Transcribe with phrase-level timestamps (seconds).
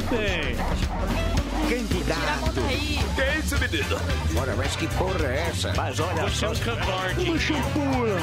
[0.00, 0.56] tem.
[1.68, 2.60] Candidato.
[3.14, 4.00] Que é isso, menino?
[4.40, 5.72] Ora, mas que porra é essa?
[5.74, 7.30] Mas olha Você é um covarde.
[7.30, 8.18] Uma champura.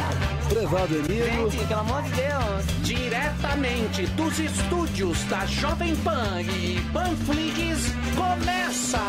[0.49, 1.51] Prevado amigo.
[1.51, 2.65] Gente, pelo amor de Deus.
[2.83, 8.99] Diretamente dos estúdios da Jovem Pan e Panflix, começa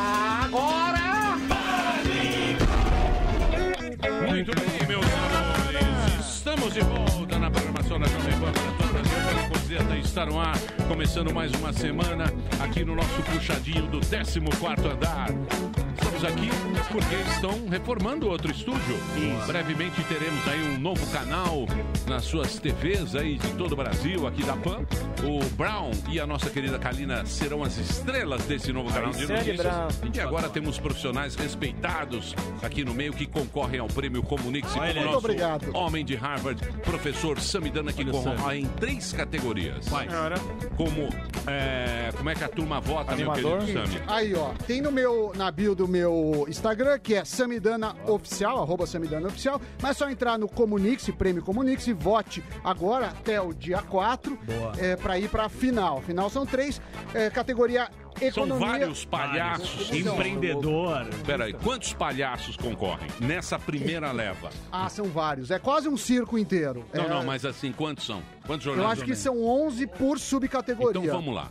[0.44, 1.10] agora.
[4.28, 5.29] Muito bem, meus amores.
[6.50, 9.18] Estamos de volta na programação da Jovem Pan para todo o Brasil.
[9.28, 10.58] Pela Cozeta está no ar.
[10.88, 12.24] Começando mais uma semana
[12.58, 14.40] aqui no nosso puxadinho do 14
[14.88, 15.28] andar.
[16.20, 16.50] Estamos aqui
[16.92, 18.98] porque estão reformando outro estúdio.
[19.46, 21.66] Brevemente teremos aí um novo canal
[22.06, 24.80] nas suas TVs aí de todo o Brasil, aqui da PAN.
[25.24, 29.32] O Brown e a nossa querida Kalina serão as estrelas desse novo canal de segue,
[29.32, 29.96] notícias.
[29.96, 30.12] Brown.
[30.12, 34.94] E agora temos profissionais respeitados aqui no meio que concorrem ao prêmio Comunique-se como aí.
[34.94, 35.74] nosso Muito obrigado.
[35.74, 39.88] homem de Harvard, professor Samidana, que concorre em três categorias.
[39.88, 40.10] Quais?
[40.76, 41.08] Como,
[41.46, 44.02] é, como é que a turma vota, meu querido Sami?
[44.06, 46.09] Aí, ó, tem no meu, na bio do meu
[46.48, 51.42] Instagram, que é Samidana Oficial, arroba Samidana Oficial, mas é só entrar no Comunix, Prêmio
[51.42, 54.38] Comunix, e vote agora até o dia 4
[54.78, 56.00] é, para ir pra final.
[56.02, 56.80] Final são três,
[57.14, 57.88] é, categoria
[58.18, 58.66] São economia.
[58.66, 59.90] vários palhaços.
[59.92, 61.06] Empreendedor.
[61.26, 64.50] Peraí, quantos palhaços concorrem nessa primeira leva?
[64.70, 65.50] Ah, são vários.
[65.50, 66.84] É quase um circo inteiro.
[66.92, 68.22] Não, É, não, mas assim, quantos são?
[68.46, 68.98] Quantos Eu jornais?
[68.98, 71.00] acho que são 11 por subcategoria.
[71.02, 71.50] Então vamos lá.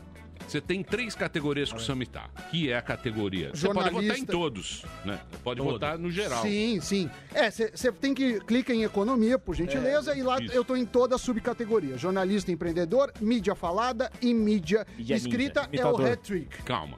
[0.50, 3.52] Você tem três categorias que o Sami tá, que é a categoria.
[3.53, 4.31] Você pode votar em Jornalista.
[4.31, 5.19] todos, né?
[5.44, 5.73] Pode Todos.
[5.73, 6.42] votar no geral.
[6.42, 7.08] Sim, sim.
[7.33, 10.52] É, você tem que clica em economia, por gentileza, e lá isso.
[10.52, 11.97] eu tô em toda a subcategoria.
[11.97, 16.11] Jornalista, empreendedor, mídia falada e mídia Mídia escrita ninja, é o imitador.
[16.14, 16.64] hat-trick.
[16.64, 16.97] Calma.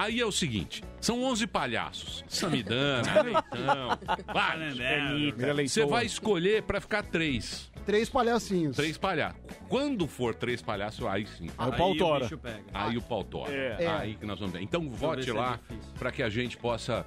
[0.00, 2.24] Aí é o seguinte, são 11 palhaços.
[2.26, 3.98] Samidana, Leitão,
[4.32, 5.70] vários.
[5.70, 7.70] Você vai escolher pra ficar três.
[7.84, 8.76] Três palhacinhos.
[8.76, 9.38] Três palhaços.
[9.68, 11.50] Quando for três palhaços, aí sim.
[11.58, 12.28] Aí o pau Aí o tora.
[12.72, 13.52] Aí o pau tora.
[13.52, 13.86] É.
[13.88, 14.62] Aí que nós vamos ver.
[14.62, 15.60] Então vote é lá
[15.98, 17.04] pra que a gente possa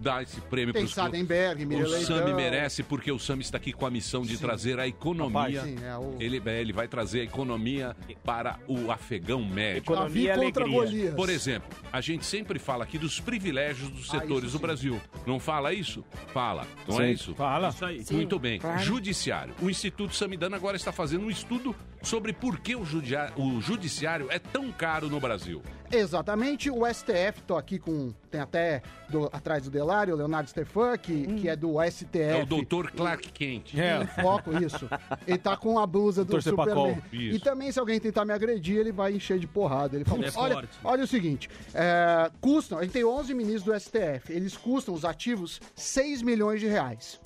[0.00, 2.00] dar esse prêmio Tem pros Sadenberg, O Leitão.
[2.18, 5.60] Sami merece porque o Sami está aqui com a missão de trazer a economia.
[5.60, 7.94] Rapaz, sim, é o- ele, ele vai trazer a economia
[8.24, 9.78] para o afegão médio.
[9.78, 10.84] Economia Davi contra alegria.
[10.86, 11.14] Golias.
[11.14, 14.66] Por exemplo, a gente sempre fala aqui dos privilégios dos Ah, setores isso do sim.
[14.66, 15.00] Brasil.
[15.26, 16.04] Não fala isso?
[16.32, 16.66] Fala.
[16.88, 17.02] Não Sim.
[17.02, 17.34] é isso?
[17.34, 17.68] Fala.
[17.68, 18.04] Isso aí.
[18.12, 18.58] Muito bem.
[18.58, 18.80] claro.
[18.80, 19.54] Judiciário.
[19.60, 24.28] O Instituto Samidana agora está fazendo um estudo sobre por que o, judia- o judiciário
[24.30, 25.62] é tão caro no Brasil.
[25.92, 28.12] Exatamente, o STF, tô aqui com.
[28.30, 32.16] Tem até do- atrás do O Leonardo Stefan, que, que é do STF.
[32.16, 33.74] É o doutor Clark Kent.
[33.74, 34.88] Em foco, isso.
[35.26, 37.02] Ele tá com a blusa do Doutor Superman.
[37.12, 39.96] E também, se alguém tentar me agredir, ele vai encher de porrada.
[39.96, 40.78] Ele fala, é olha, forte.
[40.84, 45.04] olha o seguinte, é, custam, a gente tem 11 ministros do STF, eles custam, os
[45.04, 47.20] ativos, 6 milhões de reais.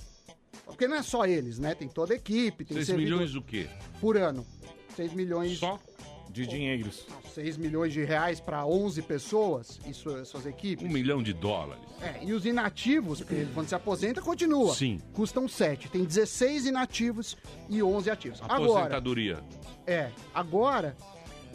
[0.65, 1.75] Porque não é só eles, né?
[1.75, 3.69] Tem toda a equipe, tem 6 servidor- milhões do quê?
[4.01, 4.45] por ano.
[4.97, 5.59] 6 milhões...
[5.59, 5.79] Só?
[6.35, 7.07] De dinheiros.
[7.33, 10.85] 6 milhões de reais para 11 pessoas e suas, suas equipes.
[10.85, 11.81] Um milhão de dólares.
[12.03, 13.23] É, e os inativos,
[13.55, 14.75] quando se aposenta, continua.
[14.75, 15.01] Sim.
[15.13, 15.89] Custam 7.
[15.89, 17.37] Tem 16 inativos
[17.71, 18.43] e 11 ativos.
[18.43, 19.45] Agora, Aposentadoria.
[19.87, 20.97] é, agora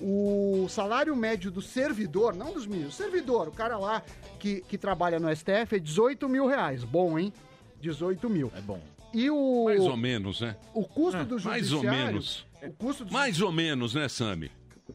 [0.01, 4.01] o salário médio do servidor, não dos ministros, servidor, o cara lá
[4.39, 6.85] que, que trabalha no STF é 18 mil reais.
[6.85, 7.34] Bom, hein?
[7.81, 8.50] 18 mil.
[8.56, 8.81] É bom.
[9.13, 10.56] E o, Mais ou menos, né?
[10.73, 12.00] o custo do Mais judiciário...
[12.00, 12.47] ou menos.
[12.62, 14.51] O custo do Mais ou menos, né, Sami?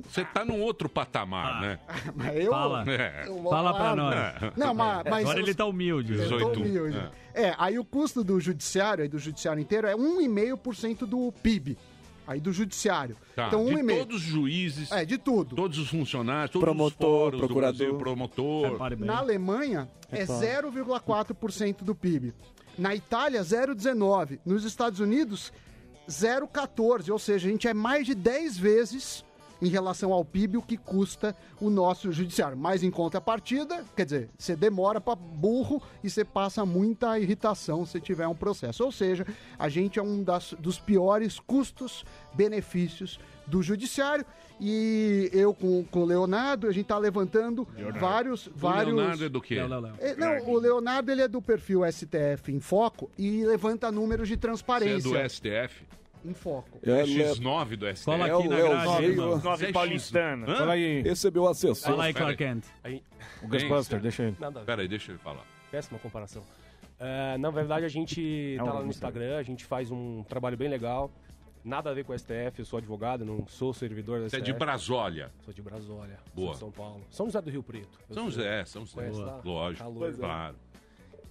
[0.08, 1.78] Você tá num outro patamar, né?
[2.14, 2.84] Mas eu, Fala.
[2.90, 3.24] É.
[3.26, 4.52] eu Fala pra falar- nós.
[4.56, 6.12] Não, mas, mas Agora ele tá humilde.
[6.14, 6.60] Eu tô 18.
[6.60, 7.10] humilde.
[7.32, 11.76] É, aí o custo do judiciário, aí do judiciário inteiro, é 1,5% do PIB.
[12.26, 13.16] Aí do judiciário.
[13.36, 13.48] Tá.
[13.48, 13.98] Então, de 1,5%.
[13.98, 15.54] todos os juízes, É, de tudo.
[15.54, 17.76] todos os funcionários, todos Promotor, os do procurador.
[17.78, 18.72] Brasil, promotor.
[18.72, 19.06] Repare bem.
[19.06, 22.32] Na Alemanha, é 0,4% do PIB.
[22.78, 24.40] Na Itália, 0,19%.
[24.44, 25.52] Nos Estados Unidos,
[26.08, 27.10] 0,14%.
[27.12, 29.24] Ou seja, a gente é mais de 10 vezes
[29.62, 32.56] em relação ao PIB o que custa o nosso judiciário.
[32.56, 38.00] Mas em contrapartida, quer dizer, você demora para burro e você passa muita irritação se
[38.00, 38.84] tiver um processo.
[38.84, 39.26] Ou seja,
[39.58, 44.24] a gente é um das- dos piores custos-benefícios do judiciário
[44.60, 47.66] e eu com, com o Leonardo, a gente tá levantando
[47.98, 48.46] vários...
[48.46, 48.94] O vários...
[48.94, 49.56] Leonardo é do quê?
[49.56, 49.94] Léo, Léo, Léo.
[49.98, 54.34] É, Não, o Leonardo ele é do perfil STF em foco e levanta números de
[54.34, 55.84] Você é transparência do STF?
[56.24, 56.78] Em foco.
[56.82, 58.04] É, É X9 do STF?
[58.04, 59.30] Cola É aqui o na grade, irmão.
[59.38, 60.46] Você Nove é paulistana.
[60.50, 60.56] Hã?
[60.56, 61.02] Fala aí.
[61.02, 61.90] Recebeu assessor.
[61.90, 62.36] Fala aí, Clark.
[62.36, 62.64] Kent.
[63.42, 64.36] O Ghostbuster, deixa ele.
[64.66, 65.44] Pera aí, deixa ele falar.
[65.70, 66.42] Péssima comparação.
[66.98, 68.88] É, na verdade, a gente Não, tá lá no.
[68.88, 71.10] Instagram, a gente faz um trabalho bem legal.
[71.64, 74.38] Nada a ver com o STF, eu sou advogado, não sou servidor da Você é
[74.40, 74.52] STF.
[74.52, 75.32] de Brasólia.
[75.44, 76.54] Sou de Brasólia, Boa.
[76.54, 77.00] sou de São Paulo.
[77.10, 77.98] São José do Rio Preto.
[78.10, 79.10] São José, São José.
[79.42, 80.12] Lógico, Calor.
[80.14, 80.56] claro.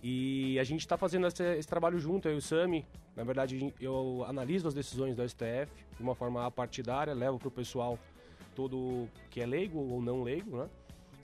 [0.05, 2.85] E a gente tá fazendo esse, esse trabalho junto, eu e o Sami.
[3.15, 7.97] Na verdade, eu analiso as decisões do STF de uma forma apartidária, levo pro pessoal
[8.53, 10.69] todo que é leigo ou não leigo, né?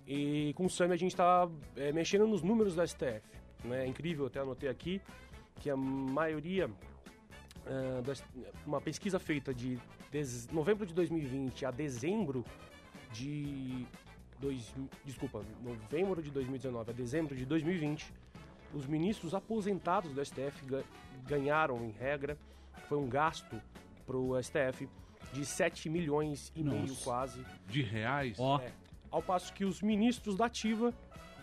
[0.07, 1.47] E com o Sami a gente está
[1.93, 3.21] mexendo nos números da STF.
[3.65, 3.83] Né?
[3.83, 5.01] É incrível, até anotei aqui,
[5.59, 6.69] que a maioria
[7.67, 8.23] ah, das-
[8.65, 9.77] uma pesquisa feita de
[10.09, 12.45] des- novembro de 2020 a dezembro
[13.11, 13.85] de
[14.39, 14.73] dois,
[15.03, 18.11] desculpa, novembro de 2019 a dezembro de 2020,
[18.73, 20.83] os ministros aposentados do STF ga-
[21.25, 22.37] ganharam em regra,
[22.87, 23.61] foi um gasto
[24.05, 24.87] para o STF
[25.33, 27.03] de 7 milhões e meio Nossa.
[27.03, 27.45] quase.
[27.67, 28.37] De reais?
[28.39, 28.71] É.
[29.11, 30.93] Ao passo que os ministros da ativa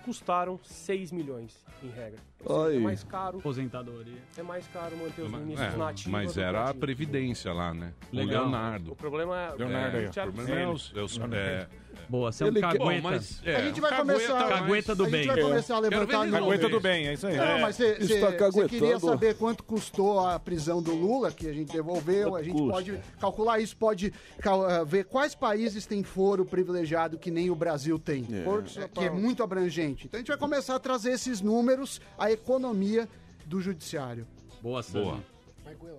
[0.05, 2.21] custaram 6 milhões em regra.
[2.41, 2.77] Seja.
[2.77, 3.39] É mais caro.
[3.39, 4.19] Aposentadoria.
[4.37, 6.11] É mais caro manter os Mas- ministros é, na ativa.
[6.11, 6.75] mas era a.
[6.75, 7.93] Previdência lá, né?
[8.13, 8.43] Legal.
[8.45, 8.93] O Leonardo.
[8.93, 9.55] O problema é.
[9.57, 10.09] Leonardo é.
[10.09, 11.67] Thiago O problema é os- é os- é-
[12.11, 12.85] Boa, você é um Ele quer- cagueta.
[12.85, 15.27] Bom, mas, é, A gente vai cagueta, começar- Cagueta do a gente bem.
[15.27, 16.37] vai começar a levantar.
[16.37, 17.37] Aguenta do bem, é isso aí.
[17.37, 22.37] Não, mas você queria saber quanto custou a prisão do Lula, que a gente devolveu.
[22.37, 22.73] A gente custa?
[22.73, 27.99] pode calcular isso, pode eh, ver quais países têm foro privilegiado que nem o Brasil
[27.99, 28.25] tem.
[28.31, 30.07] É, que é muito abrangente.
[30.07, 33.09] Então a gente vai começar a trazer esses números, a economia
[33.45, 34.27] do judiciário.
[34.63, 35.05] Boa, Sami.
[35.05, 35.21] Boa.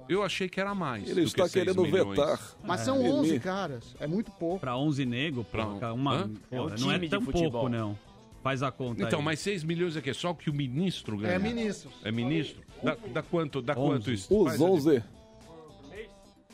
[0.07, 1.09] Eu achei que era mais.
[1.09, 2.17] Ele do está que querendo milhões.
[2.17, 2.39] vetar.
[2.63, 4.59] Mas são Ele- 11 caras, é muito pouco.
[4.59, 6.29] Pra 11 nego, pô, Pra um- cara, uma, Hã?
[6.49, 7.51] pô, É um não time é de tão futebol.
[7.51, 7.97] pouco, não.
[8.41, 9.25] Faz a conta Então, aí.
[9.25, 11.33] mas 6 milhões aqui é só o que o ministro ganha.
[11.33, 11.91] É ministro.
[12.03, 12.61] É ministro?
[12.81, 14.33] Dá, dá quanto, dá quanto isso?
[14.33, 14.71] Os Faz ali.
[14.71, 15.03] 11.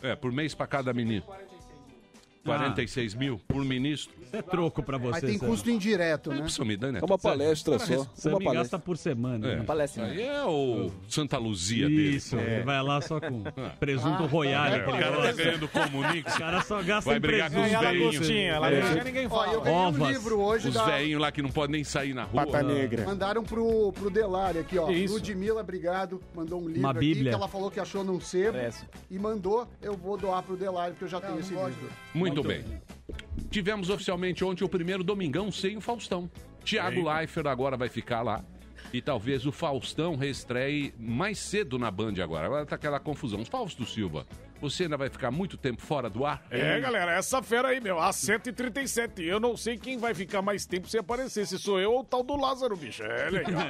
[0.01, 1.31] É, por mês pra cada ministro.
[2.43, 4.13] 46 mil por ministro.
[4.21, 6.41] Isso é troco pra você, Aí tem custo indireto, Não né?
[6.43, 6.99] precisa me dar, né?
[7.01, 7.93] É uma palestra Cara, só.
[8.01, 8.53] Uma Sami palestra.
[8.53, 9.47] gasta por semana.
[9.47, 9.55] É.
[9.57, 9.63] né?
[9.63, 10.05] Palestra.
[10.05, 12.15] Aí é o Santa Luzia dele.
[12.15, 13.43] Isso, ele vai lá só com
[13.79, 14.75] presunto Ah, royale.
[14.79, 16.35] É, o cara tá ganhando Comunix.
[16.35, 17.75] O cara só gasta Vai em brigar com presunto.
[17.79, 18.13] os velhinhos.
[18.13, 19.61] Lagostinha, lagostinha ninguém Ó, eu fala.
[19.63, 20.09] ganhei um Ovas.
[20.09, 20.85] livro hoje Os da...
[20.85, 22.45] velhinhos lá que não podem nem sair na rua.
[22.45, 23.05] Pata negra.
[23.05, 24.89] Mandaram pro, pro Delari aqui, ó.
[24.89, 25.13] Isso.
[25.13, 26.19] Ludmilla, obrigado.
[26.35, 27.29] Mandou um livro Uma aqui bíblia.
[27.31, 28.57] que ela falou que achou num sebo.
[29.09, 31.89] E mandou, eu vou doar pro Delari, porque eu já tenho esse livro.
[32.13, 32.63] Muito bem.
[33.51, 36.31] Tivemos oficialmente ontem o primeiro domingão sem o Faustão.
[36.63, 38.43] Tiago Leifert agora vai ficar lá.
[38.91, 42.45] E talvez o Faustão reestreie mais cedo na Band agora.
[42.45, 43.43] Agora tá aquela confusão.
[43.43, 44.25] Fausto Silva,
[44.63, 46.41] você ainda vai ficar muito tempo fora do ar?
[46.49, 49.21] É, galera, essa fera aí, meu, a 137.
[49.21, 52.03] Eu não sei quem vai ficar mais tempo sem aparecer, se sou eu ou o
[52.03, 53.03] tal do Lázaro, bicho.
[53.03, 53.61] É legal.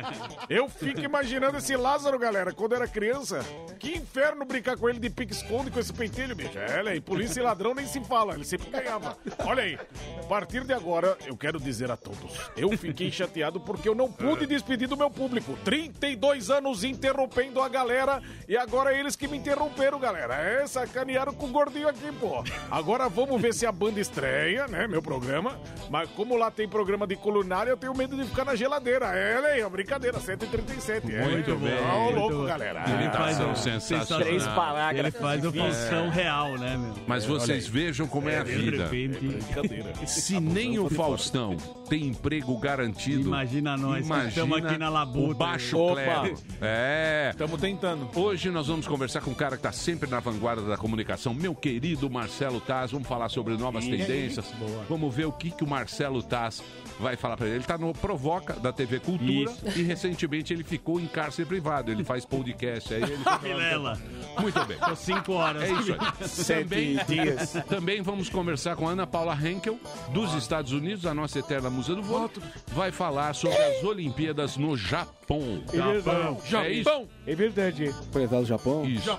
[0.48, 3.40] Eu fico imaginando esse Lázaro, galera, quando era criança.
[3.80, 6.60] Que inferno brincar com ele de pique-esconde com esse pentelho, bicho.
[6.60, 9.18] É, e polícia e ladrão nem se fala, ele sempre ganhava.
[9.40, 9.80] Olha aí,
[10.20, 14.12] a partir de agora, eu quero dizer a todos, eu fiquei chateado porque eu não
[14.12, 15.58] pude despedir do meu público.
[15.66, 20.36] 32 anos interrompendo a galera e agora eles que me interromperam, galera.
[20.36, 22.44] É, sacanearam com o gordinho aqui, pô.
[22.70, 25.58] Agora vamos ver se a banda estreia, né, meu programa.
[25.90, 29.06] Mas como lá tem programa de culinária, eu tenho medo de ficar na geladeira.
[29.08, 31.14] É, né, é brincadeira, 137.
[31.14, 31.74] É, Muito bem.
[31.80, 32.84] Ó, o Muito louco, galera.
[32.88, 34.26] Ele Ah, faz São o sensacionais.
[34.28, 35.20] Três Ele parágrafos.
[35.22, 36.94] faz o Faustão real, né, meu?
[37.08, 38.84] Mas vocês vejam como é a De vida.
[38.84, 39.94] repente, Brincadeira.
[40.08, 41.56] Se nem o Faustão
[41.90, 43.22] tem emprego garantido.
[43.28, 45.32] Imagina nós que imagina estamos aqui na labuta.
[45.32, 45.94] O baixo Opa.
[45.96, 46.36] clero.
[46.62, 47.30] É.
[47.32, 48.10] Estamos tentando.
[48.16, 51.54] Hoje nós vamos conversar com um cara que está sempre na vanguarda da comunicação, meu
[51.54, 52.92] querido Marcelo Taz.
[52.92, 54.52] Vamos falar sobre novas tendências.
[54.90, 56.64] Vamos ver o que, que o Marcelo Taz
[57.00, 57.58] vai falar para ele.
[57.58, 59.80] Ele está no Provoca da TV Cultura Isso.
[59.80, 61.92] e recentemente ele ficou em cárcere privado.
[61.92, 63.04] Ele faz podcast aí.
[63.04, 64.00] Ele Vilela.
[64.40, 64.78] Muito bem.
[64.78, 65.64] Ficou cinco horas.
[65.64, 66.64] É isso aí.
[66.64, 67.54] Também, dias.
[67.70, 69.80] também vamos conversar com a Ana Paula Henkel,
[70.12, 72.32] dos Estados Unidos, a nossa eterna musa do voo.
[72.68, 75.23] Vai falar sobre as Olimpíadas no Japão.
[75.24, 76.64] Japão.
[76.66, 77.08] É isso?
[77.26, 77.96] É verdade.
[78.12, 78.86] Prezado Japão.
[78.86, 79.18] Isso.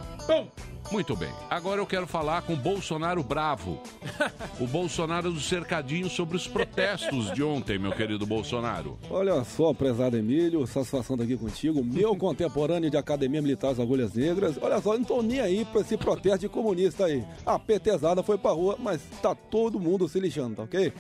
[0.93, 1.31] Muito bem.
[1.49, 3.81] Agora eu quero falar com o Bolsonaro Bravo.
[4.61, 8.97] O Bolsonaro do cercadinho sobre os protestos de ontem, meu querido Bolsonaro.
[9.11, 11.83] Olha só, prezado Emílio, satisfação estar aqui contigo.
[11.83, 14.57] Meu contemporâneo de Academia Militar das Agulhas Negras.
[14.63, 17.25] Olha só, eu não tô nem aí pra esse protesto de comunista aí.
[17.45, 20.93] A petezada foi pra rua, mas tá todo mundo se lixando, tá ok?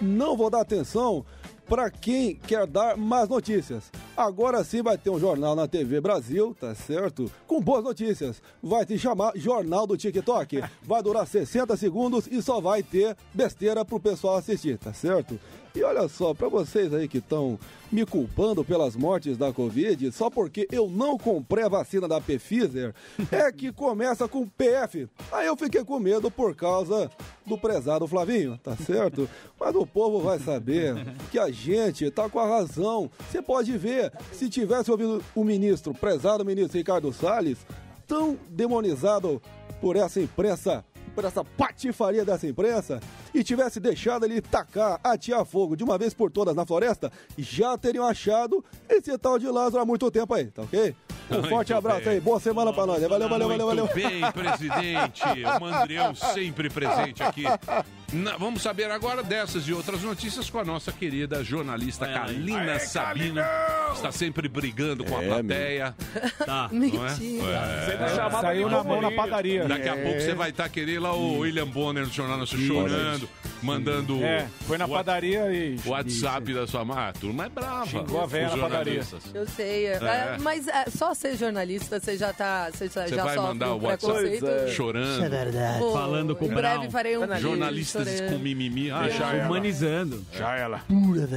[0.00, 1.24] Não vou dar atenção
[1.72, 3.90] pra quem quer dar más notícias.
[4.14, 7.32] Agora sim vai ter um jornal na TV Brasil, tá certo?
[7.46, 8.42] Com boas notícias.
[8.62, 10.62] Vai se chamar Jornal do TikTok.
[10.84, 15.40] Vai durar 60 segundos e só vai ter besteira pro pessoal assistir, tá certo?
[15.74, 17.58] E olha só, pra vocês aí que estão
[17.90, 22.94] me culpando pelas mortes da Covid, só porque eu não comprei a vacina da Pfizer,
[23.32, 25.08] é que começa com PF.
[25.30, 27.10] Aí eu fiquei com medo por causa
[27.46, 29.28] do prezado Flavinho, tá certo?
[29.58, 30.94] Mas o povo vai saber
[31.30, 33.10] que a gente tá com a razão.
[33.30, 37.58] Você pode ver, se tivesse ouvido o ministro, prezado ministro Ricardo Salles,
[38.06, 39.40] tão demonizado
[39.80, 40.84] por essa imprensa,
[41.14, 43.00] por essa patifaria dessa imprensa,
[43.34, 47.76] e tivesse deixado ele tacar, atear fogo de uma vez por todas na floresta, já
[47.76, 50.94] teriam achado esse tal de Lázaro há muito tempo aí, tá ok?
[51.30, 53.00] Um forte abraço aí, boa semana pra nós.
[53.02, 53.84] Valeu, valeu, valeu, valeu.
[53.84, 55.22] Muito bem, presidente.
[55.56, 57.44] O Mandrião sempre presente aqui.
[58.12, 63.40] Na- vamos saber agora dessas e outras notícias com a nossa querida jornalista Kalina Sabino.
[63.94, 65.94] Está sempre brigando com a É, plateia.
[66.44, 66.68] Tá.
[66.70, 66.74] É?
[66.74, 67.46] Mentira.
[67.46, 68.30] É.
[68.40, 69.64] Saiu na mão na padaria.
[69.66, 73.28] Daqui a pouco você vai estar querendo lá o William Bonner no Jornal Nacional chorando,
[73.62, 75.76] mandando É, foi na o padaria e.
[75.86, 76.98] o WhatsApp da sua mãe.
[76.98, 77.86] A turma é brava.
[77.86, 79.02] Xingou a os na padaria.
[79.34, 79.86] Eu sei.
[79.86, 80.36] é, É.
[80.40, 82.68] mas é, só ser jornalista, você já tá.
[82.72, 84.70] Você já, Você já vai mandar o WhatsApp preconceito.
[84.72, 85.22] chorando.
[85.78, 86.90] Pô, Falando com o breve Brown.
[86.90, 88.32] farei um Jornalistas chorando.
[88.32, 88.90] com mimimi.
[88.90, 89.46] Ah, já ela.
[89.46, 90.24] Humanizando.
[90.32, 90.80] Já ela.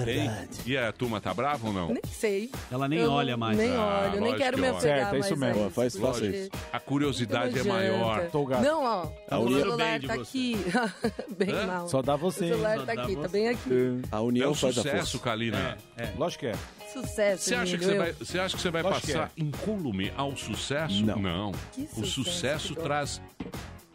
[0.06, 0.32] Tem?
[0.66, 1.88] E a turma tá brava ou não?
[1.90, 2.52] Nem sei.
[2.72, 3.58] Ela nem Eu olha mais.
[3.58, 6.50] Nem Ah, olho, nem quero que me apegar Certo, é isso mesmo, faz- faça isso.
[6.72, 8.30] A curiosidade é maior.
[8.64, 9.08] Não, ó.
[9.30, 10.58] A o celular tá aqui.
[11.38, 11.88] Bem mal.
[11.88, 12.48] Só dá O você.
[12.50, 14.02] celular Só tá dá aqui, tá bem aqui.
[14.12, 15.20] A É união um faz a sucesso, força.
[15.20, 15.78] Kalina.
[15.98, 16.10] É.
[16.18, 16.56] Lógico que é.
[16.94, 20.36] Sucesso, Você acha, que você, vai, você acha que você vai Lógico passar incólume ao
[20.38, 21.06] sucesso?
[21.06, 21.52] Não.
[21.74, 23.22] Que O sucesso, sucesso que traz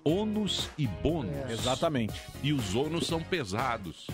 [0.04, 1.32] ônus e bônus.
[1.50, 2.20] Exatamente.
[2.42, 4.06] E os ônus são pesados.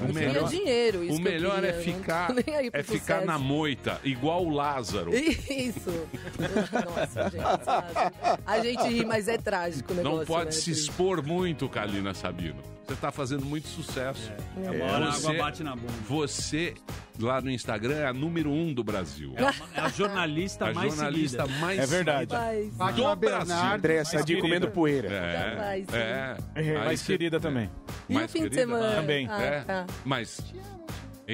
[0.00, 2.80] O Eu queria melhor, dinheiro, isso o melhor é queria, não ficar, nem aí pro
[2.80, 3.26] é ficar sucesso.
[3.26, 5.12] na moita, igual o Lázaro.
[5.12, 6.06] Isso.
[6.38, 8.40] Nossa, gente?
[8.46, 10.18] A gente ri, mas é trágico o negócio.
[10.18, 10.80] Não pode né, se gente?
[10.84, 12.62] expor muito, Kalina Sabino.
[12.90, 14.32] Você está fazendo muito sucesso.
[14.64, 15.92] É, uma hora a Você- água bate na bunda.
[16.08, 16.74] Você,
[17.20, 19.32] lá no Instagram, é a número um do Brasil.
[19.36, 21.60] É, uma- é a jornalista a mais jornalista seguida.
[21.60, 22.34] mais É verdade.
[22.76, 23.54] Fátima do Brasil.
[23.54, 25.06] Andréa Sadi comendo poeira.
[25.08, 26.36] É, é.
[26.56, 27.70] É, Aí mais querida também.
[28.08, 28.62] E o mais fim de querida?
[28.76, 28.96] semana?
[28.96, 29.28] Também.
[29.30, 29.86] Ah, É, tá.
[30.04, 30.42] mas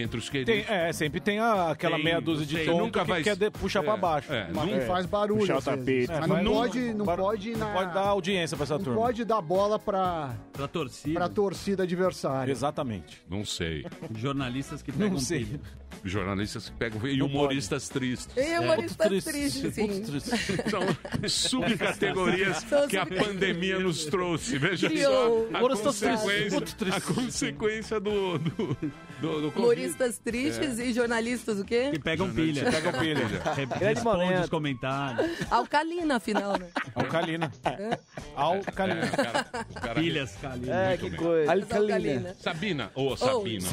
[0.02, 0.70] entre os Tem, queridos...
[0.70, 2.66] é, sempre tem a- aquela Tem, meia dúzia de tem.
[2.66, 4.32] tonto Nunca que vai- quer de- puxar é, pra baixo.
[4.32, 5.40] é, Mas nunca- que faz barulho.
[5.40, 6.06] Puxar o às vezes.
[6.06, 6.08] tapete.
[6.08, 7.66] Mas É, não mas pode, não bar- pode ir na.
[7.66, 9.00] Não pode dar audiência pra essa não turma.
[9.00, 11.14] pode dar bola pra, Pra torcida.
[11.18, 12.50] pra torcida adversária.
[12.52, 13.22] Exatamente.
[13.28, 13.84] Não sei.
[14.14, 15.44] Jornalistas que pegam Não sei.
[15.44, 15.60] pilha.
[16.04, 17.06] Jornalistas que pegam...
[17.08, 18.36] E humoristas tristes.
[18.36, 19.86] E humoristas Triste, tristes, sim.
[19.88, 20.30] muito triste.
[20.70, 20.80] São
[21.28, 23.26] subcategorias São que a subcategorias.
[23.26, 24.58] pandemia nos trouxe.
[24.58, 25.48] Veja Criou.
[25.50, 26.22] só a Humoristas tristes,
[26.52, 28.76] consequência, a consequência do, do,
[29.20, 29.58] do, do.
[29.58, 31.90] Humoristas tristes e jornalistas o quê?
[31.92, 32.70] Que pegam pilha.
[32.70, 33.26] Pegam pilha.
[33.80, 34.42] Responde momento.
[34.44, 35.30] os comentários.
[35.50, 36.68] Alcalina, afinal, né?
[36.94, 37.50] Alcalina.
[37.64, 37.98] É,
[38.34, 39.06] Alcalina.
[39.06, 39.44] o cara,
[39.80, 40.74] cara- Pilhas, Kalina.
[40.74, 41.18] É, Muito que bem.
[41.20, 41.52] coisa.
[41.52, 42.36] Alcalina.
[42.40, 43.68] Sabina, ô Sabina.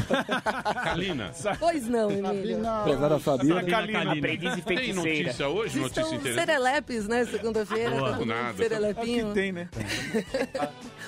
[0.84, 2.28] Kalina, Pois não, Emílio.
[2.64, 3.64] Sabina- Prezada Sabina.
[3.64, 4.12] Kalina.
[4.14, 5.80] Aprendiz e tem notícia hoje?
[5.80, 6.46] Vocês Notícia estão interessante?
[6.46, 7.26] serelepes, né?
[7.26, 7.90] Segunda-feira.
[7.92, 8.10] Boa.
[8.10, 8.58] todo mundo Nada.
[8.58, 9.28] Serelepinho.
[9.28, 9.70] Que tem, né?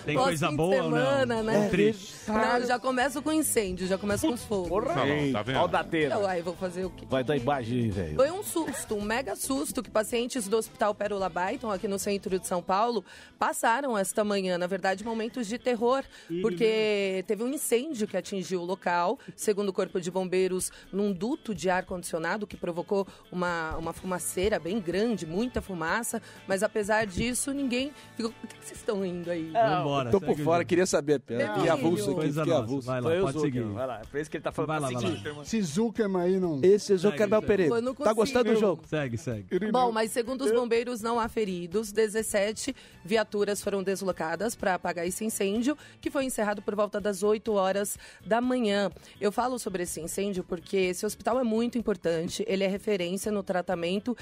[0.06, 1.44] Tem coisa boa ou semana, não?
[1.44, 1.68] né?
[1.70, 2.14] Triste.
[2.28, 4.82] Não, já começo com incêndio, já começo fogo.
[4.82, 5.56] Não, não, tá vendo?
[5.56, 6.06] Olha o dateiro.
[6.08, 7.06] Então, aí vou fazer o quê?
[7.10, 8.16] Vai dar imagem aí, velho.
[8.16, 12.38] Foi um susto, um mega susto que pacientes do Hospital Pérola Baiton, aqui no centro
[12.40, 13.04] de São Paulo,
[13.38, 14.58] passaram esta manhã.
[14.58, 16.04] Na verdade, momentos de terror,
[16.42, 21.54] porque teve um incêndio que atingiu o local, segundo o Corpo de Bombeiros, num duto
[21.54, 26.22] de ar-condicionado que provocou uma, uma fumaceira bem grande, muita fumaça.
[26.48, 28.32] Mas apesar disso, ninguém ficou.
[28.32, 29.52] Por que vocês estão indo aí?
[29.52, 30.12] Vambora.
[30.12, 31.22] Tô por fora, queria saber.
[31.28, 31.54] Emílio.
[31.56, 32.88] Fiquei avulso aqui, fiquei avulso.
[32.88, 33.64] Vai lá, pode seguir.
[33.64, 34.02] Vai lá.
[34.22, 35.42] Isso que ele tá falando Vai lá, pra vai lá.
[35.44, 36.60] Esse Zuckerman aí não.
[36.64, 37.76] Esse é Zuckerman Segue, Pereira.
[37.76, 38.84] Eu não Tá gostando do jogo?
[38.88, 39.72] Segue, segue.
[39.72, 41.92] Bom, mas segundo os bombeiros, não há feridos.
[41.92, 47.52] 17 viaturas foram deslocadas para apagar esse incêndio, que foi encerrado por volta das 8
[47.54, 48.92] horas da manhã.
[49.20, 52.44] Eu falo sobre esse incêndio porque esse hospital é muito importante.
[52.48, 54.16] Ele é referência no tratamento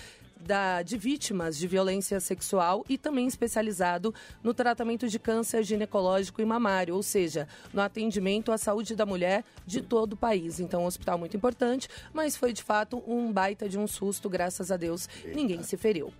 [0.45, 6.45] da- de vítimas de violência sexual e também especializado no tratamento de câncer ginecológico e
[6.45, 10.59] mamário, ou seja, no atendimento à saúde da mulher de todo o país.
[10.59, 14.71] Então, um hospital muito importante, mas foi de fato um baita de um susto, graças
[14.71, 16.13] a Deus, ninguém se feriu.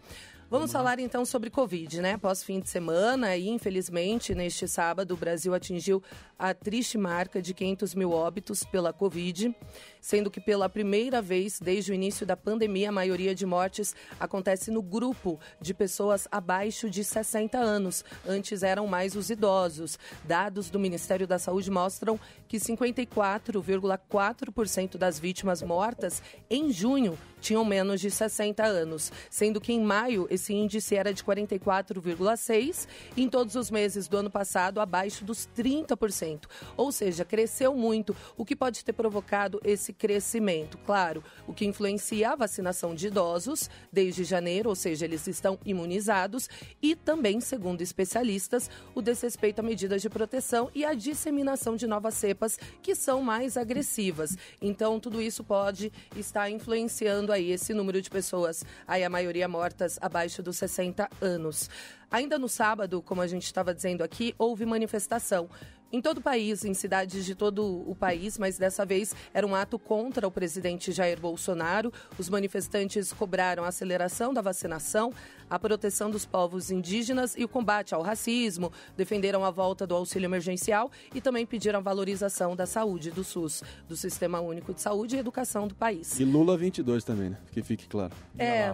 [0.49, 2.13] Vamos falar então sobre Covid, né?
[2.13, 6.01] Após fim de semana e, infelizmente, neste sábado, o Brasil atingiu
[6.37, 9.55] a triste marca de 500 mil óbitos pela Covid,
[9.99, 14.69] sendo que pela primeira vez desde o início da pandemia, a maioria de mortes acontece
[14.69, 18.05] no grupo de pessoas abaixo de 60 anos.
[18.27, 19.97] Antes eram mais os idosos.
[20.23, 27.99] Dados do Ministério da Saúde mostram que 54,4% das vítimas mortas em junho tinham menos
[27.99, 33.55] de 60 anos, sendo que em maio esse índice era de 44,6 e em todos
[33.55, 36.45] os meses do ano passado abaixo dos 30%.
[36.77, 40.77] Ou seja, cresceu muito, o que pode ter provocado esse crescimento.
[40.85, 46.49] Claro, o que influencia a vacinação de idosos desde janeiro, ou seja, eles estão imunizados
[46.81, 52.13] e também, segundo especialistas, o desrespeito a medidas de proteção e a disseminação de novas
[52.13, 54.37] cepas que são mais agressivas.
[54.61, 59.97] Então, tudo isso pode estar influenciando aí esse número de pessoas, aí a maioria mortas
[60.01, 61.69] abaixo dos 60 anos.
[62.09, 65.49] Ainda no sábado, como a gente estava dizendo aqui, houve manifestação
[65.93, 69.53] em todo o país, em cidades de todo o país, mas dessa vez era um
[69.53, 71.93] ato contra o presidente Jair Bolsonaro.
[72.17, 75.13] Os manifestantes cobraram a aceleração da vacinação,
[75.47, 80.25] a proteção dos povos indígenas e o combate ao racismo, defenderam a volta do auxílio
[80.25, 85.15] emergencial e também pediram a valorização da saúde do SUS, do Sistema Único de Saúde
[85.15, 86.19] e Educação do país.
[86.19, 87.37] E Lula 22 também, né?
[87.51, 88.13] Que fique claro.
[88.35, 88.73] É,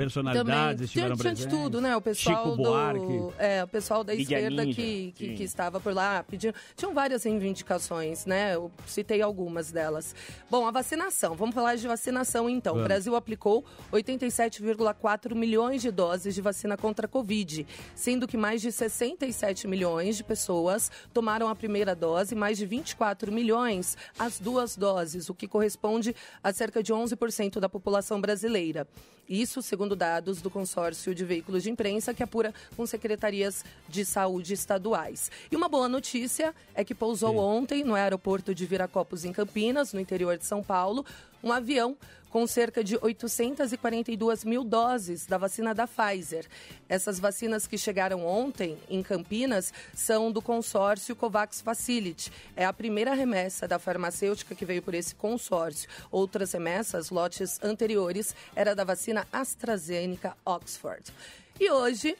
[0.00, 0.84] Personalidades também.
[0.84, 1.62] estiveram tinha, tinha de presentes.
[1.62, 1.96] tudo, né?
[1.96, 2.62] O pessoal Chico do.
[2.62, 3.34] Buarque.
[3.38, 5.34] É, o pessoal da esquerda Ninja, que, que, sim.
[5.34, 6.54] que estava por lá pedindo.
[6.76, 8.54] Tinham várias reivindicações, né?
[8.54, 10.14] Eu citei algumas delas.
[10.50, 11.34] Bom, a vacinação.
[11.34, 12.74] Vamos falar de vacinação então.
[12.74, 12.84] Vamos.
[12.84, 18.62] O Brasil aplicou 87,4 milhões de doses de vacina contra a Covid, sendo que mais
[18.62, 24.38] de 67 milhões de pessoas tomaram a primeira dose e mais de 24 milhões as
[24.38, 28.86] duas doses, o que corresponde a cerca de 11% da população brasileira.
[29.30, 34.54] Isso segundo dados do consórcio de veículos de imprensa que apura com secretarias de saúde
[34.54, 35.30] estaduais.
[35.52, 40.00] E uma boa notícia é que pousou ontem no aeroporto de Viracopos, em Campinas, no
[40.00, 41.06] interior de São Paulo,
[41.44, 41.96] um avião
[42.30, 46.46] com cerca de 842 mil doses da vacina da Pfizer.
[46.88, 52.32] Essas vacinas que chegaram ontem em Campinas são do consórcio COVAX Facility.
[52.56, 55.88] É a primeira remessa da farmacêutica que veio por esse consórcio.
[56.10, 61.12] Outras remessas, lotes anteriores, era da vacina AstraZeneca Oxford.
[61.58, 62.16] E hoje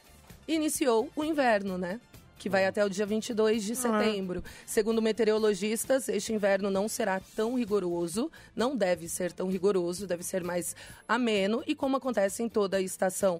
[0.47, 1.99] iniciou o inverno, né?
[2.41, 4.43] Que vai até o dia 22 de setembro.
[4.65, 10.43] Segundo meteorologistas, este inverno não será tão rigoroso, não deve ser tão rigoroso, deve ser
[10.43, 10.75] mais
[11.07, 13.39] ameno e como acontece em toda a estação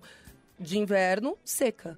[0.60, 1.98] de inverno, seca.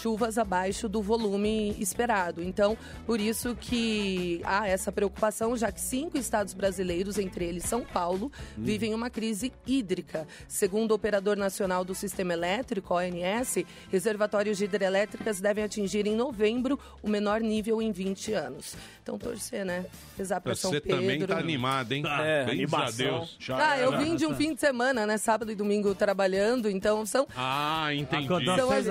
[0.00, 2.42] Chuvas abaixo do volume esperado.
[2.42, 7.82] Então, por isso que há essa preocupação, já que cinco estados brasileiros, entre eles São
[7.82, 10.26] Paulo, vivem uma crise hídrica.
[10.46, 16.78] Segundo o Operador Nacional do Sistema Elétrico, ONS, reservatórios de hidrelétricas devem atingir em novembro
[17.02, 18.76] o menor nível em 20 anos.
[19.02, 19.86] Então, torcer, né?
[20.16, 21.00] Rezar para São Você Pedro.
[21.00, 22.04] também tá animado, hein?
[22.06, 22.90] É, Bens a.
[22.90, 23.38] Deus.
[23.50, 25.16] Ah, eu vim de um fim de semana, né?
[25.16, 27.26] Sábado e domingo trabalhando, então são.
[27.34, 28.26] Ah, entendi.
[28.26, 28.86] São as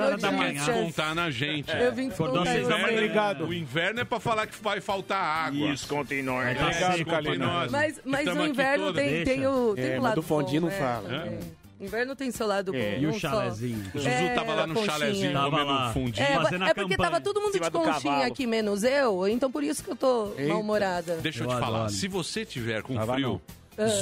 [0.97, 1.71] descontar na gente.
[1.71, 2.85] Eu vim da em manhã.
[2.85, 2.93] você.
[2.93, 3.45] Obrigado.
[3.45, 5.67] O inverno é pra falar que vai faltar água.
[5.69, 5.87] Nós.
[5.89, 7.45] É, Obrigado, Kalina.
[7.45, 7.71] nós.
[7.71, 10.75] Mas, mas o inverno tem, tem o, tem É, o lado do fondinho bom, não
[10.75, 11.25] fala.
[11.25, 11.39] É.
[11.79, 12.77] Inverno tem seu lado bom.
[12.77, 13.85] É, e o não só- chalezinho?
[13.93, 14.91] O Zuzu É, tava lá no conchinha.
[14.97, 15.93] chalezinho Tava comendo lá.
[15.93, 16.25] fundinho.
[16.25, 17.09] É, fazendo a é porque campanha.
[17.11, 21.17] tava todo mundo de conchinha aqui, menos eu, então por isso que eu tô mal-humorada.
[21.17, 21.91] Deixa eu, Eu te falar, adoro.
[21.93, 23.39] se você tiver com Tava frio,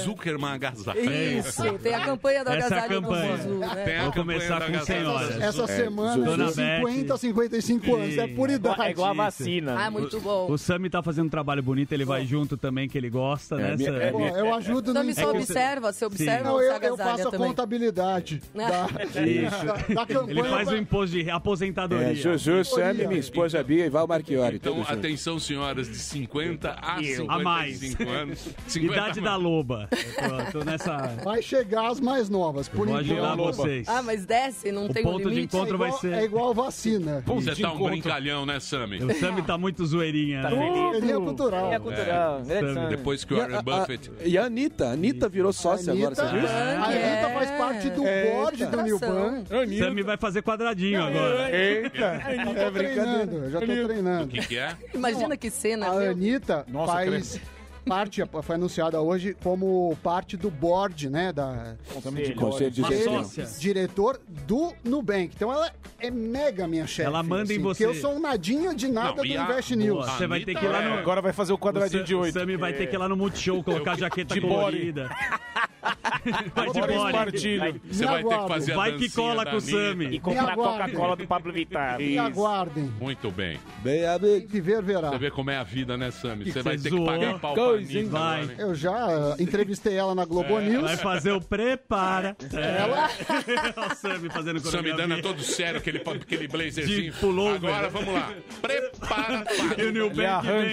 [0.04, 1.00] Zuckerman agasalho.
[1.12, 3.38] Isso, tem a campanha do Essa é a agasalho no campanha.
[3.38, 3.68] Zuzu, né?
[3.84, 5.00] Tem a Vou campanha começar da com agasalho.
[5.00, 5.42] senhoras.
[5.42, 8.18] Essa É, semana, Dona de 50 a 55 anos.
[8.18, 8.82] É por idade.
[8.82, 9.76] É igual a vacina.
[9.78, 10.50] Ah, muito bom.
[10.52, 13.76] O Sami tá fazendo um trabalho bonito, ele vai junto também, que ele gosta, né?
[13.76, 13.98] minha- Sam?
[14.02, 17.32] é Pô, eu ajudo no me só observa, você observa Não, eu, eu faço a
[17.32, 17.48] também?
[17.50, 18.88] contabilidade da,
[19.26, 19.66] Isso.
[19.66, 20.40] da, da campanha.
[20.40, 22.12] Ele faz o pra- imposto de aposentadoria.
[22.12, 24.56] É, Juju, Sammy, minha esposa Bia e Val Marchiori.
[24.56, 27.04] Então, atenção, senhoras de 50 a Eu.
[27.26, 28.00] 55 A mais.
[28.00, 28.48] anos.
[28.68, 29.44] 50 Idade da mais.
[29.65, 29.89] Loba.
[29.91, 30.97] Eu tô, tô nessa.
[31.23, 32.69] Vai chegar as mais novas.
[32.69, 33.56] Por Vou ajudar enquanto.
[33.56, 33.88] vocês.
[33.89, 35.56] Ah, mas desce, não O tem ponto um de limite?
[35.56, 37.23] encontro é vai igual, ser- É igual vacina.
[37.25, 39.04] Você tá um brincalhão, né, Sammy?
[39.04, 40.43] O Sami tá muito zoeirinha.
[40.43, 40.58] Tá né?
[40.58, 40.99] feliz.
[40.99, 41.73] Seria cultural.
[41.73, 42.41] É cultural.
[42.43, 42.89] grande Sam, Sam.
[42.89, 44.12] Depois que o E Warren a, Buffett...
[44.21, 44.88] a- e a Anitta?
[44.88, 46.47] A Anitta virou sócia agora, Anitta, você viu?
[46.47, 47.34] a Anitta é.
[47.34, 49.43] faz parte do board do New Ban.
[49.80, 51.49] Sami vai fazer quadradinho agora.
[51.56, 52.21] Eita,
[52.73, 54.28] treinando, eu já tô O treinando.
[54.28, 54.75] que que é?
[54.93, 56.10] Imagina que cena, A?
[56.12, 57.39] Anitta Nossa, faz
[57.86, 61.76] parte, foi anunciada hoje como parte do board, né, da
[62.36, 63.45] Conselho de Uma gestão.
[63.60, 65.32] diretor do Nubank.
[65.36, 67.08] Então ela é mega minha chefe.
[67.08, 67.86] Ela manda em assim, você.
[67.86, 70.06] Porque eu sou um nadinha de nada Não, do a- Invest Boa, News.
[70.12, 70.95] Você vai ter que ir lá é- no.
[71.00, 72.34] Agora vai fazer o quadradinho o de oito.
[72.34, 75.10] Sami vai ter que ir lá no Multishow, colocar a jaqueta de colorida.
[76.56, 77.80] Vai de body.
[77.91, 79.62] Você vai ter que fazer a Vai que cola com o.
[79.62, 80.06] Sami.
[80.08, 80.56] E comprar a.
[80.56, 81.98] Coca-Cola do Pablo Vittar.
[82.00, 82.91] Me aguardem.
[83.00, 83.60] Muito bem.
[83.84, 84.48] Bem, amigo.
[84.48, 85.10] viver, verá.
[85.12, 86.45] Você vê como é a vida, né, Sammy?
[86.45, 88.06] Que Você vai ter que pagar pau pra Coisa, hein?
[88.10, 88.50] Vai.
[88.58, 90.82] Eu já uh, entrevistei ela na Globo News.
[90.84, 92.36] Vai fazer o prepara.
[92.54, 95.24] Ela Olha o Sami fazendo Sammy dando coreografia.
[95.24, 97.12] todo sério, aquele, aquele blazerzinho.
[97.12, 97.70] De pullover.
[97.74, 98.32] Agora, vamos lá.
[98.62, 99.44] Prepara,
[99.78, 100.26] E o New Ele Bank vem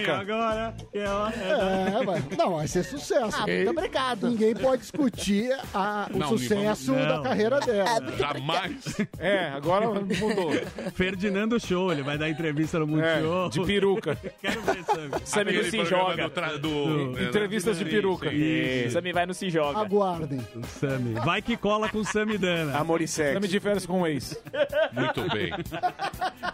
[0.05, 0.17] arranca.
[0.17, 0.75] agora.
[0.91, 2.23] que é É, vai.
[2.37, 3.37] Não, vai ser sucesso.
[3.41, 4.29] Ah, muito obrigado.
[4.29, 7.07] Ninguém pode discutir a- o Não, sucesso não.
[7.07, 8.13] da carreira dela.
[8.17, 8.83] Jamais.
[9.19, 10.51] É, agora mudou.
[10.95, 13.45] Ferdinando Show, ele vai dar entrevista no Multishow.
[13.45, 14.17] É, de peruca.
[14.41, 14.83] Quero ver.
[15.25, 16.23] Sammy Aquele se joga.
[16.23, 18.29] Do, tra- do, é, Entrevistas de peruca.
[18.29, 18.89] sim.
[18.89, 19.79] Sammy vai no se joga.
[19.79, 20.39] Aguardem.
[20.55, 21.13] O Sami.
[21.15, 22.77] Vai que cola com o Sami Dana.
[22.77, 23.47] Amor e Sammy sexo.
[23.47, 24.41] de férias com o ex.
[24.93, 25.51] Muito bem.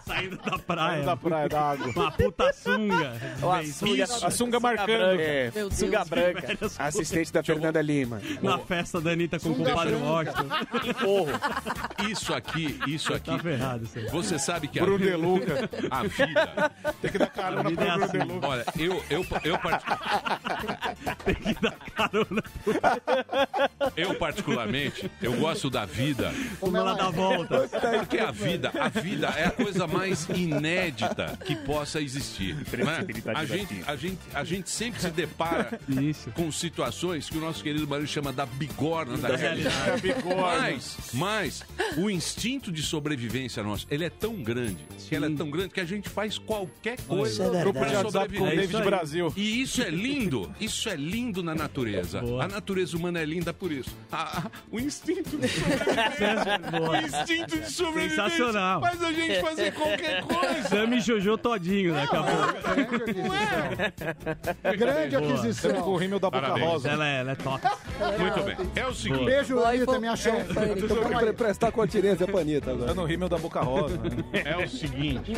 [0.05, 1.03] Saindo da praia.
[1.03, 1.87] Da praia, da água.
[1.95, 3.13] Uma puta sunga.
[3.41, 4.25] Ó, a sunga, isso.
[4.25, 5.19] a sunga marcando.
[5.19, 5.73] É, Meu Deus.
[5.75, 6.57] Sunga branca.
[6.79, 8.21] assistente da Fernanda Lima.
[8.41, 9.95] Na festa da Anitta com o compadre.
[9.95, 10.47] Washington.
[12.09, 13.31] Isso aqui, isso aqui.
[13.31, 13.99] Tá ferrado isso.
[14.11, 15.69] Você sabe que a Bruno vida, De Luca.
[15.91, 16.71] a vida.
[17.01, 18.39] Tem que dar carona pro vida é Bruno assim.
[18.43, 19.83] Olha, eu eu eu part-
[21.25, 22.43] Tem que dar carona.
[23.95, 27.67] eu particularmente, eu gosto da vida Como ela dá volta.
[27.99, 32.55] Porque a vida, a vida é a coisa mais inédita que possa existir.
[32.77, 33.05] não é?
[33.35, 35.79] A, gente, a, gente, a gente sempre se depara
[36.33, 40.01] com situações que o nosso querido Marinho chama da bigorna da, Da realidade.
[40.01, 40.59] bigorna.
[40.59, 41.63] Mas, mas
[41.97, 45.79] o instinto de sobrevivência nosso, ele é tão grande, que ele é tão grande que
[45.79, 48.49] a gente faz qualquer coisa Isso é com o sobreviver.
[48.49, 48.81] David É isso.
[48.89, 49.33] Brasil.
[49.35, 50.18] E isso é lindo,
[50.59, 52.21] isso é lindo na natureza.
[52.41, 53.95] A natureza humana é linda por isso.
[54.11, 56.59] A- a- o instinto de sobrevivência.
[56.71, 56.89] Boa.
[56.89, 58.81] o instinto de sobrevivência Sensacional.
[58.81, 60.67] faz a gente fazer qualquer coisa.
[60.69, 62.59] Sam e Jojo todinho daqui a pouco.
[64.77, 65.29] Grande Boa.
[65.33, 65.73] aquisição.
[65.81, 66.47] Com o rímel da Boca.
[66.59, 66.89] Rosa.
[66.89, 67.67] Ela é, ela é top.
[68.19, 68.57] Muito bem.
[68.75, 69.25] É o seguinte.
[69.25, 70.15] Beijo, Anitta, minha é.
[70.15, 72.87] Tem que pre- prestar continência pra Anitta agora.
[72.87, 73.97] Tá no rímel da Boca Rosa.
[73.97, 74.09] né?
[74.45, 75.31] É o seguinte.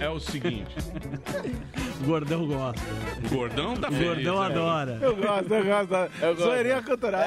[0.00, 0.74] É o seguinte.
[2.00, 2.80] O gordão gosta.
[3.24, 4.06] O gordão tá O feliz.
[4.24, 4.46] gordão né?
[4.46, 4.98] adora.
[5.00, 5.94] Eu gosto, eu gosto.
[6.22, 6.42] Eu gosto.
[6.42, 7.22] Zoeirinha cultural.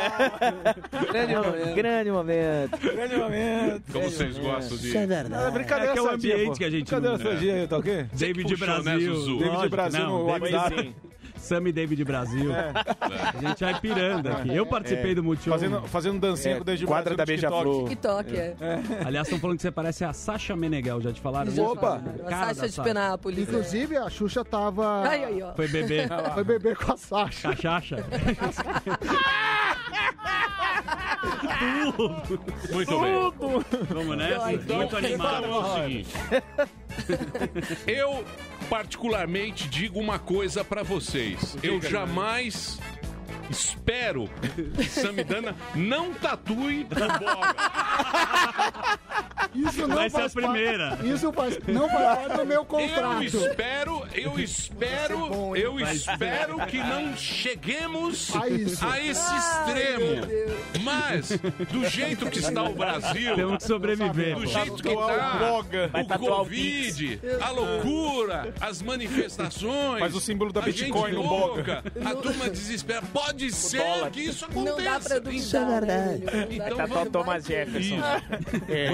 [1.11, 1.75] Grande momento.
[1.75, 2.77] Grande momento.
[2.81, 3.83] Grande momento.
[3.91, 4.87] Como vocês gostam de.
[4.87, 5.47] Isso é verdade.
[5.47, 6.53] É brincadeira É que é o ambiente pô.
[6.53, 8.05] que a gente Brincadeira não- sadia aí, tá ok?
[8.13, 9.15] David puxou, né, Brasil.
[9.15, 9.31] Zuzu?
[9.37, 10.95] David Lógico, Brasil não, no David- WhatsApp.
[11.45, 12.51] Sam e David Brasil.
[12.53, 14.55] A gente vai pirando aqui.
[14.55, 15.53] Eu participei do Multishow.
[15.53, 17.63] Fazendo, fazendo dancinha É, com o David quadra Brasil da TikTok.
[17.63, 17.89] Beija-Flor.
[17.89, 18.55] TikTok, é.
[19.05, 20.99] Aliás, estão falando que você parece a Sasha Meneghel.
[21.01, 21.51] Já te falaram?
[21.51, 21.81] Já Opa!
[21.81, 22.13] falaram.
[22.25, 22.81] A Cara da Sasha de.
[22.81, 23.37] Penápolis.
[23.39, 23.41] é.
[23.43, 25.03] Inclusive, a Xuxa tava.
[25.07, 25.53] Ai, ai, ó.
[25.53, 26.07] Foi beber.
[26.33, 27.49] Foi beber com a Sasha.
[27.55, 27.95] Cachaça.
[32.71, 33.13] Muito bem.
[33.89, 34.53] Vamos nessa?
[34.53, 35.45] Então, Muito animado.
[35.45, 36.09] então é o seguinte.
[37.87, 38.23] Eu,
[38.69, 41.55] particularmente, digo uma coisa pra vocês.
[41.63, 42.79] Eu jamais
[43.49, 44.29] espero
[44.75, 47.55] que Samidana não tatue o Boga.
[49.53, 50.97] Isso não Vai ser a faz parte- primeira.
[51.03, 53.23] Isso faz, não faz parte do meu Eu contrato.
[53.23, 58.85] espero, eu espero, eu espero que não cheguemos A isso.
[58.85, 60.27] a esse extremo.
[60.83, 61.29] Mas,
[61.71, 64.35] do jeito que está o Brasil, Temos que sobreviver.
[64.35, 65.07] do jeito que Tatuar
[65.39, 69.99] tá, o o Covid, a loucura, as manifestações.
[69.99, 71.23] Faz o símbolo da a Bitcoin gente no
[72.05, 73.01] A turma desespera.
[73.13, 74.11] Pode ser dólar.
[74.11, 75.09] que isso Não dá aconteça.
[75.09, 75.81] pra duvidar.
[75.81, 76.53] né, velho?
[76.53, 77.97] Então o vamos, Thomas Jefferson.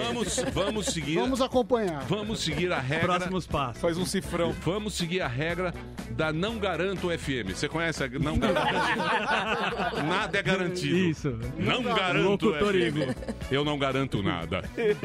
[0.04, 1.16] vamos, vamos seguir.
[1.16, 2.02] Vamos acompanhar.
[2.08, 3.08] Vamos seguir a regra.
[3.16, 3.82] Próximos passos.
[3.82, 4.52] Faz um cifrão.
[4.64, 5.74] Vamos seguir a regra
[6.12, 7.54] da Não Garanto FM.
[7.56, 8.62] Você conhece a Não Garanto?
[10.08, 10.96] nada é garantido.
[10.98, 11.40] Isso.
[11.58, 13.52] Não garanto Locutor FM.
[13.52, 14.64] Eu não garanto nada.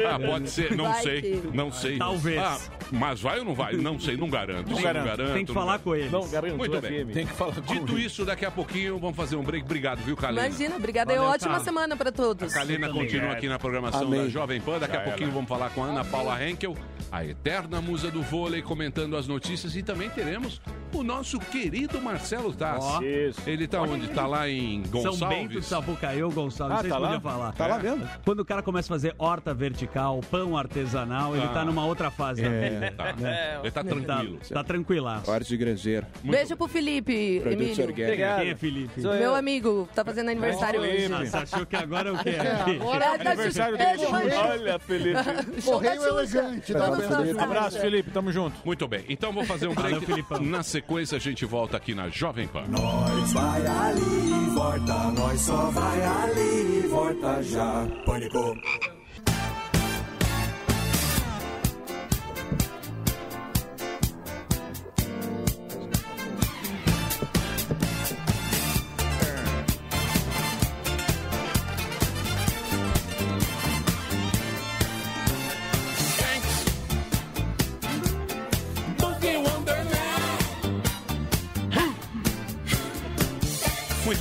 [0.08, 1.98] Ah, pode ser, não Vai sei, que- não sei.
[1.98, 2.38] Talvez.
[2.38, 2.58] Ah,
[2.90, 3.74] mas vai ou não vai?
[3.74, 4.70] Não sei, não garanto.
[4.70, 5.32] Não garanto.
[5.32, 6.10] Tem que falar com eles.
[6.12, 7.04] Não garanto Muito bem.
[7.06, 7.12] FM.
[7.12, 9.64] Tem que falar com Dito isso, daqui a pouquinho vamos fazer um break.
[9.64, 10.46] Obrigado, viu, Kalina?
[10.46, 11.12] Imagina, obrigada.
[11.12, 11.64] É Valeu, ótima Carlos.
[11.64, 12.52] semana pra todos.
[12.52, 14.22] Kalina continua aqui na programação Amém.
[14.24, 14.78] da Jovem Pan.
[14.78, 16.76] Daqui a pouquinho vamos falar com a Ana Paula Henkel,
[17.10, 19.74] a eterna musa do vôlei, comentando as notícias.
[19.76, 20.60] E também teremos
[20.92, 23.04] o nosso querido Marcelo Tassi.
[23.04, 23.40] Isso.
[23.46, 24.08] Ele tá onde?
[24.08, 25.66] Tá lá em São Bento, Gonçalves?
[25.66, 26.76] Sapucaí, Gonçalves.
[26.76, 27.08] Ah, Vocês tá lá?
[27.08, 27.52] podiam falar.
[27.52, 28.08] Tá lá mesmo?
[28.24, 31.48] Quando o cara começa a fazer horta vertical, pão artesanal, ele Ah.
[31.48, 32.75] tá numa outra fase da vida.
[32.96, 33.14] Tá.
[33.62, 34.38] Ele tá Tá, tranquilo.
[34.52, 35.30] tá tranquilaço.
[35.30, 36.06] Hora de granjeiro.
[36.22, 37.84] Beijo pro Felipe, Emílio.
[37.84, 38.16] orgânicos.
[38.16, 39.00] Quem é Felipe?
[39.02, 39.20] Sou eu.
[39.20, 41.12] Meu amigo, tá fazendo aniversário hoje.
[41.12, 42.30] Ah, você achou que agora é o quê?
[42.30, 44.06] É, agora É, tá Aniversário é, dele.
[44.34, 45.20] Olha, Felipe.
[45.64, 47.42] Correio elegante dançar.
[47.44, 48.10] Abraço, Felipe.
[48.10, 48.56] Tamo junto.
[48.64, 49.04] Muito bem.
[49.08, 50.06] Então vou fazer um break.
[50.40, 52.64] Na sequência, a gente volta aqui na Jovem Pan.
[52.68, 57.86] Nós vai ali, volta, nós só vai ali, volta já.
[58.04, 58.56] Pânico.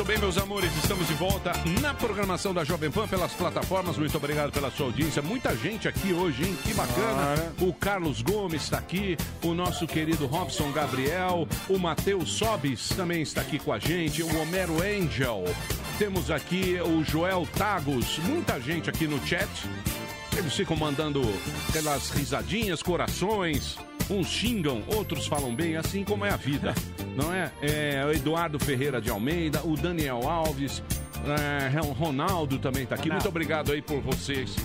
[0.05, 3.97] Bem, meus amores, estamos de volta na programação da Jovem Pan pelas plataformas.
[3.97, 5.19] Muito obrigado pela sua audiência.
[5.21, 6.55] Muita gente aqui hoje, hein?
[6.63, 7.51] Que bacana.
[7.59, 13.41] O Carlos Gomes está aqui, o nosso querido Robson Gabriel, o Matheus Sobis também está
[13.41, 15.43] aqui com a gente, o Homero Angel.
[15.97, 19.49] Temos aqui o Joel Tagos, muita gente aqui no chat.
[20.37, 21.21] Eles ficam mandando
[21.69, 23.77] aquelas risadinhas, corações.
[24.07, 26.75] Uns xingam, outros falam bem, assim como é a vida,
[27.15, 27.51] não é?
[27.61, 30.83] É o Eduardo Ferreira de Almeida, o Daniel Alves,
[31.25, 33.09] é, o Ronaldo também está aqui.
[33.09, 34.55] Muito obrigado aí por vocês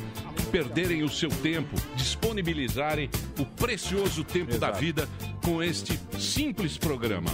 [0.51, 3.09] perderem o seu tempo, disponibilizarem
[3.39, 5.09] o precioso tempo da vida
[5.45, 7.31] com este simples programa.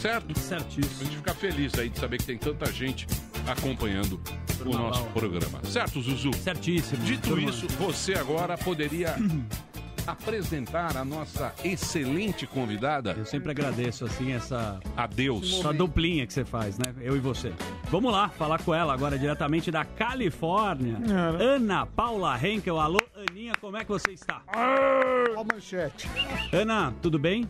[0.00, 0.38] Certo?
[0.38, 1.00] Certíssimo.
[1.00, 3.06] A gente fica feliz aí de saber que tem tanta gente
[3.46, 4.20] acompanhando
[4.64, 5.60] o nosso programa.
[5.64, 6.32] Certo, Zuzu?
[6.34, 7.02] Certíssimo.
[7.04, 7.50] Dito Turma.
[7.50, 9.16] isso, você agora poderia
[10.06, 13.14] apresentar a nossa excelente convidada.
[13.16, 14.80] Eu sempre agradeço, assim, essa...
[14.96, 15.58] Adeus.
[15.58, 16.94] Essa duplinha que você faz, né?
[17.00, 17.52] Eu e você.
[17.90, 20.96] Vamos lá, falar com ela agora diretamente da Califórnia.
[21.40, 22.78] Ana Paula Henkel.
[22.80, 24.42] Alô, Aninha, como é que você está?
[24.54, 26.08] Ó a manchete.
[26.52, 27.46] Ana, tudo bem?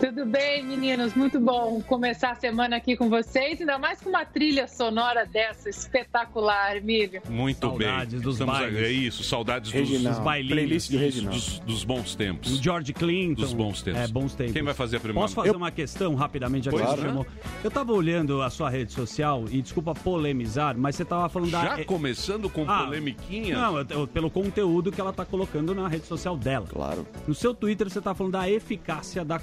[0.00, 1.12] Tudo bem, meninos?
[1.14, 5.68] Muito bom começar a semana aqui com vocês, ainda mais com uma trilha sonora dessa
[5.68, 7.20] espetacular, Emílio.
[7.28, 8.22] Muito Saudades bem.
[8.22, 8.78] dos Estamos bailes.
[8.82, 10.18] É isso, saudades dos, Reginaldo.
[10.18, 10.54] Os bailinhos.
[10.54, 11.36] Playlist do Reginaldo.
[11.38, 12.58] dos, dos bons tempos.
[12.58, 13.42] O George Clinton.
[13.42, 14.00] Dos bons tempos.
[14.00, 14.54] É, bons tempos.
[14.54, 15.20] Quem vai fazer a primeira?
[15.20, 17.26] Posso fazer Eu- uma questão rapidamente, já que chamou?
[17.62, 21.76] Eu tava olhando a sua rede social e desculpa polemizar, mas você tava falando da...
[21.76, 23.54] Já começando com Ah, polemiquinha?
[23.54, 26.66] Não, eu- eu- pelo conteúdo que ela tá colocando na rede social dela.
[26.66, 27.06] Claro.
[27.28, 29.38] No seu Twitter você tá falando da eficácia da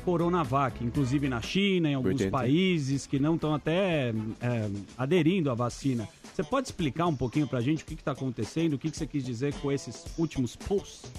[0.47, 2.31] Coronavac, inclusive na China, em alguns 80.
[2.31, 4.09] países que não estão até
[4.41, 6.07] é, aderindo à vacina.
[6.33, 9.05] Você pode explicar um pouquinho pra gente o que está acontecendo, o que, que você
[9.05, 11.11] quis dizer com esses últimos posts?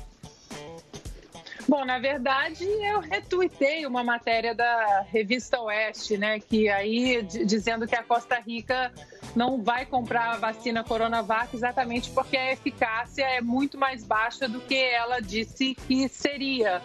[1.68, 7.94] Bom, na verdade, eu retuitei uma matéria da revista Oeste, né, que aí dizendo que
[7.94, 8.90] a Costa Rica
[9.36, 14.60] não vai comprar a vacina Coronavac exatamente porque a eficácia é muito mais baixa do
[14.60, 16.80] que ela disse que seria.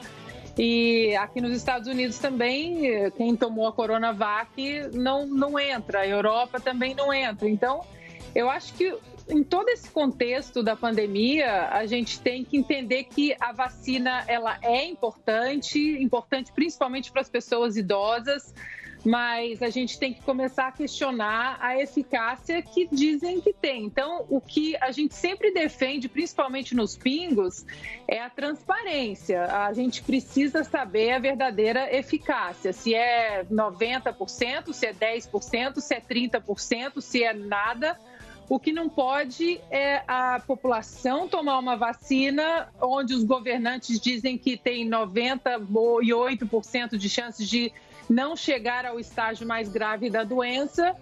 [0.57, 6.59] E aqui nos Estados Unidos também, quem tomou a Coronavac não, não entra, a Europa
[6.59, 7.49] também não entra.
[7.49, 7.83] Então,
[8.35, 8.95] eu acho que
[9.29, 14.57] em todo esse contexto da pandemia, a gente tem que entender que a vacina ela
[14.61, 18.53] é importante, importante principalmente para as pessoas idosas,
[19.03, 23.83] mas a gente tem que começar a questionar a eficácia que dizem que tem.
[23.83, 27.65] Então, o que a gente sempre defende, principalmente nos pingos,
[28.07, 29.43] é a transparência.
[29.45, 35.99] A gente precisa saber a verdadeira eficácia, se é 90%, se é 10%, se é
[35.99, 37.99] 30%, se é nada.
[38.49, 44.55] O que não pode é a população tomar uma vacina onde os governantes dizem que
[44.57, 47.73] tem 98% de chances de
[48.09, 50.95] não chegar ao estágio mais grave da doença.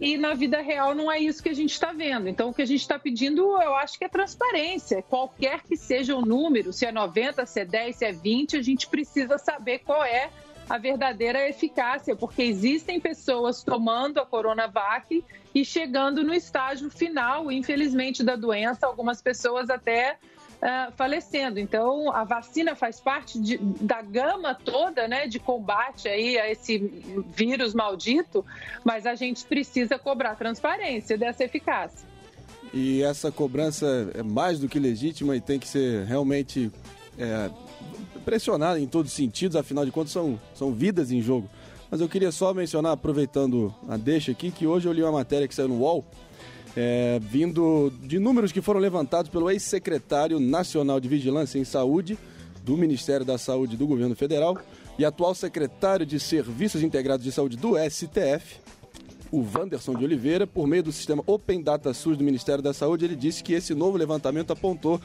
[0.00, 2.26] E na vida real não é isso que a gente está vendo.
[2.26, 5.02] Então, o que a gente está pedindo, eu acho que é transparência.
[5.02, 8.62] Qualquer que seja o número, se é 90, se é 10, se é 20, a
[8.62, 10.30] gente precisa saber qual é
[10.70, 18.22] a verdadeira eficácia, porque existem pessoas tomando a Coronavac e chegando no estágio final, infelizmente,
[18.22, 20.16] da doença, algumas pessoas até
[20.62, 21.58] ah, falecendo.
[21.58, 26.78] Então, a vacina faz parte de- da gama toda, né, de combate aí a esse
[27.34, 28.44] vírus maldito,
[28.84, 32.08] mas a gente precisa cobrar transparência dessa eficácia.
[32.72, 36.70] E essa cobrança é mais do que legítima e tem que ser realmente
[37.18, 37.50] é,
[38.24, 41.48] pressionada em todos os sentidos, afinal de contas são, são vidas em jogo.
[41.90, 45.48] Mas eu queria só mencionar, aproveitando a deixa aqui, que hoje eu li uma matéria
[45.48, 46.04] que saiu no UOL,
[46.76, 52.18] é, vindo de números que foram levantados pelo ex-secretário nacional de Vigilância em Saúde
[52.64, 54.58] do Ministério da Saúde do Governo Federal
[54.98, 58.60] e atual secretário de Serviços Integrados de Saúde do STF,
[59.32, 63.04] o Wanderson de Oliveira, por meio do sistema Open Data SUS do Ministério da Saúde,
[63.04, 65.00] ele disse que esse novo levantamento apontou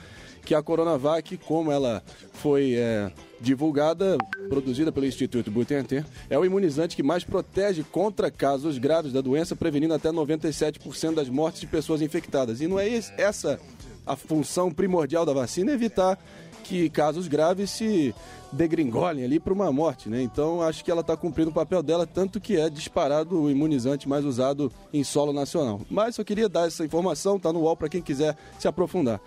[0.45, 2.03] que a Coronavac, como ela
[2.34, 8.77] foi é, divulgada, produzida pelo Instituto Butantan, é o imunizante que mais protege contra casos
[8.77, 12.62] graves da doença, prevenindo até 97% das mortes de pessoas infectadas.
[12.62, 13.60] E não é essa
[14.05, 16.19] a função primordial da vacina, é evitar
[16.63, 18.13] que casos graves se
[18.51, 20.21] degringolem ali para uma morte, né?
[20.21, 24.08] Então acho que ela está cumprindo o papel dela, tanto que é disparado o imunizante
[24.08, 25.81] mais usado em solo nacional.
[25.89, 29.19] Mas só queria dar essa informação, tá no UOL para quem quiser se aprofundar.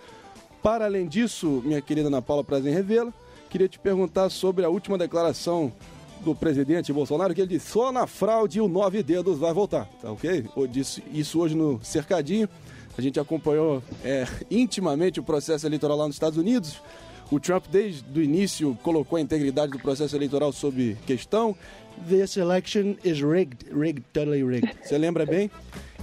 [0.61, 3.13] Para além disso, minha querida Ana Paula Prazer em Revê-la,
[3.49, 5.71] queria te perguntar sobre a última declaração
[6.21, 10.11] do presidente Bolsonaro, que ele disse, só na fraude o nove dedos vai voltar, tá
[10.11, 10.45] ok?
[10.55, 12.49] Eu disse isso hoje no Cercadinho,
[12.97, 16.81] a gente acompanhou é, intimamente o processo eleitoral lá nos Estados Unidos,
[17.31, 21.55] o Trump, desde o início, colocou a integridade do processo eleitoral sob questão.
[22.07, 24.77] This election is rigged, rigged, totally rigged.
[24.83, 25.51] Você lembra bem?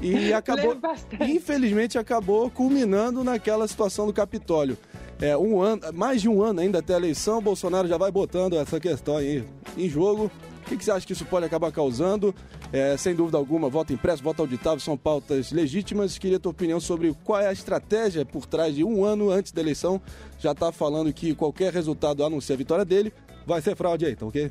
[0.01, 0.77] E acabou,
[1.21, 4.77] infelizmente, acabou culminando naquela situação do Capitólio.
[5.21, 8.55] É, um ano, mais de um ano ainda até a eleição, Bolsonaro já vai botando
[8.55, 9.45] essa questão aí
[9.77, 10.31] em jogo.
[10.65, 12.35] O que, que você acha que isso pode acabar causando?
[12.73, 16.19] É, sem dúvida alguma, voto impresso, voto auditável são pautas legítimas.
[16.19, 19.53] Queria a tua opinião sobre qual é a estratégia por trás de um ano antes
[19.53, 20.01] da eleição.
[20.39, 23.13] Já está falando que qualquer resultado anuncia a vitória dele.
[23.47, 24.51] Vai ser fraude aí, tá ok?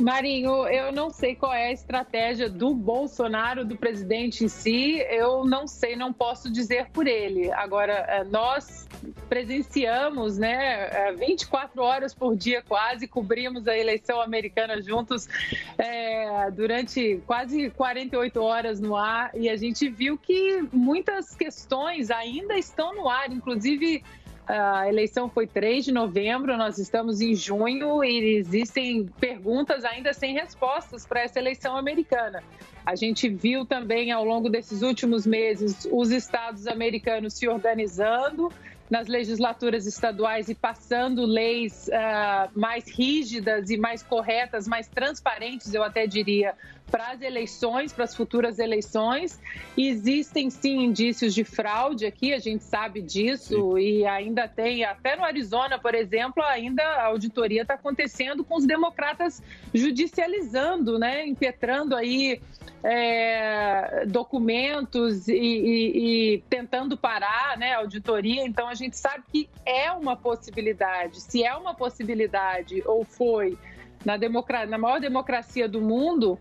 [0.00, 4.98] Marinho, eu não sei qual é a estratégia do Bolsonaro, do presidente em si.
[5.10, 7.50] Eu não sei, não posso dizer por ele.
[7.52, 8.86] Agora, eh, nós
[9.28, 15.28] presenciamos, né, é, 24 horas por dia quase, cobrimos a eleição americana juntos
[15.76, 22.56] é, durante quase 48 horas no ar e a gente viu que muitas questões ainda
[22.56, 24.02] estão no ar, inclusive
[24.48, 30.32] a eleição foi 3 de novembro, nós estamos em junho e existem perguntas ainda sem
[30.32, 32.42] respostas para essa eleição americana.
[32.86, 38.50] A gente viu também ao longo desses últimos meses os estados americanos se organizando
[38.90, 45.82] nas legislaturas estaduais e passando leis ah, mais rígidas e mais corretas, mais transparentes, eu
[45.82, 46.54] até diria,
[46.90, 49.38] para as eleições, para as futuras eleições.
[49.76, 55.24] Existem sim indícios de fraude aqui, a gente sabe disso, e ainda tem, até no
[55.24, 59.42] Arizona, por exemplo, ainda a auditoria está acontecendo com os democratas
[59.74, 62.40] judicializando, né, impetrando aí
[62.82, 68.44] é, documentos e, e- e tentando parar né, a auditoria.
[68.44, 71.20] Então, a gente sabe que é uma possibilidade.
[71.20, 73.56] Se é uma possibilidade, ou foi,
[74.04, 76.38] na, democra- na maior democracia do mundo,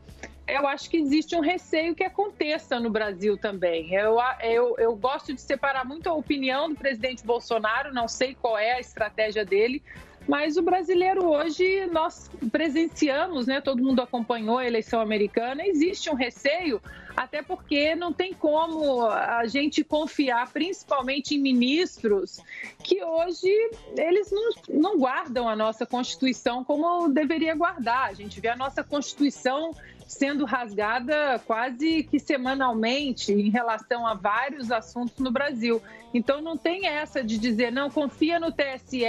[0.47, 3.93] eu acho que existe um receio que aconteça no Brasil também.
[3.93, 8.58] Eu, eu, eu gosto de separar muito a opinião do presidente Bolsonaro, não sei qual
[8.58, 9.84] é a estratégia dele,
[10.27, 13.61] mas o brasileiro hoje, nós presenciamos, né?
[13.61, 16.81] Todo mundo acompanhou a eleição americana, existe um receio,
[17.15, 22.39] até porque não tem como a gente confiar, principalmente em ministros,
[22.83, 23.49] que hoje
[23.95, 28.09] eles não, não guardam a nossa Constituição como deveria guardar.
[28.09, 29.71] A gente vê a nossa Constituição
[30.07, 35.81] sendo rasgada quase que semanalmente em relação a vários assuntos no Brasil.
[36.13, 39.03] Então não tem essa de dizer, não, confia no TSE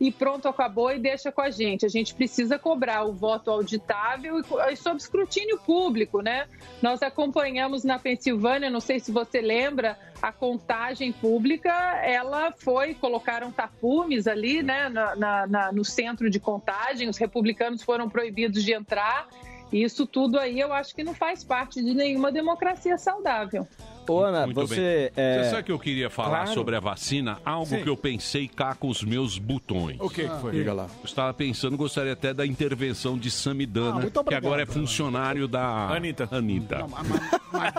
[0.00, 1.84] e pronto, acabou e deixa com a gente.
[1.84, 4.40] A gente precisa cobrar o voto auditável
[4.70, 6.46] e sob escrutínio público, né?
[6.80, 11.70] Nós acompanhamos na Pensilvânia, não sei se você lembra, a contagem pública,
[12.02, 17.82] ela foi, colocaram tapumes ali, né, na- na- na- no centro de contagem, os republicanos
[17.82, 19.28] foram proibidos de entrar.
[19.72, 23.66] Isso tudo aí eu acho que não faz parte de nenhuma democracia saudável.
[24.06, 25.10] Ô, Ana, Muito você.
[25.14, 25.24] bem.
[25.24, 26.54] é, Você sabe que eu queria falar Claro.
[26.54, 27.38] sobre a vacina?
[27.44, 27.82] Algo Sim.
[27.84, 29.96] que eu pensei cá com os meus botões.
[30.00, 30.50] O que que foi?
[30.52, 30.88] Diga lá.
[31.00, 35.62] Eu estava pensando, gostaria até da intervenção de Samidana, Ah, que agora é funcionário da
[35.88, 36.28] Anitta.
[36.32, 36.84] Anitta.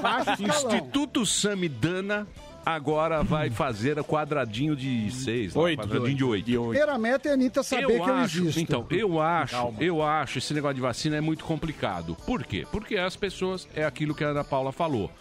[0.02, 0.76] baixo escalão.
[0.78, 2.26] Instituto Samidana
[2.66, 6.46] agora vai fazer a quadradinho de seis, lá, quadradinho de oito.
[6.46, 8.60] Primeira meta é a Anitta saber que eu acho, existo.
[8.60, 12.16] Então, eu acho, eu acho esse negócio de vacina é muito complicado.
[12.26, 12.66] Por quê?
[12.72, 15.12] Porque as pessoas, é aquilo que a Ana Paula falou.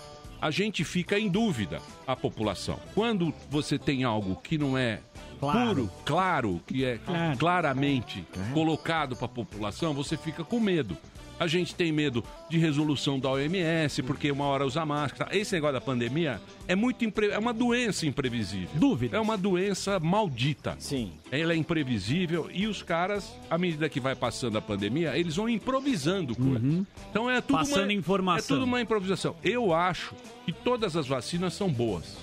[0.40, 2.78] A gente fica em dúvida, a população.
[2.94, 4.98] Quando você tem algo que não é
[5.38, 6.98] puro, claro, que é
[7.38, 10.96] claramente colocado para a população, você fica com medo.
[11.42, 15.37] A gente tem medo de resolução da OMS, porque uma hora usa máscara.
[15.37, 17.31] Esse negócio da pandemia é muito impre...
[17.31, 18.68] é uma doença imprevisível.
[18.74, 19.16] Dúvida.
[19.16, 20.76] É uma doença maldita.
[20.78, 21.14] Sim.
[21.33, 25.48] Ela é imprevisível e os caras, à medida que vai passando a pandemia, eles vão
[25.48, 26.87] improvisando coisas.
[27.11, 27.92] Então é tudo Passando uma...
[27.92, 28.57] informação.
[28.57, 29.35] É tudo uma improvisação.
[29.42, 32.18] Eu acho que todas as vacinas são boas.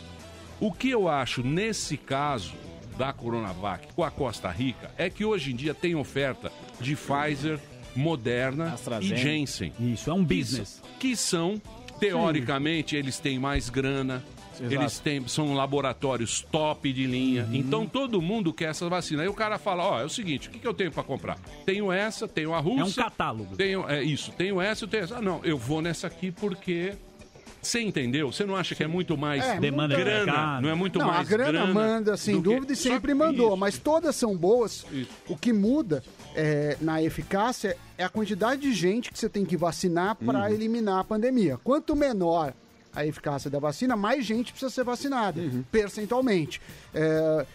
[0.62, 2.54] O que eu acho nesse caso
[2.98, 7.60] da Coronavac com a Costa Rica é que hoje em dia tem oferta de Pfizer,
[8.00, 9.18] Moderna e AstraZeneca.
[9.22, 9.74] Janssen.
[9.80, 10.82] Isso, é um business.
[11.00, 11.62] Que são,
[12.00, 14.24] teoricamente, eles têm mais grana.
[14.60, 14.74] Exato.
[14.74, 17.46] Eles têm, são laboratórios top de linha.
[17.46, 17.56] Uhum.
[17.56, 19.22] Então todo mundo quer essa vacina.
[19.24, 21.38] Aí o cara fala: Ó, é o seguinte, o que, que eu tenho para comprar?
[21.66, 22.82] Tenho essa, tenho a russa.
[22.82, 23.56] É um catálogo.
[23.56, 25.18] Tenho, é isso, tenho essa, eu tenho essa.
[25.18, 26.94] Ah, não, eu vou nessa aqui porque.
[27.62, 28.32] Você entendeu?
[28.32, 30.62] Você não acha que é muito mais É, demanda grana?
[30.62, 33.56] Não é muito não, mais a grana, manda, sem que- dúvida, e sempre que mandou,
[33.58, 34.86] mas todas são boas.
[35.28, 36.02] O que muda
[36.36, 40.54] é, na eficácia é a quantidade de gente que você tem que vacinar para Uhum.
[40.54, 41.58] eliminar a pandemia.
[41.64, 42.54] Quanto menor
[42.94, 45.64] a eficácia da vacina, mais gente precisa ser vacinada, Uhum.
[45.72, 46.62] percentualmente.
[46.94, 47.46] É,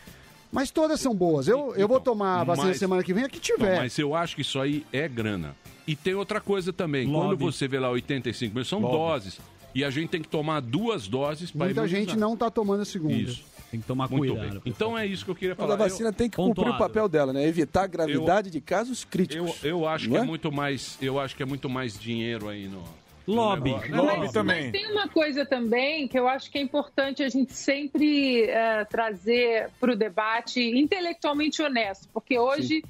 [0.52, 1.48] mas todas são boas.
[1.48, 3.76] Eu, eu vou tomar a vacina Mas- semana que vem, a que tiver.
[3.78, 5.56] Mas eu acho que isso aí é grana.
[5.86, 7.06] E tem outra coisa também.
[7.06, 7.36] Lobby.
[7.36, 8.96] Quando você vê lá 85 mil, são Lobby.
[8.96, 9.38] doses.
[9.74, 12.84] E a gente tem que tomar duas doses para Muita gente não está tomando a
[12.84, 13.12] segunda.
[13.14, 13.42] Isso.
[13.74, 14.60] Tem que tomar Muito cuidado.
[14.60, 14.62] bem.
[14.66, 15.74] Então é isso que eu queria Mas falar.
[15.74, 17.44] a vacina Eu- tem que cumprir o papel dela, né?
[17.44, 19.64] Evitar a gravidade de casos Eu, críticos.
[19.64, 20.20] eu acho que é?
[20.20, 20.22] é?
[20.22, 22.84] muito mais, eu acho que é muito mais dinheiro aí no
[23.26, 23.70] no Lobby.
[23.72, 24.44] negócio.
[24.44, 28.42] Mas- Mas tem uma coisa também que eu acho que é importante a gente sempre
[28.44, 32.84] eh, trazer para o debate intelectualmente honesto, porque hoje,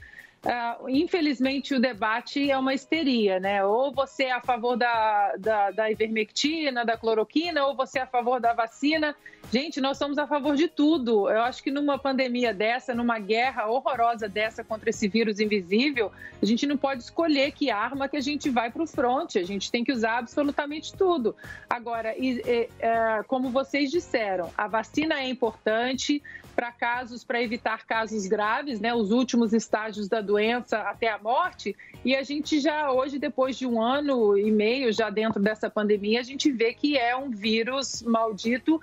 [0.47, 3.65] ah, infelizmente, o debate é uma histeria, né?
[3.65, 8.07] Ou você é a favor da, da, da ivermectina, da cloroquina, ou você é a
[8.07, 9.17] favor da vacina.
[9.51, 11.31] Gente, nós somos a favor de tudo.
[11.31, 16.45] Eu acho que numa pandemia dessa, numa guerra horrorosa dessa contra esse vírus invisível, a
[16.47, 19.39] gente não pode escolher que arma que a gente vai para o fronte.
[19.39, 21.35] A gente tem que usar absolutamente tudo.
[21.71, 26.23] Agora, e- e, é, como vocês disseram, a vacina é importante,
[26.55, 31.77] para casos, para evitar casos graves, né, os últimos estágios da doença até a morte.
[32.05, 36.21] E a gente já hoje, depois de um ano e meio já dentro dessa pandemia,
[36.21, 38.81] a gente vê que é um vírus maldito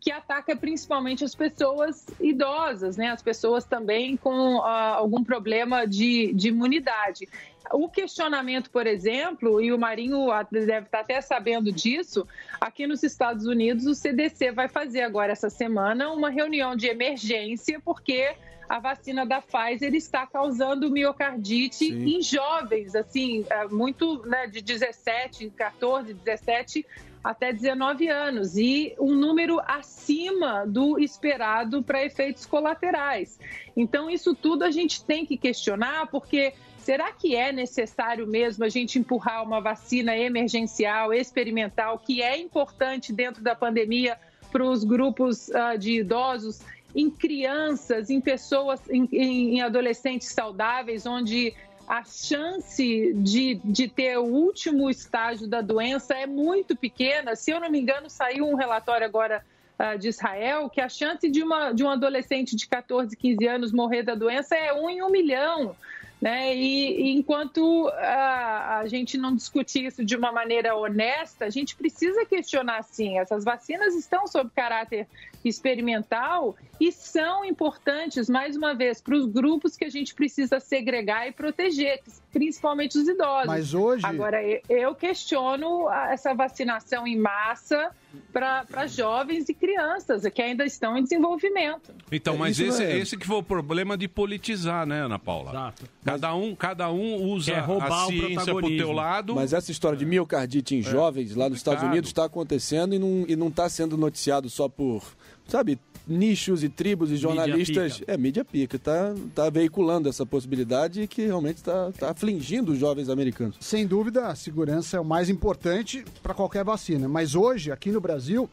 [0.00, 6.32] que ataca principalmente as pessoas idosas, né, as pessoas também com ah, algum problema de,
[6.34, 7.28] de imunidade.
[7.72, 12.26] O questionamento, por exemplo, e o Marinho deve estar até sabendo disso,
[12.60, 17.80] aqui nos Estados Unidos o CDC vai fazer agora essa semana uma reunião de emergência
[17.84, 18.34] porque
[18.68, 25.50] a vacina da Pfizer está causando miocardite em jovens, assim, é, muito né, de 17,
[25.50, 26.86] 14, 17
[27.24, 33.38] até 19 anos e um número acima do esperado para efeitos colaterais.
[33.76, 36.52] Então, isso tudo a gente tem que questionar, porque
[36.88, 43.12] será que é necessário mesmo a gente empurrar uma vacina emergencial, experimental, que é importante
[43.12, 44.16] dentro da pandemia
[44.50, 46.62] para os grupos ah, de idosos?
[46.96, 51.52] Em crianças, em pessoas, em, em- adolescentes saudáveis, onde
[51.86, 57.36] a chance de, de ter o último estágio da doença é muito pequena.
[57.36, 59.44] Se eu não me engano, saiu um relatório agora
[59.78, 63.72] ah, de Israel que a chance de, uma, de um adolescente de 14, 15 anos
[63.72, 65.76] morrer da doença é um em um milhão.
[66.20, 66.52] Né?
[66.56, 71.76] E, e enquanto ah, a gente não discutir isso de uma maneira honesta, a gente
[71.76, 73.18] precisa questionar sim.
[73.20, 75.06] Essas vacinas estão sob caráter
[75.44, 81.28] experimental e são importantes, mais uma vez, para os grupos que a gente precisa segregar
[81.28, 82.00] e proteger,
[82.32, 83.46] principalmente os idosos.
[83.46, 84.38] Mas hoje- Agora,
[84.68, 87.90] eu questiono a- essa vacinação em massa
[88.32, 91.92] para jovens e crianças que ainda estão em desenvolvimento.
[92.10, 95.18] Então, É, mas isso esse, é- esse que foi o problema de politizar, né, Ana
[95.18, 95.74] Paula?
[96.04, 99.34] Cada um, cada um usa Quer roubar a o ciência pro teu lado.
[99.34, 100.82] Mas essa história de miocardite em É.
[100.82, 101.82] jovens lá nos Estados.
[101.82, 105.02] Unidos está acontecendo e não, e não está sendo noticiado só por,
[105.46, 105.78] sabe,
[106.08, 107.98] nichos e tribos e jornalistas.
[107.98, 108.12] pica.
[108.12, 108.78] É, mídia pica.
[108.78, 113.56] Tá, tá veiculando essa possibilidade que realmente está tá afligindo os jovens americanos.
[113.60, 117.08] Sem dúvida, a segurança é o mais importante para qualquer vacina.
[117.08, 118.48] Mas hoje, aqui no Brasil,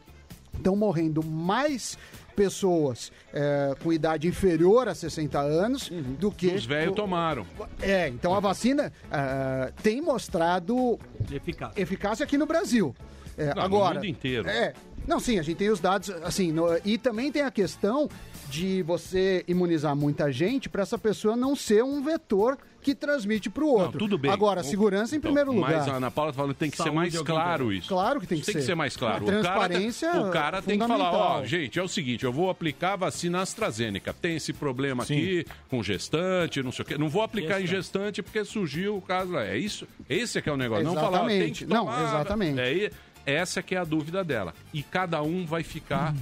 [0.54, 1.98] estão morrendo mais
[2.34, 5.90] pessoas é, com idade inferior a 60 anos
[6.20, 6.48] do que.
[6.48, 7.46] Os velhos o- tomaram.
[7.80, 10.98] É, então a vacina ah, tem mostrado
[11.32, 12.94] eficácia, eficácia aqui no Brasil.
[13.38, 14.48] É, Não, no agora, mundo inteiro.
[14.48, 14.72] É,
[15.06, 18.08] não, sim, a gente tem os dados, assim, no- e também tem a questão
[18.48, 23.64] de você imunizar muita gente para essa pessoa não ser um vetor que transmite para
[23.64, 23.92] o outro.
[23.94, 24.30] Não, tudo bem.
[24.30, 25.78] Agora, segurança em Então, primeiro lugar.
[25.78, 27.88] Mas a Ana Paula tá falando que tem que ser Saúde mais é claro isso.
[27.88, 28.66] Claro que tem Isso que tem que ser.
[28.66, 29.16] ser mais claro.
[29.16, 31.46] A O cara, transparência tem, o cara tem que falar, ó, fundamental.
[31.46, 34.12] gente, é o seguinte, eu vou aplicar a vacina AstraZeneca.
[34.14, 36.96] Tem esse problema aqui com gestante, não sei o quê.
[36.96, 39.44] Não vou aplicar em gestante porque surgiu o caso lá.
[39.44, 39.88] É isso?
[40.08, 40.84] Esse é que é o negócio.
[40.84, 41.66] Não falar, tem que Exatamente.
[41.66, 42.04] Não, tomar.
[42.08, 42.60] exatamente.
[42.60, 42.90] É,
[43.26, 44.54] essa que é a dúvida dela.
[44.72, 46.14] E cada um vai ficar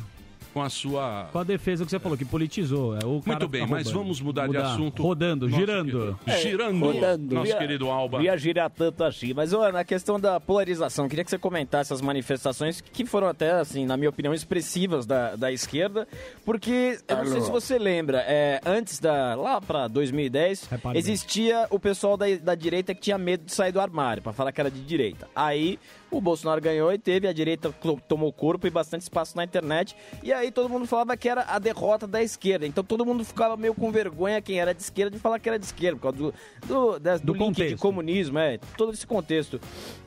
[0.53, 1.29] com a sua...
[1.33, 2.95] Com a defesa que você falou, que politizou.
[2.95, 4.73] É, o cara Muito bem, fica mas vamos mudar, de Mudar.
[4.73, 5.03] assunto.
[5.03, 6.17] Rodando, Nosso girando.
[6.25, 7.35] querido- girando, Rodando.
[7.35, 8.23] nosso Ia- querido Alba.
[8.23, 9.35] Ia girar tanto assim.
[9.35, 13.51] Mas, ó, na questão da polarização, queria que você comentasse as manifestações que foram até,
[13.51, 16.07] assim, na minha opinião, expressivas da, da esquerda.
[16.45, 19.35] Porque, eu não sei se você lembra, é, antes da.
[19.35, 21.01] lá pra 2010, Repare bem.
[21.01, 24.53] existia o pessoal da, da direita que tinha medo de sair do armário, pra falar
[24.53, 25.29] que era de direita.
[25.35, 25.81] Aí.
[26.17, 27.75] O Bolsonaro ganhou e teve, a direita
[28.07, 29.97] tomou corpo e bastante espaço na internet.
[30.23, 32.67] E aí todo mundo falava que era a derrota da esquerda.
[32.67, 35.59] Então todo mundo ficava meio com vergonha, quem era de esquerda, de falar que era
[35.59, 36.35] de esquerda, por causa do,
[36.67, 39.61] do, da- do, link de comunismo, é, todo esse contexto.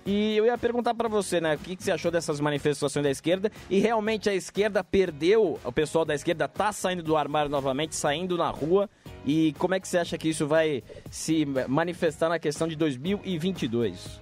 [0.06, 3.12] E eu ia perguntar pra você, né, o que, que você achou dessas manifestações da
[3.12, 3.52] esquerda?
[3.70, 8.38] E realmente a esquerda perdeu, o pessoal da esquerda tá saindo do armário novamente, saindo
[8.38, 8.90] na rua.
[9.26, 10.82] E como é que você acha que isso vai
[11.12, 14.22] se manifestar na questão de 2022?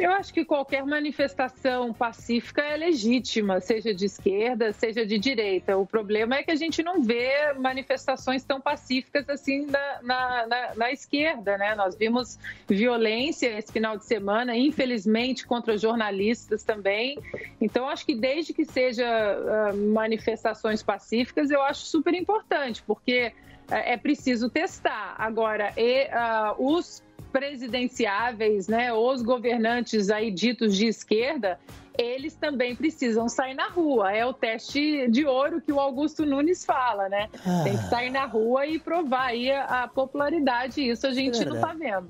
[0.00, 5.76] Eu acho que qualquer manifestação pacífica é legítima, seja de esquerda, seja de direita.
[5.76, 10.74] O problema é que a gente não vê manifestações tão pacíficas assim na, na, na-
[10.74, 11.74] na esquerda, né?
[11.74, 17.18] Nós vimos violência esse final de semana, infelizmente, contra jornalistas também.
[17.60, 23.32] Então, acho que desde que seja ah, manifestações pacíficas, eu acho super importante, porque
[23.70, 25.14] é é preciso testar.
[25.16, 31.58] Agora, e, ah, os presidenciáveis, né, os governantes aí ditos de esquerda,
[31.98, 34.12] eles também precisam sair na rua.
[34.12, 37.28] É o teste de ouro que o Augusto Nunes fala, né?
[37.64, 40.80] Tem que sair na rua e provar aí a, a popularidade.
[40.88, 42.08] Isso a gente não tá vendo.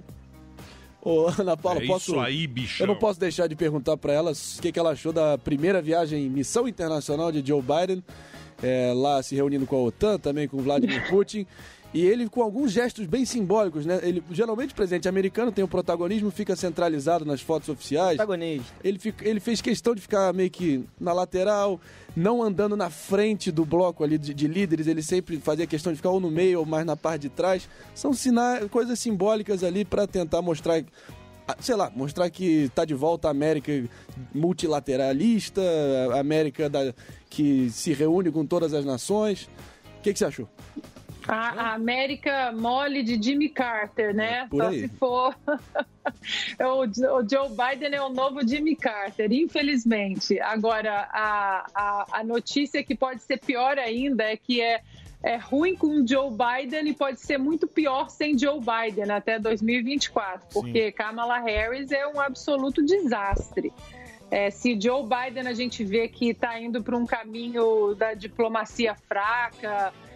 [1.03, 2.11] Ô, Ana Paula, É posso.
[2.13, 2.85] isso aí, bichão.
[2.87, 5.81] Eu não posso deixar de perguntar para ela o que, que ela achou da primeira
[5.81, 8.05] viagem em missão internacional de Joe Biden.
[8.63, 11.47] é, lá se reunindo com a OTAN, também com o Vladimir Putin.
[11.93, 13.99] E ele com alguns gestos bem simbólicos, né?
[14.05, 18.17] Ele, geralmente o presidente americano tem o protagonismo, fica centralizado nas fotos oficiais.
[18.17, 18.73] Protagonista.
[18.85, 21.81] Ele, fica- ele fez questão de ficar meio que na lateral,
[22.15, 24.87] não andando na frente do bloco ali de, de líderes.
[24.87, 27.69] Ele sempre fazia questão de ficar ou no meio ou mais na parte de trás.
[27.93, 30.85] São sinais, coisas simbólicas ali para tentar mostrar
[31.49, 33.73] ah, sei lá, mostrar que está de volta a América
[34.33, 35.61] multilateralista,
[36.13, 36.95] a América da-
[37.29, 39.49] que se reúne com todas as nações.
[39.99, 40.49] O que, que você achou?
[41.31, 44.49] A, a América mole de Jimmy Carter, né?
[44.51, 44.81] por Só aí.
[44.81, 45.37] se for.
[46.59, 50.41] o, o Joe Biden é o novo Jimmy Carter, infelizmente.
[50.41, 54.81] Agora, a, a, a notícia que pode ser pior ainda é que é,
[55.23, 60.49] é ruim com Joe Biden e pode ser muito pior sem Joe Biden até 2024,
[60.53, 63.73] porque Kamala Harris é um absoluto desastre.
[64.33, 68.95] É, se Joe Biden a gente vê que está indo para um caminho da diplomacia
[68.95, 70.10] fraca, é,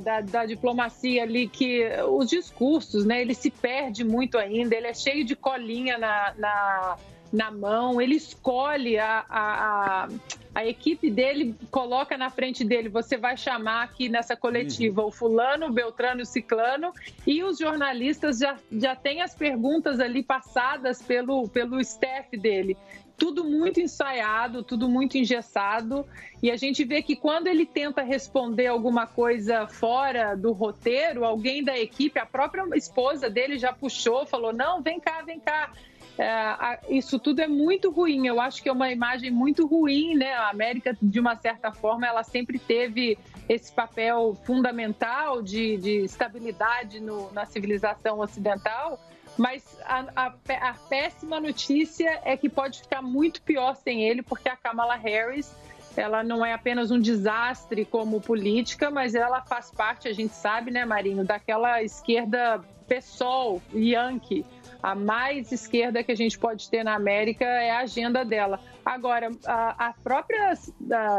[0.00, 3.20] da, da diplomacia ali que os discursos, né?
[3.20, 6.96] Ele se perde muito ainda, ele é cheio de colinha na, na,
[7.32, 10.08] na mão, ele escolhe a, a, a,
[10.54, 15.66] a equipe dele, coloca na frente dele, você vai chamar aqui nessa coletiva o fulano,
[15.66, 16.92] o beltrano, o ciclano,
[17.24, 22.76] e os jornalistas já, já têm as perguntas ali passadas pelo, pelo staff dele
[23.20, 26.06] tudo muito ensaiado, tudo muito engessado,
[26.42, 31.62] e a gente vê que quando ele tenta responder alguma coisa fora do roteiro, alguém
[31.62, 35.70] da equipe, a própria esposa dele já puxou, falou: não, vem cá, vem cá.
[36.18, 38.26] É, isso tudo é muito ruim.
[38.26, 40.32] Eu acho que é uma imagem muito ruim, né?
[40.34, 43.18] A América, de uma certa forma, ela sempre teve
[43.48, 48.98] esse papel fundamental de, de estabilidade no- na civilização ocidental.
[49.36, 54.48] Mas a, a a péssima notícia é que pode ficar muito pior sem ele, porque
[54.48, 55.54] a Kamala Harris
[55.96, 60.70] ela não é apenas um desastre como política, mas ela faz parte, a gente sabe,
[60.70, 64.44] né, Marinho, daquela esquerda PSOL, Yankee.
[64.82, 68.60] A mais esquerda que a gente pode ter na América é a agenda dela.
[68.84, 70.54] Agora, a, própria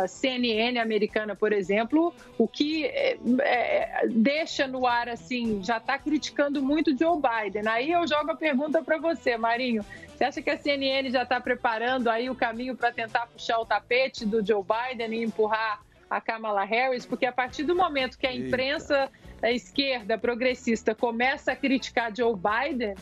[0.07, 6.61] CNN americana, por exemplo, o que é, é, deixa no ar assim, já está criticando
[6.61, 7.67] muito Joe Biden.
[7.67, 9.85] Aí eu jogo a pergunta para você, Marinho.
[10.07, 13.65] Você acha que a CNN já está preparando aí o caminho para tentar puxar o
[13.65, 17.05] tapete do Joe Biden e empurrar a Kamala Harris?
[17.05, 19.09] Porque a partir do momento que a imprensa
[19.41, 22.95] a esquerda progressista começa a criticar Joe Biden,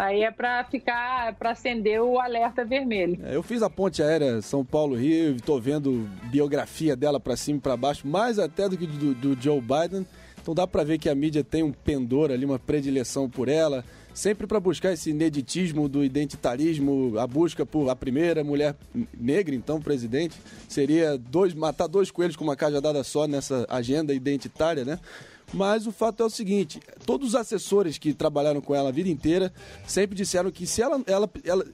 [0.00, 3.18] aí é para ficar, para acender o alerta vermelho.
[3.24, 7.60] É, Eu fiz a ponte aérea São Paulo-Rio, estou vendo biografia dela para cima e
[7.60, 10.06] para baixo, mais até do que do, do Joe Biden.
[10.40, 13.84] Então dá para ver que a mídia tem um pendor ali, uma predileção por ela,
[14.14, 18.74] sempre para buscar esse ineditismo do identitarismo, a busca por a primeira mulher
[19.18, 20.36] negra, então, presidente.
[20.66, 24.98] Seria dois, matar dois coelhos com uma cajadada só nessa agenda identitária, né?
[25.52, 29.08] Mas o fato é o seguinte: todos os assessores que trabalharam com ela a vida
[29.08, 29.52] inteira
[29.86, 31.64] sempre disseram que se ela, ela, ela,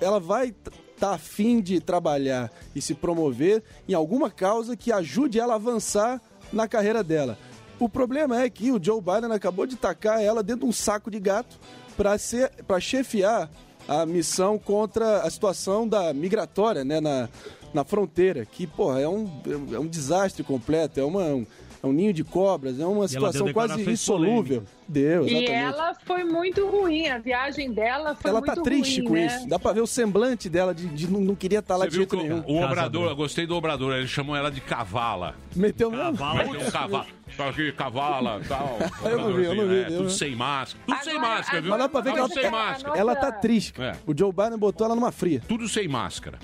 [0.00, 0.54] ela vai
[0.94, 6.20] estar afim de trabalhar e se promover em alguma causa que ajude ela a avançar
[6.52, 7.38] na carreira dela.
[7.78, 11.10] O problema é que o Joe Biden acabou de tacar ela dentro de um saco
[11.10, 11.58] de gato
[11.94, 13.50] para chefiar
[13.86, 17.28] a missão contra a situação da migratória, né, na,
[17.72, 19.28] na fronteira, que, porra, é um,
[19.72, 21.46] é um desastre completo, é uma um,
[21.82, 24.62] é um ninho de cobras, é uma situação quase insolúvel.
[24.88, 29.08] Deu, E ela foi muito ruim, a viagem dela foi Ela muito tá triste ruim,
[29.08, 29.26] com né?
[29.26, 29.48] isso.
[29.48, 31.96] Dá pra ver o semblante dela de, de não, não queria estar lá Você de
[31.96, 32.44] jeito nenhum.
[32.46, 35.34] o, o Obrador, eu gostei do Obrador, ele chamou ela de cavala.
[35.56, 36.12] Meteu mesmo?
[36.12, 37.06] Meteu um cavalo.
[37.36, 38.78] Tá aqui, cavala, tal.
[39.10, 40.84] Eu não vi, eu não vi, É, tudo sem máscara.
[40.86, 41.70] Tudo sem máscara, viu?
[41.70, 42.98] Mas dá pra ver que ela, Tudo sem máscara.
[42.98, 43.82] ela tá triste.
[43.82, 43.92] É.
[44.06, 45.42] O Joe Biden botou ela numa fria.
[45.48, 46.38] Tudo sem máscara.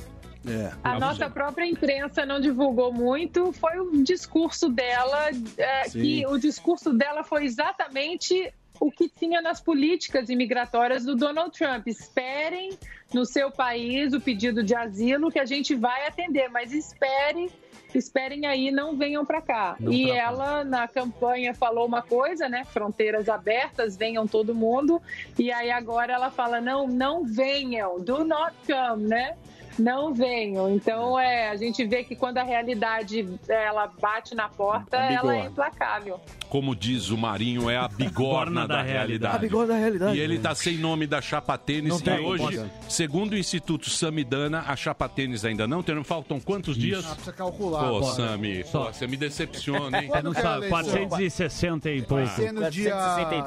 [0.47, 0.72] É.
[0.82, 6.93] A nossa própria imprensa não divulgou muito, foi o discurso dela, é, que o discurso
[6.93, 11.86] dela foi exatamente o que tinha nas políticas imigratórias do Donald Trump.
[11.86, 12.76] Esperem
[13.14, 17.49] no seu país o pedido de asilo que a gente vai atender, mas esperem,
[17.95, 19.76] esperem aí, não venham para cá.
[19.78, 20.20] Não e pra cá.
[20.20, 22.64] ela na campanha falou uma coisa, né?
[22.64, 25.01] Fronteiras abertas, venham todo mundo.
[25.38, 29.36] E aí agora ela fala não, não venham, do not come, né?
[29.78, 30.70] Não venham.
[30.74, 35.46] Então é, a gente vê que quando a realidade ela bate na porta, ela é
[35.46, 36.20] implacável.
[36.48, 38.92] como diz o Marinho, é a bigorna da, da realidade.
[38.92, 39.36] realidade.
[39.36, 40.16] A bigorna da realidade.
[40.16, 42.02] E ele tá sem nome da chapa tênis.
[42.02, 42.70] Não e hoje, pode.
[42.88, 46.02] segundo o Instituto Samidana, a chapa tênis ainda não tem.
[46.02, 47.04] Faltam quantos dias?
[47.04, 47.88] Ah, precisa calcular.
[47.88, 48.16] Pô, Pode.
[48.16, 50.08] Sami, pô, você me decepciona, hein?
[50.12, 52.24] Você não sabe, 460 e pouco.
[52.24, 52.94] Vai ser no dia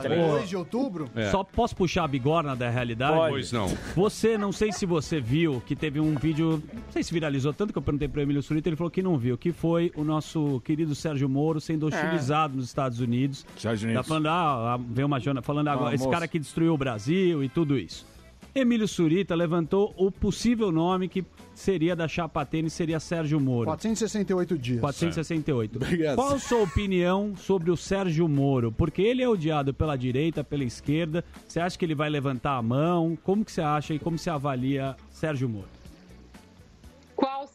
[0.08, 1.10] 2 de outubro?
[1.16, 1.30] É.
[1.30, 3.16] Só posso puxar a bigorna da realidade?
[3.16, 3.32] Pode.
[3.32, 3.68] Pois não.
[3.96, 7.72] Você, não sei se você viu, que teve um vídeo, não sei se viralizou tanto
[7.74, 10.60] que eu perguntei pro Emílio Surita, ele falou que não viu, que foi o nosso
[10.62, 13.46] querido Sérgio Moro sendo hostilizado nos Estados Unidos.
[13.56, 14.08] Estados Tá Unidos.
[14.08, 16.12] falando, ah, veio uma jona falando agora, esse moço.
[16.14, 18.06] cara que destruiu o Brasil e tudo isso.
[18.54, 23.66] Emílio Surita levantou o possível nome que seria da chapa tênis, seria Sérgio Moro.
[23.66, 24.80] 468 dias.
[24.80, 25.76] 468.
[25.76, 26.16] Obrigado.
[26.16, 28.72] Qual a sua opinião sobre o Sérgio Moro?
[28.72, 31.22] Porque ele é odiado pela direita, pela esquerda.
[31.46, 33.18] Você acha que ele vai levantar a mão?
[33.24, 35.68] Como que você acha e como você avalia Sérgio Moro?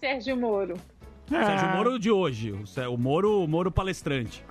[0.00, 0.74] Sérgio Moro?
[1.28, 4.42] Sérgio Moro de hoje, o Moro, o Moro palestrante.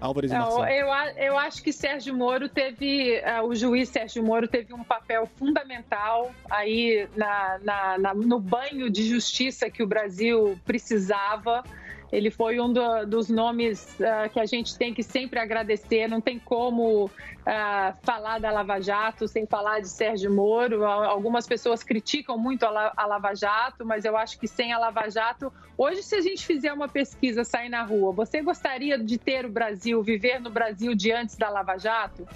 [0.00, 4.74] Álvares Não, eu, eu acho que Sérgio Moro teve, ah, o juiz Sérgio Moro teve
[4.74, 11.64] um papel fundamental aí na, na- na- no banho de justiça que o Brasil precisava.
[12.12, 16.08] Ele foi um do- dos nomes ah, que a gente tem que sempre agradecer.
[16.08, 17.10] Não tem como
[17.44, 20.84] ah, falar da Lava Jato sem falar de Sérgio Moro.
[20.84, 24.72] Al- Algumas pessoas criticam muito a, La- a Lava Jato, mas eu acho que sem
[24.72, 28.98] a Lava Jato, hoje se a gente fizer uma pesquisa, sair na rua, você gostaria
[28.98, 32.26] de ter o Brasil, viver no Brasil de antes da Lava Jato?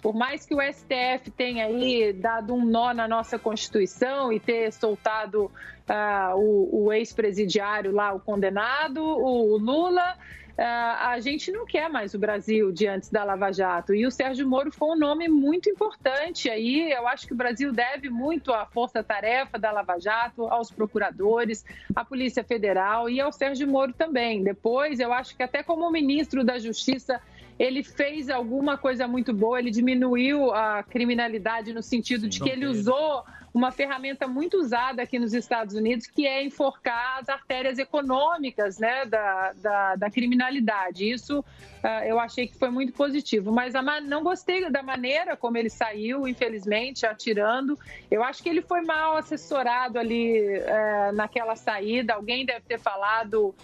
[0.00, 4.72] Por mais que o STF tenha aí dado um nó na nossa Constituição e ter
[4.72, 5.50] soltado
[5.88, 10.16] ah, o, o ex-presidiário lá, o condenado, o Lula,
[10.56, 13.94] ah, a gente não quer mais o Brasil de antes da Lava Jato.
[13.94, 16.92] E o Sérgio Moro foi um nome muito importante aí.
[16.92, 21.64] Eu acho que o Brasil deve muito à força-tarefa da Lava Jato, aos procuradores,
[21.96, 24.42] à Polícia Federal e ao Sérgio Moro também.
[24.42, 27.20] Depois, eu acho que até como ministro da Justiça
[27.60, 32.64] ele fez alguma coisa muito boa, ele diminuiu a criminalidade no sentido de que ele
[32.64, 38.78] usou uma ferramenta muito usada aqui nos Estados Unidos, que é enforcar as artérias econômicas
[38.78, 41.10] né, da, da, da criminalidade.
[41.10, 41.44] Isso
[41.82, 45.68] ah, eu achei que foi muito positivo, mas a não gostei da maneira como ele
[45.68, 47.78] saiu, infelizmente, atirando.
[48.10, 53.54] Eu acho que ele foi mal assessorado ali eh, naquela saída, alguém deve ter falado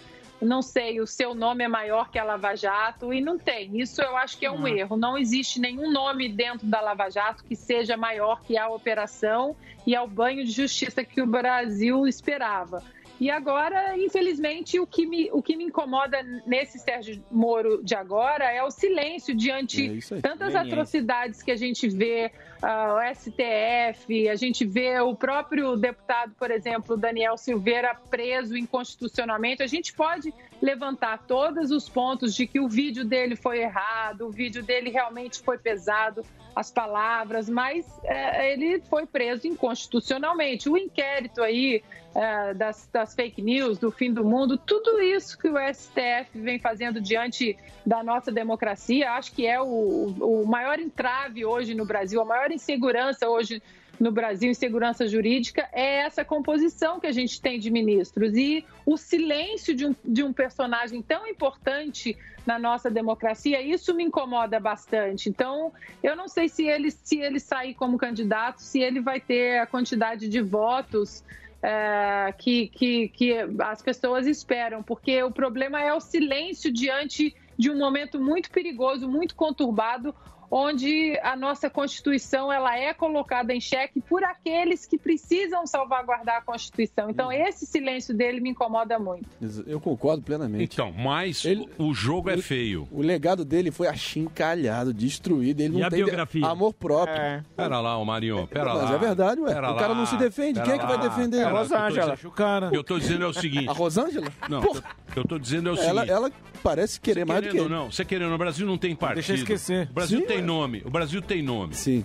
[0.41, 3.79] não sei, o seu nome é maior que a Lava Jato e não tem.
[3.79, 4.95] Isso eu acho que é um erro.
[4.95, 9.95] Não existe nenhum nome dentro da Lava Jato que seja maior que a operação e
[9.95, 12.83] ao banho de justiça que o Brasil esperava.
[13.19, 18.45] E agora, infelizmente, o que me, o que me incomoda nesse Sérgio Moro de agora
[18.45, 24.35] é o silêncio diante É tantas atrocidades que a gente vê, ah, o STF, a
[24.35, 29.63] gente vê o próprio deputado, por exemplo, Daniel Silveira, preso inconstitucionalmente.
[29.63, 34.31] A gente pode levantar todos os pontos de que o vídeo dele foi errado, o
[34.31, 36.23] vídeo dele realmente foi pesado,
[36.55, 40.67] as palavras, mas eh, ele foi preso inconstitucionalmente.
[40.67, 41.83] O inquérito aí
[42.19, 46.57] eh, das, das fake news, do fim do mundo, tudo isso que o STF vem
[46.57, 47.55] fazendo diante
[47.85, 52.51] da nossa democracia, acho que é o, o maior entrave hoje no Brasil, a maior
[52.51, 53.61] insegurança hoje
[53.99, 58.35] no Brasil, insegurança jurídica, é essa composição que a gente tem de ministros.
[58.35, 64.03] E o silêncio de um, de um personagem tão importante na nossa democracia, isso me
[64.03, 65.29] incomoda bastante.
[65.29, 69.59] Então, eu não sei se ele, se ele sair como candidato, se ele vai ter
[69.59, 71.23] a quantidade de votos
[71.61, 77.71] é, que, que, que as pessoas esperam, porque o problema é o silêncio diante de
[77.71, 80.13] um momento muito perigoso, muito conturbado,
[80.49, 86.41] onde a nossa Constituição ela é colocada em xeque por aqueles que precisam salvaguardar a
[86.41, 87.09] Constituição.
[87.09, 89.27] Então, esse silêncio dele me incomoda muito.
[89.65, 90.73] Eu concordo plenamente.
[90.73, 91.43] Então, mas
[91.77, 92.87] o jogo é feio.
[92.91, 95.61] O legado dele foi achincalhado, destruído.
[95.61, 96.45] Ele E não a tem biografia?
[96.47, 97.43] amor próprio.
[97.55, 98.95] Pera lá, ô Marinho, pera Mas lá.
[98.95, 99.53] é verdade, ué.
[99.53, 100.53] Pera O cara lá, não se defende.
[100.53, 101.37] pera Quem é que vai defender?
[101.37, 102.15] pera A o que eu tô Rosângela.
[102.15, 103.69] dizendo- O que eu tô dizendo é o seguinte.
[103.69, 104.27] A Rosângela?
[104.49, 106.11] Não, o que eu- o tô dizendo é o Ela, seguinte.
[106.11, 106.31] ela
[106.69, 109.15] parece querer mais do que ou não, você querendo, o Brasil não tem partido.
[109.15, 109.87] Deixa eu esquecer.
[109.89, 110.43] O Brasil Sim, tem ué.
[110.43, 110.81] nome.
[110.85, 111.73] O Brasil tem nome.
[111.75, 112.03] Sim.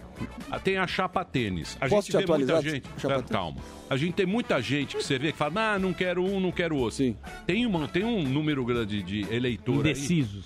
[0.50, 1.76] Ah, Tem a chapa tênis.
[1.80, 2.56] A Posso gente te vê atualizar?
[2.56, 2.86] muita gente.
[2.98, 3.60] Chapa calma.
[3.90, 6.52] A gente tem muita gente que você vê que fala, ah, não quero um, não
[6.52, 6.96] quero outro.
[6.96, 7.16] Sim.
[7.46, 9.72] Tem, uma, tem um número grande de eleitor.
[9.74, 9.80] aí.
[9.80, 10.44] Indecisos.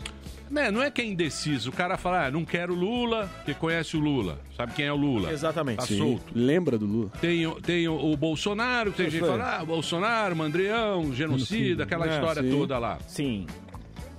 [0.48, 1.70] Né, não é que é indeciso.
[1.70, 4.38] O cara fala, ah, não quero Lula, porque conhece o Lula.
[4.56, 5.32] Sabe quem é o Lula?
[5.32, 5.78] Exatamente.
[5.78, 5.98] Tá Sim.
[5.98, 6.24] solto.
[6.32, 7.10] Lembra do Lula?
[7.20, 9.36] Tem, o- tem o, o Bolsonaro, tem Isso gente que aí.
[9.38, 12.50] fala, ah, Bolsonaro, Mandrião, genocida, aquela É, história sim.
[12.50, 12.96] toda lá.
[13.08, 13.44] Sim.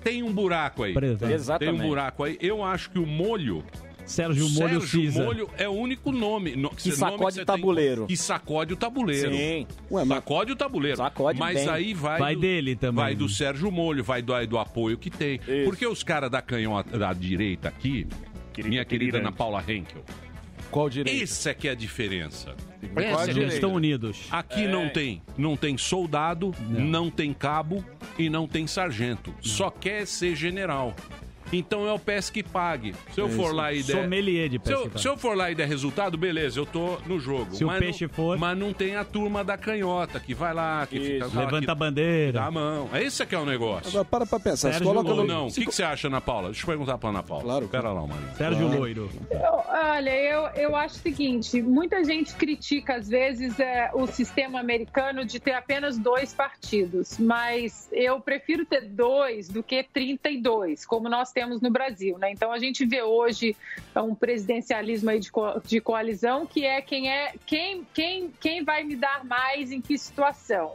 [0.07, 0.93] Tem um buraco aí.
[0.93, 1.19] Presente.
[1.19, 1.81] Tem um Exatamente.
[1.81, 2.37] buraco aí.
[2.41, 3.63] Eu acho que o molho
[4.05, 5.21] Sérgio Molho Sérgio Cisa.
[5.23, 6.55] Molho é o único nome.
[6.55, 8.01] no- Que sacode você tabuleiro.
[8.01, 9.33] Tem, que sacode o tabuleiro.
[9.35, 9.67] Sim.
[10.07, 10.97] sacode o tabuleiro.
[10.97, 11.69] Sacode Mas bem.
[11.69, 12.17] aí vai.
[12.19, 13.03] Vai do- dele também.
[13.03, 15.41] Vai do Sérgio Molho, vai do, do apoio que tem.
[15.65, 18.07] Porque os caras da canhota da direita aqui,
[18.63, 20.03] minha querida Ana Paula Henkel.
[20.71, 21.21] Qual direito?
[21.23, 22.55] Essa é que é a diferença.
[22.81, 23.29] Direita?
[23.31, 24.27] Eles estão unidos.
[24.31, 24.67] Aqui É.
[24.67, 27.09] não tem, não tem soldado, não.
[27.09, 27.83] tem cabo
[28.17, 29.33] e não tem sargento.
[29.41, 30.95] Só quer ser general.
[31.51, 32.93] Então é o PES que pague.
[33.13, 34.01] Se eu É for lá e der.
[34.03, 37.19] Sommelier de se eu, se eu for lá e der resultado, beleza, eu tô no
[37.19, 37.55] jogo.
[37.55, 40.53] Se o Mas peixe não, for- Mas não tem a turma da canhota que vai
[40.53, 41.29] lá, que fica.
[41.29, 42.31] fala Levanta que a bandeira.
[42.39, 42.89] Dá a mão.
[42.93, 43.89] É isso que é o negócio.
[43.89, 44.71] Agora, para pra pensar.
[44.71, 45.23] Sérgio coloca no...
[45.25, 45.47] não?
[45.47, 46.49] O que, que você acha, Ana Paula?
[46.49, 47.43] Deixa eu perguntar pra Ana Paula.
[47.43, 47.67] Claro.
[47.67, 48.35] Pera lá, Marinho.
[48.35, 49.09] Sérgio Loiro.
[49.31, 54.59] Eu- Olha, eu, eu acho o seguinte: muita gente critica, às vezes, é, o sistema
[54.59, 61.07] americano de ter apenas dois partidos, mas eu prefiro ter dois do que 32, como
[61.09, 62.17] nós temos no Brasil.
[62.17, 62.31] Né?
[62.31, 63.55] Então a gente vê hoje
[63.95, 68.83] um presidencialismo aí de, co- de coalizão que é quem é quem, quem, quem vai
[68.83, 70.73] me dar mais em que situação.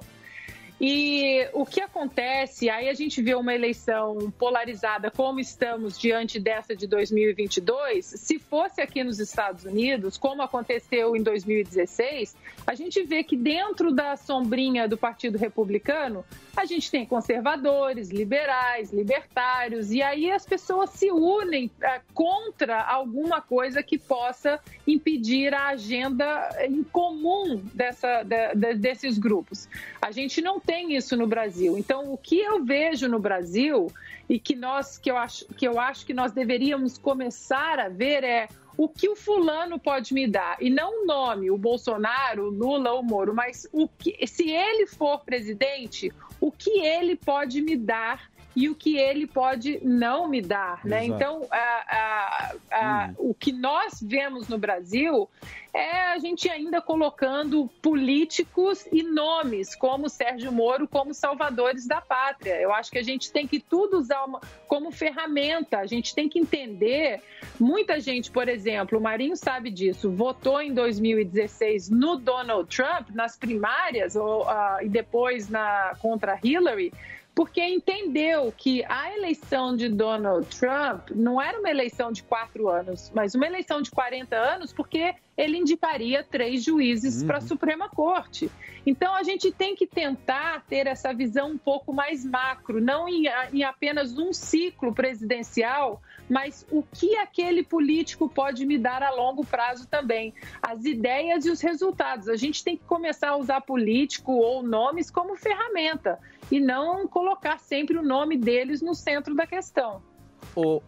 [0.84, 6.74] E o que acontece, aí a gente vê uma eleição polarizada como estamos diante dessa
[6.74, 12.36] de 2022, se fosse aqui nos Estados Unidos, como aconteceu em 2016,
[12.66, 16.24] a gente vê que dentro da sombrinha do Partido Republicano,
[16.56, 23.40] a gente tem conservadores, liberais, libertários, e aí as pessoas se unem eh, contra alguma
[23.40, 29.68] coisa que possa impedir a agenda em comum dessa, da- da- desses grupos.
[30.00, 31.78] A gente não tem isso no Brasil.
[31.78, 33.90] Então, o que eu vejo no Brasil
[34.28, 38.24] e que nós que eu acho que eu acho que nós deveríamos começar a ver
[38.24, 42.50] é o que o fulano pode me dar e não o nome, o Bolsonaro, o
[42.50, 46.10] Lula, o Moro, mas o que se ele for presidente,
[46.42, 51.04] o que ele pode me dar e o que ele pode não me dar, né?
[51.06, 55.28] Então, a- a- a- o que nós vemos no Brasil
[55.74, 62.60] é a gente ainda colocando políticos e nomes como Sérgio Moro como salvadores da pátria.
[62.60, 65.78] Eu acho que a gente tem que tudo usar uma- como ferramenta.
[65.78, 67.22] A gente tem que entender.
[67.58, 73.38] Muita gente, por exemplo, o Marinho sabe disso, votou em 2016 no Donald Trump nas
[73.38, 76.92] primárias ou, ah, e depois na contra Hillary
[77.34, 83.10] porque entendeu que a eleição de Donald Trump não era uma eleição de quatro anos,
[83.14, 88.50] mas uma eleição de 40 anos, porque ele indicaria três juízes para a Suprema Corte.
[88.84, 93.24] Então a gente tem que tentar ter essa visão um pouco mais macro, não em,
[93.52, 99.44] em apenas um ciclo presidencial, mas o que aquele político pode me dar a longo
[99.44, 100.34] prazo também.
[100.60, 102.28] As ideias e os resultados.
[102.28, 106.18] A gente tem que começar a usar político ou nomes como ferramenta
[106.50, 110.02] e não colocar sempre o nome deles no centro da questão.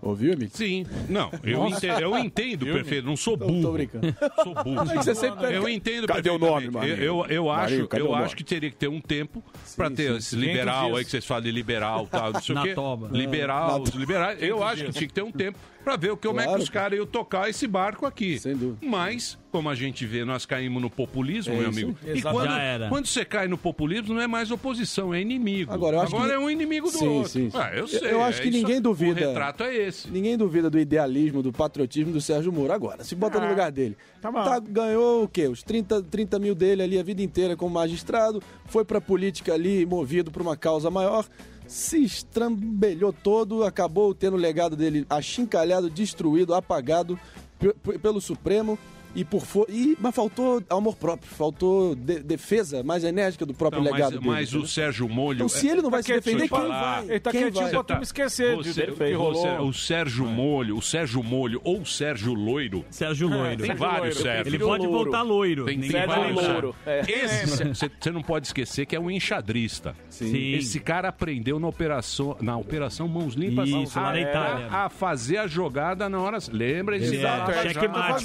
[0.02, 0.50] Ouviu, amigo?
[0.54, 0.84] Sim.
[1.08, 1.76] Não, eu Nossa.
[1.86, 3.06] entendo, eu entendo perfeito.
[3.06, 3.62] Não sou Tô- burro.
[3.62, 4.14] tô brincando.
[4.42, 4.82] Sou burro.
[4.82, 6.68] É que você sempre- eu entendo Cadê o nome.
[6.70, 6.96] Marinho?
[6.96, 8.24] Eu, eu acho, Marinho, cadê eu o nome?
[8.24, 9.42] acho que teria que ter um tempo
[9.76, 10.16] pra ter sim.
[10.18, 12.74] esse 500 liberal aí que vocês falam de liberal, tal, não sei Na o quê.
[12.74, 13.08] toba.
[13.16, 14.42] Liberal, Na os liberais.
[14.42, 16.62] Eu 500 acho que tinha que ter um tempo pra ver como é que Claro.
[16.62, 18.38] os caras iam tocar esse barco aqui.
[18.38, 18.78] Sem dúvida.
[18.82, 21.80] Mas, como a gente vê, nós caímos no populismo, É meu isso.
[21.80, 21.98] amigo.
[22.14, 22.88] E quando, Já era.
[22.88, 25.72] quando você cai no populismo, não é mais oposição, é inimigo.
[25.72, 27.30] Agora, eu acho que- é um inimigo do Sim, outro.
[27.30, 27.56] sim, sim.
[27.58, 28.10] Ah, eu sei.
[28.10, 29.20] Eu acho é que isso- ninguém duvida.
[29.20, 30.10] O retrato é esse.
[30.10, 32.72] Ninguém duvida do idealismo, do patriotismo do Sérgio Moro.
[32.72, 33.96] Agora, se bota no Ah, lugar dele.
[34.20, 34.42] tá bom.
[34.42, 35.46] Tá- ganhou o quê?
[35.48, 39.84] Os 30, 30 mil dele ali a vida inteira como magistrado, foi pra política ali
[39.84, 41.26] movido por uma causa maior,
[41.66, 47.18] se estrambelhou todo, acabou tendo o legado dele achincalhado, destruído, apagado
[47.58, 48.78] pe- pe- pelo Supremo.
[49.14, 53.80] E por fo- e, mas faltou amor próprio, faltou de- defesa mais enérgica do próprio
[53.80, 54.26] Então, mas, legado dele.
[54.30, 54.66] mas o entendeu?
[54.68, 55.36] Sérgio Molho.
[55.36, 57.00] Então, se ele não vai se Deixa eu defender, quem falar.
[57.00, 57.10] vai?
[57.10, 57.70] Ele tá Quem quietinho vai?
[57.70, 59.34] pra tá- tu me esquecer de- você- do que rolou.
[59.42, 62.84] você- o Sérgio Molho, o Sérgio Molho ou o Sérgio Loiro.
[62.90, 63.56] Sérgio Loiro.
[63.56, 64.22] Tem Sérgio vários Loiro.
[64.22, 64.50] Sérgio.
[64.50, 65.64] Ele pode voltar loiro.
[65.64, 66.74] Tem, tem vai vários.
[66.86, 67.00] É.
[67.08, 67.64] Esse,
[68.00, 69.94] você não pode esquecer que é um enxadrista.
[70.08, 70.54] Sim.
[70.54, 74.66] Esse cara aprendeu na operação, na operação Mãos Limpas Isso, lá na a, Itália.
[74.70, 76.38] a fazer a jogada na hora.
[76.50, 78.24] Lembrem-se da Exato, cheque mate,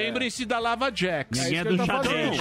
[0.00, 0.06] É.
[0.06, 1.38] Lembrem-se da Lava Jax.
[1.38, 2.40] Ninguém é do xadrez.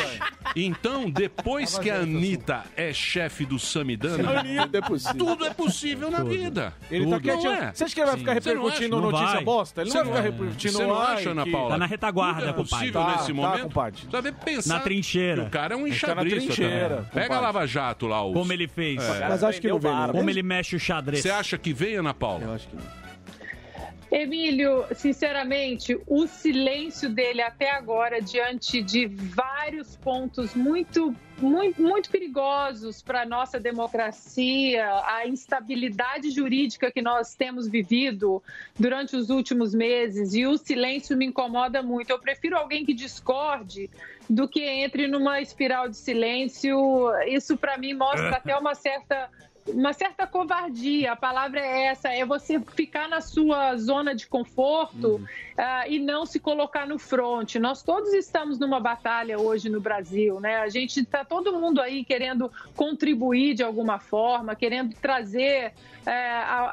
[0.55, 5.17] Então, depois que a Anitta é chefe do Samidana, Tudo é possível.
[5.25, 6.73] tudo é possível na vida.
[6.89, 7.21] Ele tá Tudo.
[7.21, 7.51] quietinho.
[7.51, 7.71] Não é?
[7.73, 8.19] Você acha que ele vai Sim.
[8.21, 8.95] ficar não repercutindo?
[9.01, 9.43] Não notícia vai.
[9.43, 9.81] bosta?
[9.81, 11.69] Ele não Você vai ficar não- repercutindo Você não acha, Ana Paula?
[11.71, 12.69] Tá na retaguarda, Tudo é compadre.
[12.77, 13.61] possível Tá, nesse tá, momento.
[13.63, 14.01] compadre.
[14.09, 15.41] Você vai pensar Na trincheira.
[15.43, 16.39] que o cara é um tá enxadrista.
[16.39, 17.05] trincheira, também.
[17.13, 17.39] Pega a.
[17.39, 18.25] Lava Jato lá.
[18.25, 18.33] Os...
[18.33, 19.01] Como ele fez.
[19.03, 19.29] É.
[19.29, 20.09] Mas acho que não vem, não.
[20.09, 21.21] Como ele mexe o xadrez.
[21.21, 22.43] Você acha que vem, Ana Paula?
[22.43, 22.83] Eu acho que não.
[24.11, 33.03] Emílio, sinceramente, o silêncio dele até agora, diante de vários pontos muito, muito, muito perigosos
[33.03, 38.41] para a nossa democracia, a instabilidade jurídica que nós temos vivido
[38.79, 42.09] durante os últimos meses, e o silêncio me incomoda muito.
[42.09, 43.91] Eu prefiro alguém que discorde
[44.27, 46.77] do que entre numa espiral de silêncio.
[47.27, 49.29] Isso, para mim, mostra até uma certa
[49.73, 55.21] uma certa covardia, a palavra é essa, é você ficar na sua zona de conforto
[55.57, 57.55] ah, e não se colocar no front.
[57.55, 60.57] Nós todos estamos numa batalha hoje no Brasil, né?
[60.57, 65.73] A gente está todo mundo aí querendo contribuir de alguma forma, querendo trazer
[66.05, 66.69] a-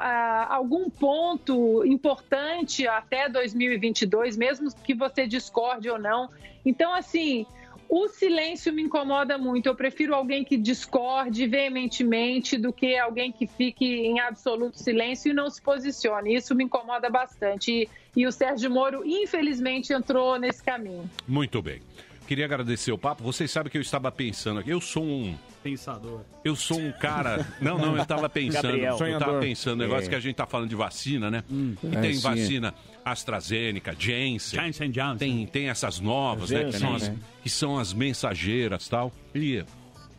[0.49, 6.29] a- algum ponto importante até 2022, mesmo que você discorde ou não.
[6.65, 7.45] Então, assim,
[7.89, 9.67] o silêncio me incomoda muito.
[9.67, 15.33] Eu prefiro alguém que discorde veementemente do que alguém que fique em absoluto silêncio e
[15.33, 16.35] não se posicione.
[16.35, 17.71] Isso me incomoda bastante.
[17.71, 21.09] E, e o Sérgio Moro, infelizmente, entrou nesse caminho.
[21.27, 21.81] Muito bem.
[22.27, 23.23] Queria agradecer o papo.
[23.23, 24.69] Vocês sabem que eu estava pensando aqui.
[24.69, 25.37] Eu sou um.
[25.71, 26.21] Pensador.
[26.43, 27.45] Eu sou um cara.
[27.61, 28.63] Não, não, eu estava pensando.
[28.63, 28.97] Gabriel.
[28.99, 30.09] Eu tava pensando, negócio É.
[30.09, 31.43] que a gente tá falando de vacina, né?
[31.49, 32.21] E É, tem sim.
[32.21, 34.59] vacina AstraZeneca, Janssen.
[34.59, 35.17] Janssen Johnson.
[35.17, 36.65] Tem, tem essas novas, né?
[36.65, 37.17] Que Janssen, são, as, né?
[37.43, 39.11] que são as mensageiras tal.
[39.33, 39.63] E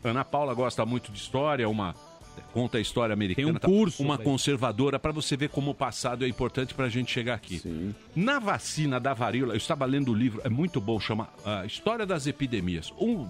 [0.05, 1.94] Ana Paula gosta muito de história, uma.
[2.53, 3.49] Conta a história americana.
[3.51, 3.68] um tal.
[3.70, 7.34] curso Uma conservadora, para você ver como o passado é importante para a gente chegar
[7.34, 7.61] aqui.
[8.14, 12.07] Na vacina da varíola, eu estava lendo o livro, é muito bom, chama ah, História
[12.07, 12.92] das Epidemias.
[12.99, 13.28] Um,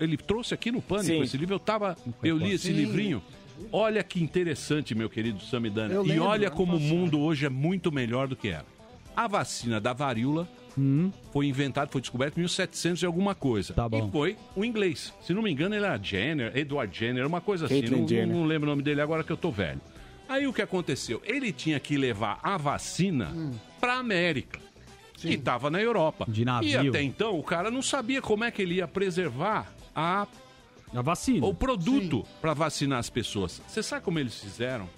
[0.00, 1.22] ele trouxe aqui no Pânico Sim.
[1.22, 2.72] esse livro, eu tava, eu li esse Sim.
[2.72, 3.22] livrinho.
[3.70, 5.92] Olha que interessante, meu querido Samidana.
[5.92, 8.64] Eu E lembro, olha ano como o mundo hoje é muito melhor do que era.
[9.14, 10.48] A vacina da varíola
[11.32, 13.74] foi inventada, foi descoberta em 1700 e alguma coisa.
[13.74, 14.08] Tá bom.
[14.08, 15.12] E foi o inglês.
[15.20, 17.82] Se não me engano, ele era Jenner, Edward Jenner, uma coisa assim.
[17.82, 19.80] Caitlyn Não, não lembro o nome dele agora que eu tô velho.
[20.28, 21.20] Aí o que aconteceu?
[21.24, 23.34] Ele tinha que levar a vacina
[23.80, 24.58] pra América.
[25.16, 26.24] Que estava na Europa.
[26.26, 26.70] De navio.
[26.84, 30.26] E até então o cara não sabia como é que ele ia preservar a,
[30.94, 31.46] a vacina.
[31.46, 33.60] o produto para vacinar as pessoas.
[33.66, 34.88] Você sabe como eles fizeram?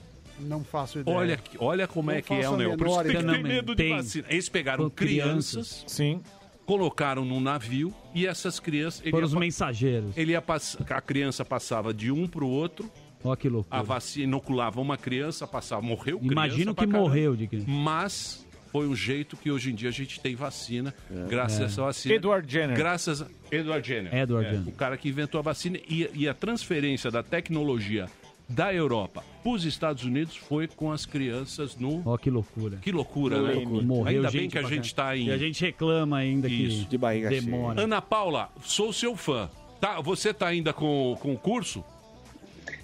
[0.40, 1.16] Não faço ideia.
[1.16, 2.78] Olha, olha como Não é que é o negócio.
[2.78, 3.97] Por isso tem medo de Tem.
[3.97, 4.26] vacina.
[4.30, 6.20] Eles pegaram Com crianças, Sim.
[6.64, 9.01] colocaram num navio e essas crianças.
[9.03, 10.16] ele Foram ia os mensageiros.
[10.16, 12.90] Ele ia pass- a criança passava de um pro outro.
[13.22, 13.78] Olha que loucura.
[13.78, 16.32] A vacina inoculava uma criança, passava, morreu criança.
[16.32, 17.09] Imagina o pra que caramba.
[17.09, 17.70] morreu de criança.
[17.70, 18.41] Mas
[18.72, 20.94] foi um jeito que hoje em dia a gente tem vacina,
[21.28, 21.62] graças É.
[21.62, 22.14] a essa vacina.
[22.14, 22.76] Edward Jenner.
[22.76, 24.12] Graças a Edward Jenner.
[24.14, 24.68] Edward É, Jenner.
[24.68, 28.06] O cara que inventou a vacina e, e a transferência da tecnologia
[28.48, 32.02] da Europa para os Estados Unidos foi com as crianças no.
[32.04, 32.78] Ó que loucura.
[32.82, 33.54] Que loucura, né?
[33.64, 35.26] Morreu Ainda bem que a gente está em.
[35.28, 36.84] E a gente reclama ainda Isso.
[36.84, 37.80] que De barriga demora.
[37.80, 39.48] Ana Paula, sou seu fã.
[39.80, 41.84] Tá, você tá ainda com, com o curso?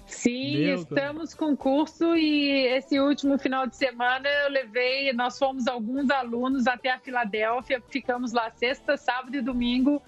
[0.09, 5.67] Sim, Meu estamos com curso e esse último final de semana eu levei, nós fomos
[5.67, 10.01] alguns alunos até a Filadélfia, ficamos lá sexta, sábado e domingo,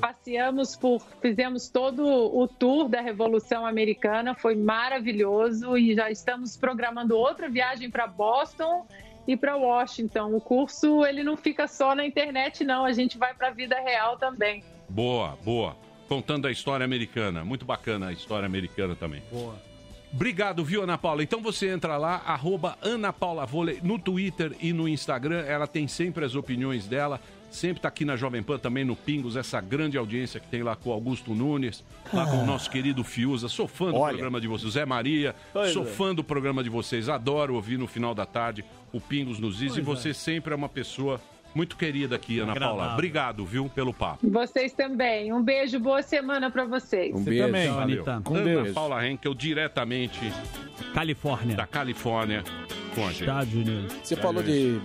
[0.00, 7.16] passeamos por, fizemos todo o tour da Revolução Americana, foi maravilhoso e já estamos programando
[7.16, 8.86] outra viagem para Boston
[9.26, 10.34] e para Washington.
[10.34, 13.80] O curso ele não fica só na internet não, a gente vai para a vida
[13.80, 14.62] real também.
[14.88, 15.87] Boa, boa.
[16.08, 17.44] Contando a história americana.
[17.44, 19.22] Muito bacana a história americana também.
[19.30, 19.54] Boa.
[20.12, 21.22] Obrigado, viu, Ana Paula?
[21.22, 25.40] Então você entra lá, arroba Ana Paula Vôlei, no Twitter e no Instagram.
[25.42, 27.20] Ela tem sempre as opiniões dela.
[27.50, 30.76] Sempre tá aqui na Jovem Pan, também no Pingos, essa grande audiência que tem lá
[30.76, 31.82] com o Augusto Nunes,
[32.12, 33.48] lá com o nosso querido Fiuza.
[33.48, 34.12] Sou fã do Olha.
[34.12, 34.72] programa de vocês.
[34.74, 35.86] Zé Maria, Pois sou é.
[35.86, 37.08] fã do programa de vocês.
[37.08, 39.76] Adoro ouvir no final da tarde o Pingos nos Is.
[39.76, 41.20] E Pois você sempre é uma pessoa
[41.58, 42.76] muito querida aqui, Ana Agradável.
[42.78, 42.94] Paula.
[42.94, 44.30] Obrigado, viu, pelo papo.
[44.30, 45.32] Vocês também.
[45.32, 47.12] Um beijo, boa semana para vocês.
[47.12, 47.42] Um beijo.
[47.42, 47.80] Valeu.
[47.80, 48.20] Anitta.
[48.22, 48.72] Com Ana Deus.
[48.72, 50.20] Paula Henkel, diretamente
[50.94, 51.56] Califórnia.
[51.56, 52.44] da Califórnia,
[52.94, 53.22] com a gente.
[53.22, 53.92] Estados Unidos.
[54.04, 54.80] Você falou de,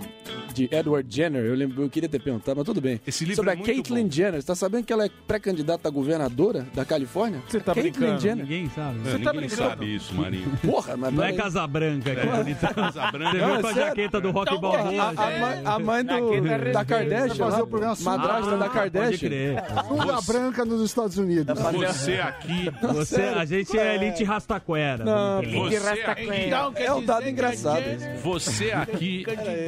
[0.54, 3.00] de Edward Jenner, eu, lembro, eu queria ter perguntado, mas tudo bem.
[3.06, 5.88] Esse livro Sobre é a muito Caitlyn Jenner, você tá sabendo que ela é pré-candidata
[5.88, 7.40] a governadora da Califórnia?
[7.48, 8.20] Você tá Caitlyn brincando?
[8.20, 8.44] Jenner.
[8.44, 8.98] Ninguém sabe.
[9.08, 10.50] É, ninguém sabe isso, Marinho.
[10.64, 11.38] Porra, mas Não é peraí.
[11.42, 12.68] Casabranca, que é bonita.
[12.74, 13.30] Casabranca.
[13.32, 15.02] Você viu com a é jaqueta do Rock Então, Balboa.
[15.02, 18.64] a, a mãe, a mãe do, da Kardashian, fazer lá, o programa madrasta Ah, da
[18.66, 19.28] pode Kardashian.
[19.28, 19.64] crer.
[19.88, 21.58] Sunga branca nos Estados Unidos.
[21.58, 22.70] Você aqui.
[22.80, 25.04] Você, a gente é elite rastaquera.
[25.04, 27.82] Não, Você Então, é um dado engraçado.
[28.22, 29.24] Você aqui,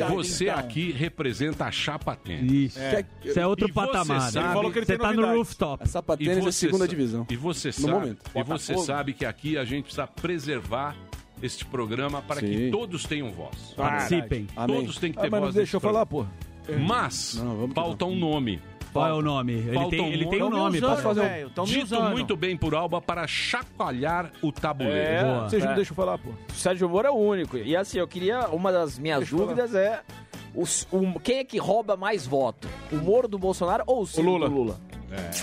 [0.08, 2.76] você aqui representa a chapa tênis.
[2.76, 2.78] Isso.
[3.24, 4.20] Isso é outro E você patamar.
[4.30, 5.82] sabe- Ele Você tá no rooftop.
[5.82, 7.26] A sapatênis é você segunda sa- divisão.
[7.30, 8.30] E você No sabe, momento.
[8.34, 10.96] e você sabe que aqui a gente precisa preservar
[11.42, 12.70] este programa para que Sim.
[12.70, 13.74] todos tenham voz.
[13.76, 14.46] Participem.
[14.56, 14.76] Amém.
[14.80, 15.54] Todos têm que ter Ah, mas voz.
[15.54, 16.24] não deixa eu falar, pô.
[16.86, 18.60] Mas Não, que falta um nome.
[18.92, 19.52] Qual é o nome?
[19.52, 20.56] Ele Falta tem, um ele tem um nome.
[20.56, 20.80] nome.
[20.80, 21.62] Posso fazer usando, um...
[21.66, 22.10] me Dito usando.
[22.12, 24.98] muito bem por Alba para chacoalhar o tabuleiro.
[24.98, 25.48] É, Boa.
[25.50, 25.74] Vocês não É.
[25.74, 26.30] deixam eu falar, pô.
[26.30, 27.58] O Sérgio Moro é o único.
[27.58, 28.48] E assim, eu queria.
[28.48, 30.00] Uma das minhas dúvidas é
[30.56, 30.88] os,
[31.22, 32.66] quem é que rouba mais voto?
[32.90, 34.48] O Moro do Bolsonaro ou o Ciro o Lula.
[34.48, 34.80] do Lula?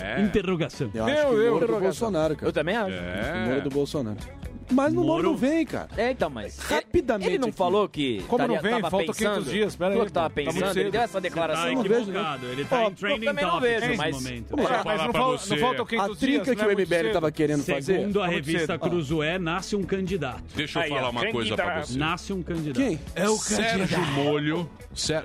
[0.02, 0.22] É.
[0.22, 0.90] Interrogação.
[0.94, 2.48] Eu, eu, eu, Bolsonaro, cara.
[2.48, 2.96] eu também acho.
[2.96, 3.44] É.
[3.46, 3.74] O Moro do é.
[3.74, 4.18] Bolsonaro.
[4.74, 5.90] Mas no Moro, não vem, cara.
[5.98, 6.58] É, então, mas.
[6.58, 7.30] Rapidamente.
[7.30, 7.58] Ele, não aqui.
[7.58, 8.24] falou que.
[8.28, 8.82] Como taria, não vem?
[8.82, 9.76] Falta pensando, 500 dias.
[9.76, 9.94] Pera aí.
[9.94, 10.74] Falou que tava tá pensando.
[10.74, 11.64] Tá ele deu essa declaração.
[11.64, 12.46] Tá, não tá equivocado.
[12.48, 14.58] Ele tá oh, em training topics não vejo, mas, momento.
[14.58, 15.96] Mas, mas não, falta, não que?
[15.98, 16.42] 500 dias.
[16.42, 17.96] A trinca que é o MBL tava querendo fazer.
[17.98, 20.44] Segundo a é revista Cruzoé, nasce um candidato.
[20.56, 21.86] Deixa eu falar uma coisa pra tá?
[21.86, 21.98] você.
[21.98, 22.84] Nasce um candidato.
[22.84, 23.00] Quem?
[23.16, 23.90] É o candidato.
[23.90, 24.70] Sérgio Molho.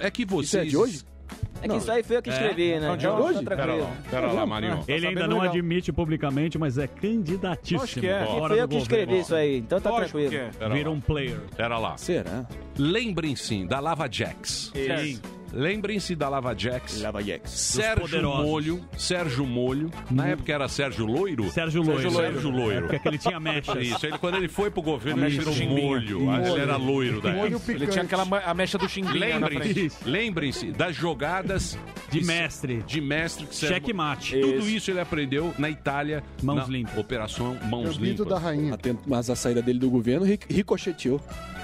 [0.00, 0.48] É que vocês.
[0.48, 1.17] Isso é de hoje?
[1.60, 1.78] É que não.
[1.78, 2.32] isso aí foi eu que é.
[2.32, 2.80] escrevi, é.
[2.80, 2.88] né?
[2.88, 3.44] Não, de então, hoje?
[3.44, 4.76] Pera lá, pera lá, Marinho.
[4.78, 5.54] Tá Ele ainda não legal.
[5.54, 7.82] admite publicamente, mas é candidatíssimo.
[7.82, 8.24] Acho que é.
[8.24, 10.34] Que foi eu que escrevi isso aí, então tá tranquilo.
[10.34, 10.68] É.
[10.68, 11.40] Vira um player.
[11.56, 11.96] Pera lá.
[11.96, 12.46] Será?
[12.76, 14.72] Lembrem-se da Lava Jax.
[14.74, 15.20] Isso.
[15.22, 15.37] Sim.
[15.52, 17.00] Lembrem-se da Lava Jax.
[17.00, 17.50] Lava Jax.
[17.50, 18.84] Sérgio Molho.
[18.96, 19.90] Sérgio Molho.
[20.10, 20.26] Na hum.
[20.26, 21.50] época era Sérgio Loiro.
[21.50, 22.10] Sérgio Loiro.
[22.10, 22.88] Sérgio Loiro.
[22.88, 23.86] Porque ele tinha mechas.
[23.86, 24.06] Isso.
[24.06, 26.20] Ele, quando ele foi pro governo, ele um molho.
[26.20, 26.46] molho.
[26.46, 30.94] Ele era loiro da molho Ele tinha aquela a mecha do xinguinho Lembrem-se lembrem das
[30.94, 31.78] jogadas...
[32.10, 32.82] De mestre.
[32.86, 33.46] De mestre.
[33.46, 34.40] Que Checkmate.
[34.40, 36.22] Tudo isso ele aprendeu na Itália.
[36.42, 36.96] Mãos limpas.
[36.96, 38.26] Operação Mãos é Limpas.
[38.26, 38.78] da rainha.
[39.06, 41.20] Mas a saída dele do governo ricocheteou.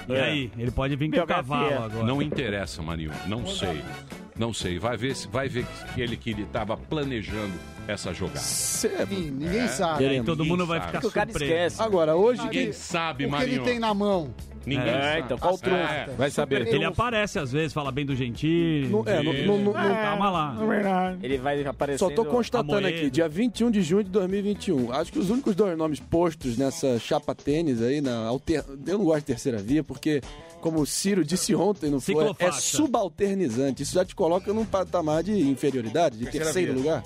[0.07, 0.51] E aí?
[0.57, 2.03] Ele pode vir com cavalo agora.
[2.05, 3.11] Não interessa, Marinho.
[3.27, 3.81] Não sei.
[4.37, 4.77] Não sei.
[4.79, 7.53] Vai ver, se- vai ver que ele que ele estava planejando
[7.87, 8.39] essa jogada.
[8.39, 9.67] É Sim, ninguém é.
[9.67, 10.03] sabe.
[10.03, 11.81] E aí todo mundo vai ficar surpreso.
[11.81, 14.33] Agora, hoje Ninguém ele- sabe, o que ele tem na mão
[14.65, 15.59] Ninguém é, então qual?
[15.63, 16.09] É.
[16.17, 16.67] Vai saber.
[16.67, 19.45] Ele aparece às vezes, fala bem do gentil No, é, de...
[19.45, 20.57] no, no, no, é, ah, calma lá.
[20.59, 21.17] É verdade.
[21.23, 21.99] Ele vai aparecer.
[21.99, 24.91] Só tô constatando aqui, dia 21 de junho de 2021.
[24.91, 28.63] Acho que os únicos dois nomes postos nessa chapa tênis aí, na alter...
[28.87, 30.21] eu não gosto de terceira via, porque
[30.61, 33.83] como o Ciro disse ontem no foi é subalternizante.
[33.83, 37.03] Isso já te coloca num patamar de inferioridade, de terceiro lugar.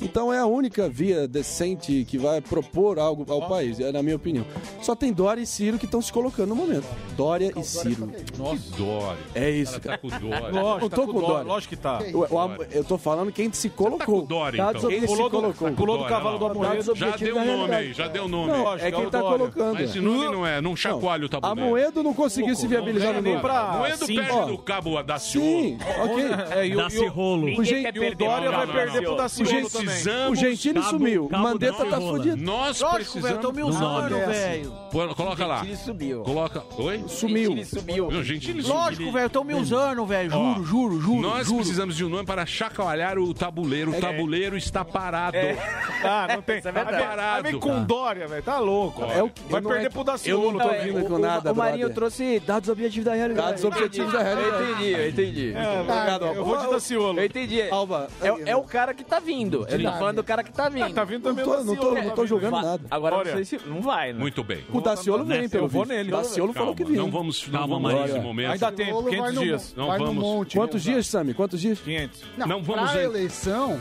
[0.00, 4.16] Então é a única via decente que vai propor algo ao país, é na minha
[4.16, 4.44] opinião.
[4.80, 6.86] Só tem Dória e Ciro que estão se colocando no momento.
[7.16, 8.06] Dória e Ciro.
[8.06, 9.18] Tá Nossa, Dória.
[9.34, 9.98] É isso, cara.
[9.98, 10.48] Tá com Dória.
[10.50, 11.28] Lógico, tá tô com Dória.
[11.28, 11.44] Dória.
[11.44, 11.98] Lógico que tá.
[12.02, 12.26] Eu,
[12.70, 13.90] eu tô falando quem se tá então.
[13.90, 14.14] colocou.
[14.16, 14.90] Tá com Dória, então.
[14.90, 15.70] Quem pulou se colocou.
[15.70, 16.94] Do, pulou do cavalo do Amoedo.
[16.94, 18.52] Já deu nome aí, já deu nome.
[18.52, 19.74] Não, é quem é tá colocando.
[19.74, 21.60] Mas esse nome não é, não chacoalho o tabuleiro.
[21.62, 23.48] Amoedo não conseguiu se viabilizar no nome.
[23.48, 25.46] Amoedo perde no cabo da Daciolo.
[25.46, 26.24] Sim, ok.
[26.50, 27.46] É, da Rolo.
[27.48, 30.38] O Dória vai perder pro da Rolo precisamos.
[30.38, 31.28] O Gentili sumiu.
[31.28, 32.36] Cabo Mandetta tá fudido.
[32.36, 33.54] Nós Lógico, precisamos.
[33.54, 34.72] Velho, usando, velho.
[34.90, 35.66] Pô, coloca lá.
[35.84, 36.22] subiu.
[36.22, 36.62] Coloca.
[36.78, 37.04] Oi?
[37.08, 37.56] Sumiu.
[37.56, 38.24] Gentili sumiu.
[38.24, 38.76] Gentili sumiu.
[38.76, 40.30] Lógico, velho, tô me usando, velho.
[40.30, 41.20] Juro, juro, juro.
[41.20, 41.58] Nós juro.
[41.58, 43.92] precisamos de um nome para chacoalhar o tabuleiro.
[43.92, 45.36] O tabuleiro está parado.
[45.36, 45.56] É.
[46.02, 46.58] Ah, não tem.
[46.58, 47.02] Isso é verdade.
[47.02, 47.42] Parado.
[47.42, 48.42] Vem com Dória, velho.
[48.42, 49.04] Tá louco.
[49.04, 50.44] É o Vai perder pro Daciolo.
[50.44, 51.52] Eu não é- tô vindo é, com nada.
[51.52, 53.48] O Marinho trouxe dados objetivos da realidade.
[53.48, 54.72] Dados objetivos da realidade.
[54.72, 55.54] Entendi, eu entendi.
[55.80, 57.18] Obrigado, tá, Eu vou te dar ciolo.
[57.18, 57.62] Eu entendi.
[57.70, 58.08] Alba.
[58.20, 59.66] É o cara que tá vindo.
[59.76, 60.94] Ele tá falando do cara que tá vindo.
[60.94, 62.02] Tá vindo também não tô, não tô, né?
[62.02, 62.84] não tô julgando nada.
[62.90, 63.30] Agora Olha.
[63.30, 63.68] não sei se.
[63.68, 64.18] Não vai, né?
[64.18, 64.64] Muito bem.
[64.72, 65.48] O Daciolo vem, né?
[65.48, 66.12] pelo Eu vou nele.
[66.12, 66.98] O Daciolo falou que vinha.
[66.98, 68.52] Não vamos finalizar mais esse momento.
[68.52, 69.74] Ainda tem 500 dias.
[69.76, 70.52] Não vamos.
[70.52, 71.34] Quantos dias, Sami?
[71.34, 71.80] Quantos dias?
[71.80, 72.22] 500.
[72.36, 72.90] Não vamos.
[72.90, 73.80] a eleição,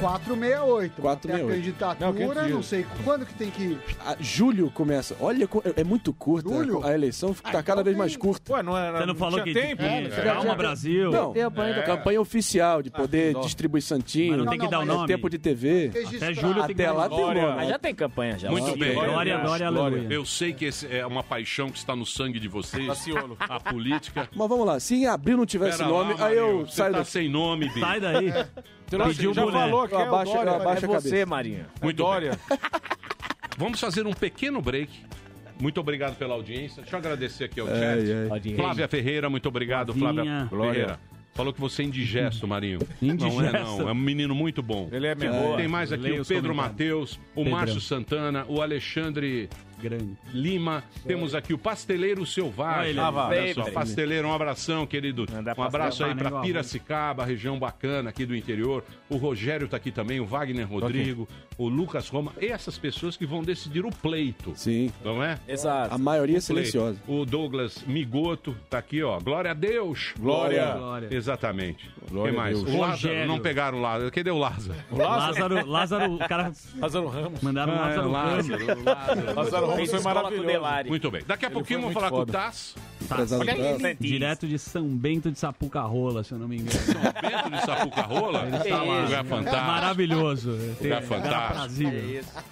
[0.00, 1.00] 468.
[1.00, 1.26] 468.
[1.26, 3.78] Tem a candidatura, não sei quando que tem que ir.
[4.04, 5.16] Ah, julho começa.
[5.20, 6.48] Olha, é muito curta
[6.84, 8.52] a eleição, tá cada então vez mais curta.
[8.52, 8.98] Ué, não era.
[8.98, 9.82] Você não falou que tempo?
[9.82, 10.08] Né?
[10.24, 11.10] Calma, Brasil.
[11.10, 11.32] Não.
[11.84, 12.20] Campanha é.
[12.20, 14.36] oficial de poder distribuir santinho.
[14.36, 15.06] Não tem que dar o nome.
[15.06, 15.90] Tempo de TV.
[16.16, 17.54] Até julho tem até lá tem glória.
[17.54, 18.50] Mas já tem campanha já.
[18.50, 18.94] Muito bem.
[18.94, 20.06] Glória, glória, glória.
[20.10, 22.88] Eu sei que é uma paixão que está no sangue de vocês.
[23.48, 24.28] A política.
[24.34, 27.04] Mas vamos lá, se em abril não tivesse Pera nome, lá, aí eu saio tá
[27.04, 27.80] sem nome, bicho.
[27.80, 28.30] Sai daí.
[28.88, 29.58] Você pediu já boné.
[29.58, 30.86] falou que é abaixa, abaixo, é é a cabeça.
[30.86, 31.66] você, Marinha.
[31.82, 32.38] Muito Glória.
[33.58, 34.90] Vamos fazer um pequeno break.
[35.60, 36.82] Muito obrigado pela audiência.
[36.82, 38.54] Deixa eu agradecer aqui ao chat.
[38.54, 41.00] Flávia Ferreira, muito obrigado, Flávia Ferreira.
[41.36, 42.78] Falou que você é indigesto, Marinho.
[43.00, 43.40] Indigesto.
[43.40, 43.88] Não é, não.
[43.90, 44.88] É um menino muito bom.
[44.90, 45.56] Ele é melhor.
[45.56, 47.50] Tem mais aqui o Pedro Matheus, o Pedro.
[47.50, 49.48] Márcio Santana, o Alexandre
[49.80, 50.16] Grande.
[50.32, 50.82] Lima.
[51.06, 52.96] Temos aqui o Pasteleiro Selvagem.
[52.98, 55.26] Ah, ele, só, Pasteleiro, um abração, querido.
[55.56, 58.84] Um abraço aí para Piracicaba, região bacana aqui do interior.
[59.08, 61.36] O Rogério tá aqui também, o Wagner Rodrigo, okay.
[61.58, 62.32] o Lucas Roma.
[62.40, 64.52] E essas pessoas que vão decidir o pleito.
[64.54, 64.90] Sim.
[65.04, 65.38] Não é?
[65.46, 65.94] Exato.
[65.94, 66.98] A maioria é silenciosa.
[67.06, 69.18] O Douglas Migoto tá aqui, ó.
[69.20, 70.14] Glória a Deus.
[70.18, 70.72] Glória.
[70.72, 71.08] Glória.
[71.10, 71.90] Exatamente.
[72.10, 72.62] O que mais?
[72.62, 74.10] O Lázaro, não pegaram o Lázaro.
[74.10, 74.78] Cadê o Lázaro?
[74.90, 76.52] O Lázaro, Lázaro, o cara...
[76.78, 77.40] Lázaro Ramos.
[77.40, 78.84] Mandaram o Lázaro, é, Lázaro Ramos.
[78.84, 79.36] Lázaro, Lázaro.
[79.36, 80.88] Lázaro foi maravilhoso.
[80.88, 81.22] Muito bem.
[81.26, 82.74] Daqui a pouquinho vamos falar com o Tass.
[84.00, 86.78] Direto de São Bento de Sapucarrola, se eu não me engano.
[86.78, 88.42] São Bento de Sapucarrola?
[88.42, 89.02] Ele tá está lá.
[89.02, 89.56] Lugar fantástico.
[89.56, 90.58] É maravilhoso.
[90.80, 91.90] Lugar fantástico.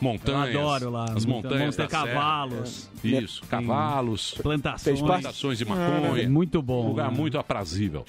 [0.01, 0.57] Montanhas.
[0.57, 1.05] Adoro lá.
[1.15, 2.91] As montanhas Monte cavalos.
[3.03, 3.09] É.
[3.09, 4.35] Isso, cavalos.
[4.35, 5.01] Plantações.
[5.01, 6.13] Plantações de maconha.
[6.15, 6.89] Ah, é muito bom.
[6.89, 7.17] Lugar né?
[7.17, 8.05] muito aprazível.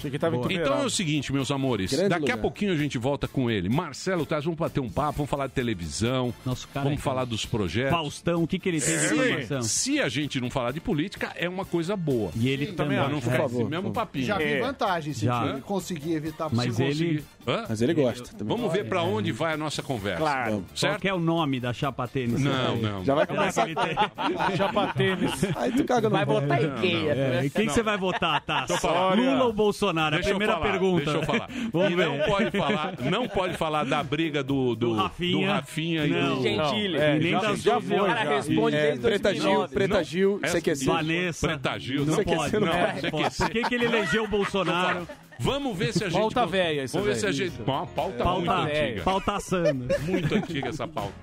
[0.50, 1.92] Então é o seguinte, meus amores.
[2.08, 3.70] Daqui a pouquinho a gente volta com ele.
[3.70, 6.34] Marcelo Tass, vamos bater um papo, vamos falar de televisão.
[6.74, 7.92] Vamos falar dos projetos.
[7.92, 11.48] Faustão, o que que ele tem se, se a gente não falar de política, é
[11.48, 12.32] uma coisa boa.
[12.36, 14.26] E ele também, também não acho, faz esse mesmo papinho.
[14.26, 14.60] Já vi é.
[14.62, 15.60] vantagem se Já.
[15.62, 17.24] conseguir evitar Mas se ele.
[17.48, 17.66] Hã?
[17.70, 18.36] Mas ele gosta.
[18.36, 18.56] também.
[18.56, 20.20] Vamos ver pra onde vai a nossa conversa.
[20.20, 20.52] Claro.
[20.52, 21.02] Qual Certo?
[21.02, 22.42] que é o nome da chapa tênis?
[22.42, 23.04] Não, não.
[23.06, 23.68] Já vai começar.
[24.58, 25.32] Chapa tênis.
[25.56, 27.16] Aí tu caga no Vai Não, Ikea.
[27.16, 27.22] não.
[27.40, 27.74] É, e quem Não.
[27.74, 28.66] você vai votar, tá?
[28.70, 29.16] Eu.
[29.16, 30.16] Lula ou Bolsonaro?
[30.16, 31.04] É a eu primeira falar, pergunta.
[31.06, 31.50] Deixa eu falar.
[31.72, 32.06] Vamos e ver.
[32.08, 35.48] não pode falar, não pode falar da briga do, do, Do Rafinha.
[35.48, 36.36] do Rafinha e Não.
[36.38, 36.44] do.
[36.44, 36.98] Gentile.
[36.98, 38.00] É, nem já, das já duas foi.
[38.00, 39.74] O cara responde É, desde Preta Gil, 2009.
[39.74, 40.86] Preta Gil, CQC.
[40.86, 41.48] Vanessa.
[41.48, 42.06] Preta Gil.
[42.06, 42.52] Não Você pode.
[42.52, 43.02] quer- Não, não, pode.
[43.02, 45.08] quer Por que, que ele elegeu o Bolsonaro?
[45.40, 46.20] Vamos ver se a gente.
[46.20, 47.62] Pauta velha Vamos ver se a gente.
[47.62, 49.02] Uma pauta, muito Pauta, antiga.
[49.04, 49.88] pauta assando.
[50.02, 51.14] Muito antiga essa pauta.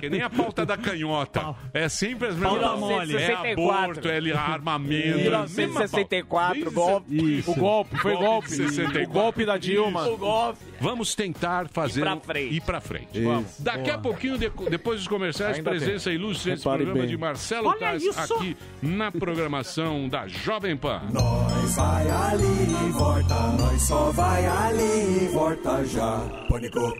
[0.00, 1.54] Que nem a pauta da canhota.
[1.74, 2.60] É sempre as mesmas.
[2.60, 3.16] Pauta mole.
[3.16, 3.82] É 1964.
[3.82, 5.18] aborto, é armamento.
[5.18, 6.90] 1964, mesma pauta.
[6.90, 7.38] golpe.
[7.38, 7.50] Isso.
[7.50, 8.48] O golpe, foi Golpe golpe.
[8.48, 9.02] de 64.
[9.02, 10.08] O golpe da Dilma.
[10.08, 10.58] O golpe.
[10.80, 12.00] Vamos tentar fazer.
[12.00, 12.54] pra frente.
[12.54, 13.18] Ir pra frente.
[13.18, 13.62] Isso.
[13.62, 17.10] Daqui a pouquinho, de- depois dos comerciais, Ainda presença ilustre esse Repare programa bem.
[17.10, 18.34] de Marcelo Olha Tais isso.
[18.34, 21.02] aqui na programação da Jovem Pan.
[21.12, 26.18] Nós vai ali e volta, nós só vai ali e volta já.
[26.48, 26.92] Pânico.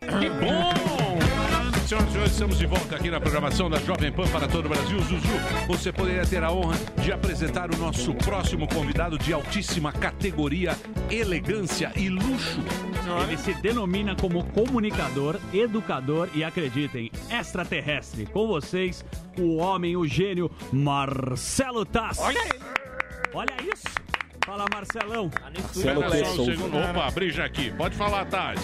[0.00, 0.89] Que bom!
[1.90, 4.68] Senhoras e senhores, estamos de volta aqui na programação da Jovem Pan para todo o
[4.68, 5.00] Brasil.
[5.00, 5.26] Zuzu,
[5.66, 10.78] você poderia ter a honra de apresentar o nosso próximo convidado de altíssima categoria,
[11.10, 12.60] elegância e luxo.
[13.26, 18.24] Ele se denomina como comunicador, educador e, acreditem, extraterrestre.
[18.26, 19.04] Com vocês,
[19.36, 22.20] o homem, o gênio, Marcelo Tass.
[22.20, 22.60] Olha ele!
[23.34, 23.88] Olha isso!
[24.46, 25.28] Fala, Marcelão.
[25.42, 26.24] Marcelo Espera T.
[26.24, 26.52] só um Souza.
[26.52, 26.76] segundo.
[26.76, 27.72] Opa, abri já aqui.
[27.72, 28.60] Pode falar, Taz.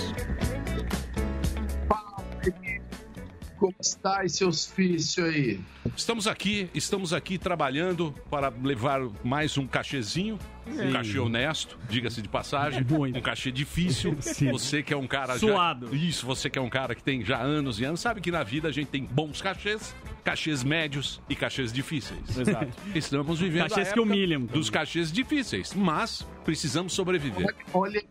[3.59, 5.59] Como está esse ofício aí?
[5.97, 12.29] Estamos aqui, estamos aqui trabalhando para levar mais um cachezinho, um cachê honesto, diga-se de
[12.29, 13.19] passagem, Muito.
[13.19, 14.17] um cachê difícil.
[14.21, 14.51] Sim.
[14.51, 15.89] Você que é um cara Suado.
[15.91, 18.31] Já, isso, você que é um cara que tem já anos e anos, sabe que
[18.31, 22.37] na vida a gente tem bons cachês, cachês médios e cachês difíceis.
[22.37, 22.69] Exato.
[22.95, 24.45] Estamos vivendo Cachês a que humilham.
[24.45, 27.55] dos cachês difíceis, mas precisamos sobreviver.
[27.73, 28.05] Olha,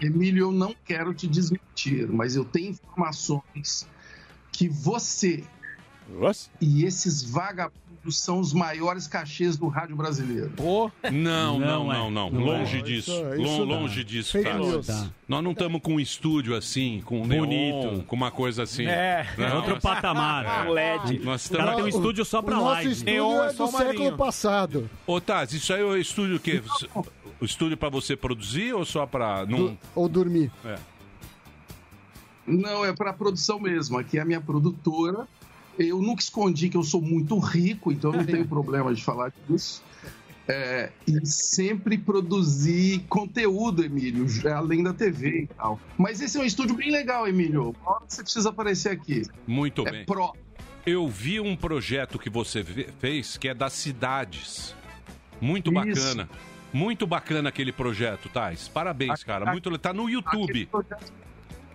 [0.00, 3.88] Emílio, eu não quero te desmentir, mas eu tenho informações
[4.60, 5.42] que você
[6.06, 6.50] Nossa.
[6.60, 7.80] e esses vagabundos
[8.18, 10.52] são os maiores cachês do rádio brasileiro.
[10.58, 11.96] Não, não, Não é.
[11.96, 12.30] não, não.
[12.30, 12.82] Não Longe é.
[12.82, 13.10] disso.
[13.10, 13.64] Isso- Lon- isso não.
[13.80, 14.86] longe disso, Fake news.
[14.86, 15.10] Tá.
[15.26, 18.04] Nós não estamos com um estúdio assim, com neon, Bonito.
[18.06, 18.84] com uma coisa assim.
[18.86, 19.26] É.
[19.38, 20.68] Não, É outro nós- patamar.
[20.68, 21.20] LED.
[21.20, 22.92] Nós O cara tem um estúdio só O nosso live.
[22.92, 23.92] estúdio Neon é é só do marinho.
[23.92, 24.90] século passado.
[25.06, 26.62] Ô, Taz, isso aí é o estúdio o quê?
[27.40, 29.46] O estúdio pra você produzir ou só pra...
[29.46, 29.68] Não...
[29.68, 30.50] Do- ou dormir.
[30.66, 30.76] É.
[32.50, 33.98] Não, é para produção mesmo.
[33.98, 35.26] Aqui é a minha produtora.
[35.78, 39.82] Eu nunca escondi que eu sou muito rico, então não tenho problema de falar disso.
[40.48, 45.78] É, e sempre produzi conteúdo, Emílio, além da TV e tal.
[45.96, 47.74] Mas esse é um estúdio bem legal, Emílio.
[47.82, 49.22] Uma hora você precisa aparecer aqui.
[49.46, 50.04] Muito É bem.
[50.04, 50.32] pró.
[50.84, 54.74] Eu vi um projeto que você fez que é das cidades.
[55.40, 55.74] Muito Isso.
[56.02, 56.28] bacana.
[56.72, 58.66] Muito bacana aquele projeto, Tais.
[58.68, 59.50] Parabéns, cara.
[59.52, 59.76] Muito...
[59.78, 60.66] Tá no Aquele YouTube.
[60.66, 61.12] projeto,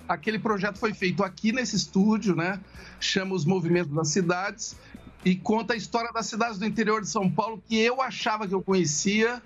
[0.07, 2.59] aquele projeto foi feito aqui nesse estúdio, né?
[2.99, 4.75] Chama os movimentos das cidades
[5.23, 8.53] e conta a história das cidades do interior de São Paulo que eu achava que
[8.53, 9.41] eu conhecia.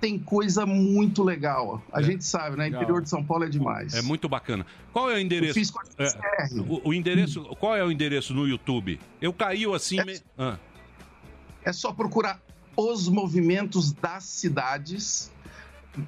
[0.00, 1.82] Tem coisa muito legal.
[1.92, 2.04] A É.
[2.04, 2.64] gente sabe, né?
[2.64, 2.82] Legal.
[2.82, 3.94] Interior de São Paulo é demais.
[3.94, 4.64] É muito bacana.
[4.92, 5.54] Qual é o Eu endereço?
[5.54, 9.00] fiz com a É, o, o endereço, qual é o endereço no YouTube?
[9.20, 9.96] Eu caiu assim.
[10.04, 10.56] me- Ah,
[11.64, 12.40] É só procurar
[12.76, 15.32] os movimentos das cidades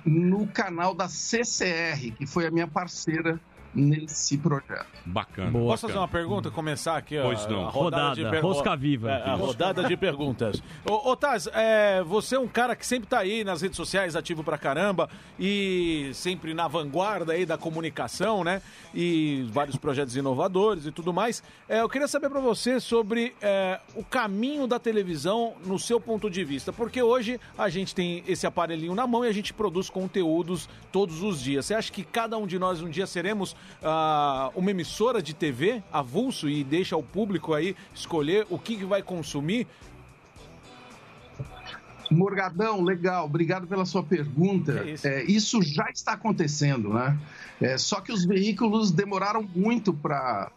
[0.06, 3.40] no canal da CCR, que foi a minha parceira
[3.74, 4.86] nesse projeto.
[5.06, 5.50] bacana.
[5.50, 5.70] Boa.
[5.72, 6.50] Posso fazer uma pergunta?
[6.50, 7.66] Começar aqui ó, Pois não.
[7.66, 8.42] a rodada, Rodada, de perguntas.
[8.56, 9.10] rosca viva.
[9.10, 10.62] É, a rodada de perguntas.
[10.84, 14.16] Ô, ô Taz, é, você é um cara que sempre tá aí nas redes sociais,
[14.16, 15.08] ativo pra caramba,
[15.38, 18.60] e sempre na vanguarda aí da comunicação, né?
[18.94, 21.42] E vários projetos inovadores e tudo mais.
[21.68, 26.28] É, eu queria saber pra você sobre é, o caminho da televisão no seu ponto
[26.28, 29.88] de vista, porque hoje a gente tem esse aparelhinho na mão e a gente produz
[29.88, 31.66] conteúdos todos os dias.
[31.66, 35.82] Você acha que cada um de nós um dia seremos ah, uma emissora de TV
[35.92, 39.66] avulso e deixa o público aí escolher o que, que vai consumir?
[42.10, 44.80] Morgadão, legal, obrigado pela sua pergunta.
[44.80, 45.06] Que isso.
[45.06, 47.16] É, isso já está acontecendo, né?
[47.60, 50.50] É, só que os veículos demoraram muito para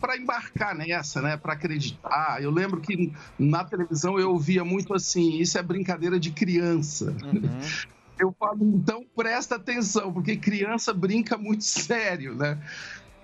[0.00, 1.36] para embarcar nessa, né?
[1.36, 2.42] Para acreditar.
[2.42, 7.14] Eu lembro que na televisão eu ouvia muito assim: isso é brincadeira de criança.
[8.22, 12.56] Eu falo, então presta atenção, porque criança brinca muito sério, né?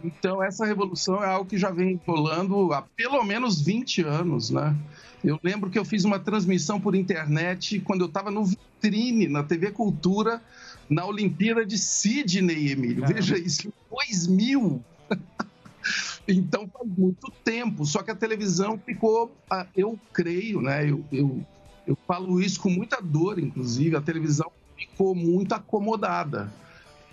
[0.03, 4.76] Então, essa revolução é algo que já vem rolando há pelo menos 20 anos, né?
[5.22, 9.42] Eu lembro que eu fiz uma transmissão por internet quando eu estava no Vitrine, na
[9.42, 10.42] TV Cultura,
[10.90, 13.07] na Olimpíada de Sydney, Emílio.
[13.07, 14.82] Veja isso, em 2000.
[16.26, 17.84] então, faz muito tempo.
[17.84, 20.88] Só que a televisão ficou, ah, eu creio, né?
[20.88, 21.44] Eu, eu,
[21.86, 23.96] Eu falo isso com muita dor, inclusive.
[23.96, 26.53] A televisão ficou muito acomodada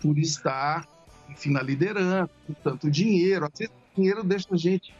[0.02, 0.88] por estar,
[1.30, 3.46] enfim, na liderança, com tanto dinheiro.
[3.46, 4.94] Às vezes o dinheiro deixa a gente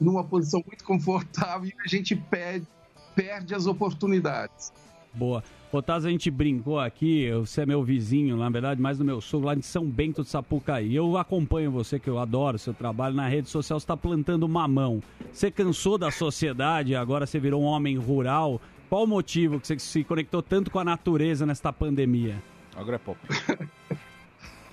[0.00, 2.66] numa posição muito confortável e a gente perde,
[3.14, 4.72] perde as oportunidades.
[5.12, 5.42] Boa.
[5.72, 9.48] Otávio, a gente brincou aqui, você é meu vizinho, na verdade, mais do meu sogro,
[9.48, 10.94] lá de São Bento de Sapucaí.
[10.94, 15.02] Eu acompanho você, que eu adoro seu trabalho na rede social, você está plantando mamão.
[15.32, 18.60] Você cansou da sociedade, agora você virou um homem rural.
[18.88, 22.40] Qual o motivo que você se conectou tanto com a natureza nesta pandemia?
[22.76, 23.20] Agora é pouco.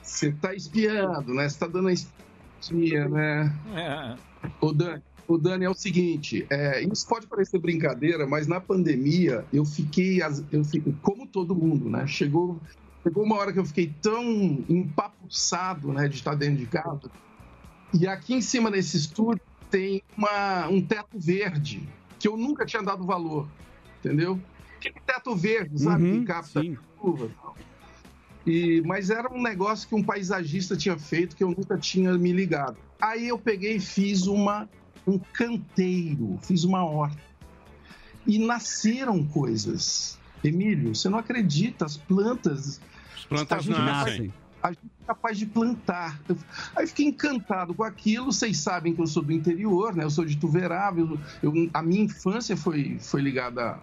[0.02, 1.49] Você tá espiando, né?
[1.49, 3.52] Você tá dando a espia, né?
[3.73, 4.15] É.
[4.61, 9.45] Ô, Dani, ô, Dani, é o seguinte, é, isso pode parecer brincadeira, mas na pandemia
[9.52, 10.22] eu fiquei,
[10.52, 12.06] eu fiquei como todo mundo, né?
[12.06, 12.60] Chegou,
[13.02, 14.23] chegou uma hora que eu fiquei tão
[14.69, 17.10] empapuçado, né, de estar dentro de casa.
[17.94, 19.41] E aqui em cima desse estúdio
[19.72, 21.88] tem uma, um teto verde,
[22.19, 23.48] que eu nunca tinha dado valor,
[24.03, 24.39] entendeu?
[24.77, 26.03] Aquele teto verde, sabe?
[26.03, 26.61] Uhum, que capta
[26.99, 27.63] chuva e.
[28.45, 32.34] E, mas era um negócio que um paisagista tinha feito que eu nunca tinha me
[32.34, 32.77] ligado.
[32.99, 34.69] Aí eu peguei e fiz uma,
[35.07, 37.21] um canteiro, fiz uma horta.
[38.27, 40.19] E nasceram coisas.
[40.43, 42.81] Emílio, você não acredita, as plantas.
[43.15, 44.34] As plantas a gente é capaz- nascem.
[44.61, 46.21] A gente é capaz de plantar.
[46.75, 48.25] Aí fiquei encantado com aquilo.
[48.31, 50.03] Vocês sabem que eu sou do interior, né?
[50.03, 51.17] Eu sou de Tuverável.
[51.41, 53.80] Eu, a minha infância foi, foi ligada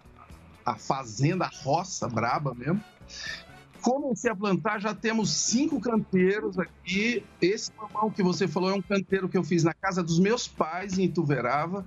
[0.70, 2.80] à fazenda, à roça braba mesmo
[3.82, 7.24] comecei a plantar, já temos cinco canteiros aqui.
[7.40, 10.46] Esse mamão que você falou é um canteiro que eu fiz na casa dos meus
[10.46, 11.82] pais, em Ituverava.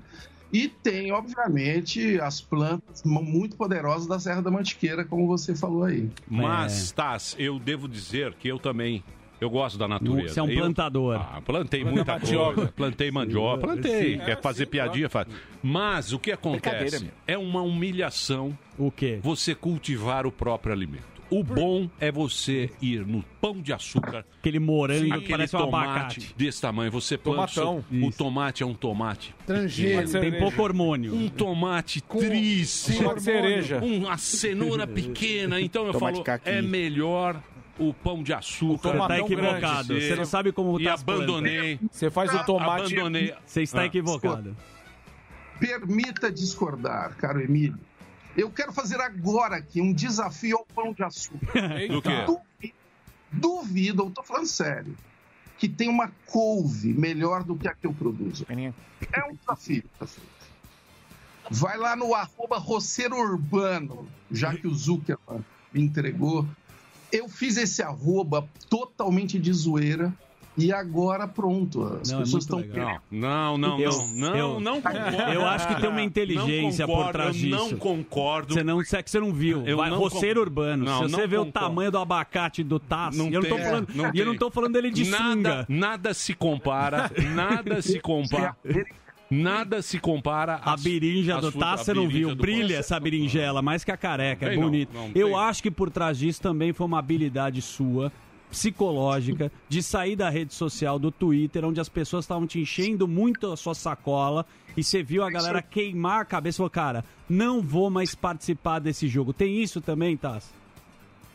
[0.51, 5.83] E tem, obviamente, as plantas mu- muito poderosas da Serra da Mantiqueira, como você falou
[5.83, 6.09] aí.
[6.27, 9.03] Mas, Taz, eu devo dizer que eu também.
[9.43, 10.33] Eu gosto da natureza.
[10.33, 11.15] Você é um Eu- plantador.
[11.17, 12.53] Ah, plantei Planta muita mandioca.
[12.55, 12.71] coisa.
[12.71, 14.13] Plantei mandioca, plantei.
[14.17, 14.25] Sim.
[14.25, 15.27] Quer fazer piadinha, faz.
[15.61, 17.09] Mas o que acontece?
[17.27, 18.57] É uma humilhação.
[18.77, 19.19] O quê?
[19.21, 21.13] Você cultivar o próprio alimento.
[21.29, 24.23] O bom é você ir no pão de açúcar.
[24.39, 26.35] Aquele morango que aquele parece um tomate abacate.
[26.37, 26.91] desse tamanho.
[26.91, 27.53] Você planta.
[27.53, 27.83] Tomatão.
[28.03, 29.33] O tomate é um tomate.
[29.45, 30.03] Transgênico.
[30.11, 30.21] pequeno.
[30.31, 31.15] Tem pouco hormônio.
[31.15, 33.03] Um tomate triste.
[33.03, 33.79] com cereja.
[33.79, 35.59] Uma cenoura pequena.
[35.59, 36.49] Então eu Tomate falo, caqui.
[36.49, 37.41] é melhor
[37.79, 38.91] o pão de açúcar.
[38.91, 39.87] Você tá equivocado.
[39.89, 41.79] grande Você não sabe como E tá as abandonei.
[41.91, 43.33] Você faz o tomate- Abandonei.
[43.45, 43.85] Você está Ah.
[43.85, 44.55] equivocado.
[45.59, 47.79] Permita discordar, caro Emílio.
[48.35, 51.37] Eu quero fazer agora aqui um desafio ao pão de açúcar.
[51.87, 52.25] Do quê?
[52.25, 52.73] Duvido,
[53.31, 54.95] duvido, eu tô falando sério,
[55.57, 58.45] que tem uma couve melhor do que a que eu produzo.
[58.49, 59.83] É um desafio.
[59.93, 60.23] desafio.
[61.49, 66.47] Vai lá no arroba roceiro urbano, já que o Zuckerman me entregou.
[67.13, 70.11] Eu fiz esse arroba totalmente de zoeira
[70.57, 71.83] e agora pronto.
[71.83, 72.99] As Não, é pessoas muito estão.
[73.11, 75.15] Não, não, Eu- não, não, eu- não concordo.
[75.33, 77.55] Eu acho que tem uma inteligência Não concordo, por trás eu disso.
[77.57, 78.53] Não concordo.
[78.55, 79.63] Você não, é que você não viu.
[79.65, 80.85] Eu Vai, não roceiro con- urbano.
[80.85, 81.67] Não, Se você não vê o concordo.
[81.67, 84.37] tamanho do abacate do Tasso, e eu não tô tem, falando, não e eu não
[84.37, 85.65] tô falando dele de nada, sunga.
[85.69, 88.55] Nada se compara, nada se compara.
[89.41, 92.35] Nada se compara A berinja do Tasso você não viu.
[92.35, 94.45] Brilha essa berinjela, mais que a careca.
[94.45, 94.93] É Tem não, bonito.
[94.93, 95.35] não Eu tem.
[95.39, 98.11] acho que por trás disso também foi uma habilidade sua,
[98.51, 103.51] psicológica, de sair da rede social, do Twitter, onde as pessoas estavam te enchendo muito
[103.51, 104.45] a sua sacola
[104.77, 108.79] e você viu a galera queimar a cabeça e falou, cara, não vou mais participar
[108.79, 109.33] desse jogo.
[109.33, 110.49] Tem isso também, Tasso?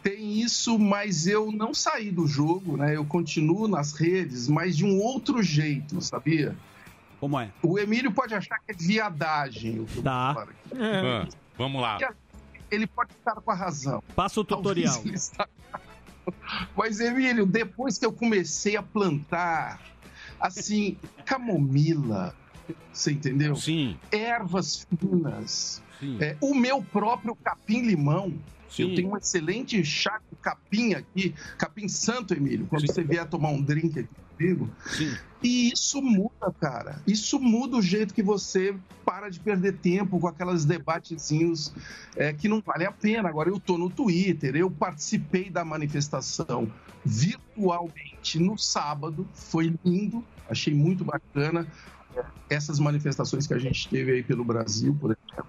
[0.03, 2.95] Tem isso, mas eu não saí do jogo, né?
[2.97, 6.57] Eu continuo nas redes, mas de um outro jeito, sabia?
[7.21, 7.51] Como é?
[7.63, 10.31] O Emílio pode achar que é viadagem Tá.
[10.33, 10.53] aqui.
[10.81, 11.27] Ah,
[11.57, 11.99] vamos lá.
[12.71, 14.03] Ele pode estar com a razão.
[14.15, 15.03] Passa o tutorial.
[15.07, 15.49] Está-
[16.77, 19.81] Mas, Emílio, depois que eu comecei a plantar,
[20.39, 22.35] assim, camomila,
[22.93, 23.57] você entendeu?
[23.57, 23.97] Sim.
[24.13, 25.83] Ervas finas.
[26.21, 28.33] É, o meu próprio capim-limão.
[28.69, 28.83] Sim.
[28.91, 33.49] Eu tenho um excelente chá de capim aqui, capim santo, Emílio, quando você vier tomar
[33.49, 34.09] um drink aqui
[34.39, 34.71] comigo.
[35.43, 37.03] E isso muda, cara.
[37.07, 41.73] Isso muda o jeito que você para de perder tempo com aquelas debatezinhos
[42.17, 43.29] é, que não vale a pena.
[43.29, 46.71] Agora, eu tô no Twitter, eu participei da manifestação
[47.05, 51.67] virtualmente no sábado, foi lindo, achei muito bacana
[52.17, 55.47] é, essas manifestações que a gente teve aí pelo Brasil, por exemplo.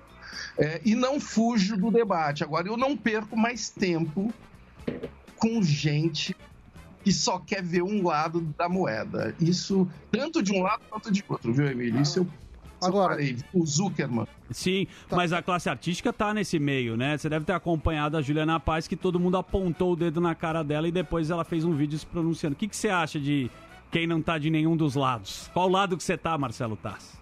[0.58, 2.44] É, e não fujo do debate.
[2.44, 4.34] Agora, eu não perco mais tempo
[5.38, 6.36] com gente
[7.10, 9.36] que só quer ver um lado da moeda.
[9.42, 12.00] Isso, tanto de um lado quanto de outro, viu, Emílio?
[12.00, 12.28] Isso eu
[12.82, 13.18] Agora,
[13.54, 14.26] o Zuckerman.
[14.52, 17.18] Sim, mas a classe artística tá nesse meio, né?
[17.18, 20.64] Você deve ter acompanhado a Juliana Paz, que todo mundo apontou o dedo na cara
[20.64, 22.54] dela e depois ela fez um vídeo se pronunciando.
[22.54, 23.52] O que, que você acha de
[23.92, 25.50] quem não tá de nenhum dos lados?
[25.52, 27.18] Qual lado que você tá, Marcelo Tass?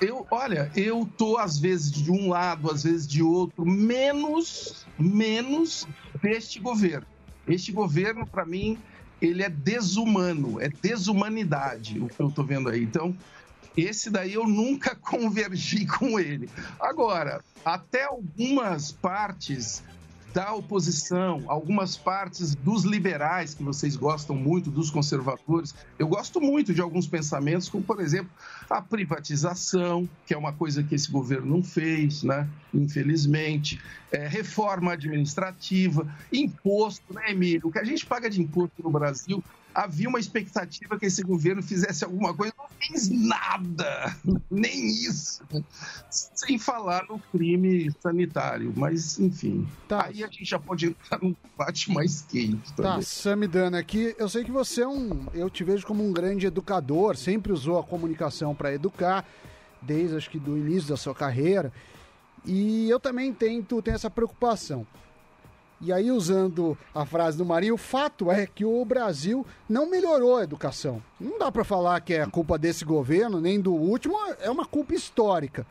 [0.00, 5.88] Eu, olha, eu tô às vezes de um lado, às vezes de outro, menos, menos
[6.20, 7.06] deste governo.
[7.48, 8.78] Este governo, para mim,
[9.20, 12.82] ele é desumano, é desumanidade, o que eu tô vendo aí.
[12.82, 13.16] Então,
[13.76, 16.48] esse daí eu nunca convergi com ele.
[16.80, 19.82] Agora, até algumas partes
[20.38, 26.72] da oposição, algumas partes dos liberais, que vocês gostam muito, dos conservadores, eu gosto muito
[26.72, 28.30] de alguns pensamentos, como, por exemplo,
[28.70, 32.48] a privatização, que é uma coisa que esse governo não fez, né?
[32.72, 33.80] infelizmente,
[34.12, 37.66] é, reforma administrativa, imposto, né, Emílio?
[37.66, 39.42] O que a gente paga de imposto no Brasil
[39.74, 44.16] havia uma expectativa que esse governo fizesse alguma coisa, não fez nada,
[44.50, 45.42] nem isso.
[46.10, 49.66] Sem falar no crime sanitário, mas enfim.
[49.90, 53.02] Aí a gente já pode entrar num debate mais quente Tá, também.
[53.02, 55.26] Samidana, aqui eu sei que você é um.
[55.32, 59.24] Eu te vejo como um grande educador, sempre usou a comunicação para educar,
[59.82, 61.72] desde acho que do início da sua carreira.
[62.44, 64.86] E eu também tento, tenho essa preocupação.
[65.80, 70.36] E aí, usando a frase do Marinho, o fato é que o Brasil não melhorou
[70.36, 71.00] a educação.
[71.20, 74.94] Não dá para falar que é culpa desse governo, nem do último, é uma culpa
[74.94, 75.64] histórica.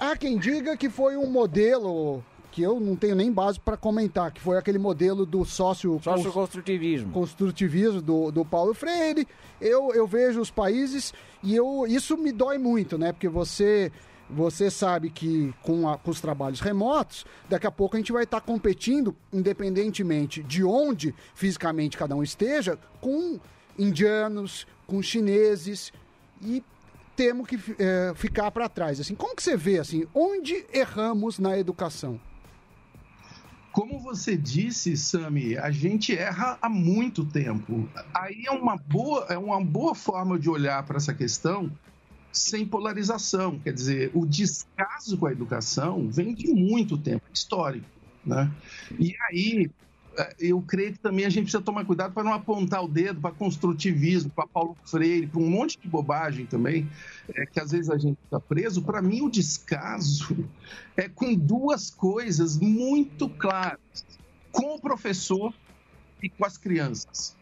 [0.00, 4.32] Há quem diga que foi um modelo que eu não tenho nem base para comentar,
[4.32, 7.12] que foi aquele modelo do sócio Socioconstrutivismo.
[7.12, 9.28] construtivismo do, do Paulo Freire.
[9.60, 13.12] Eu, eu vejo os países e eu, isso me dói muito, né?
[13.12, 13.92] Porque você
[14.30, 18.24] você sabe que com, a- com os trabalhos remotos, daqui a pouco a gente vai
[18.24, 23.38] estar competindo, independentemente de onde fisicamente cada um esteja, com
[23.78, 25.92] indianos, com chineses
[26.42, 26.62] e
[27.16, 29.00] temos que eh, ficar para trás.
[29.00, 32.20] Assim, como que você vê assim, onde erramos na educação?
[33.72, 37.88] Como você disse, Sami, a gente erra há muito tempo.
[38.14, 41.70] Aí é uma boa, é uma boa forma de olhar para essa questão
[42.38, 43.58] sem polarização.
[43.58, 47.86] Quer dizer, o descaso com a educação vem de muito tempo, histórico.
[48.24, 48.50] Né?
[48.98, 49.70] E aí,
[50.16, 53.20] eh, eu creio que também a gente precisa tomar cuidado para não apontar o dedo
[53.20, 56.88] para construtivismo, para Paulo Freire, para um monte de bobagem também,
[57.28, 58.82] eh, que às vezes a gente está preso.
[58.82, 60.48] Para mim, o descaso
[60.96, 63.78] é com duas coisas muito claras:
[64.52, 65.54] com o professor
[66.22, 67.36] e com as crianças.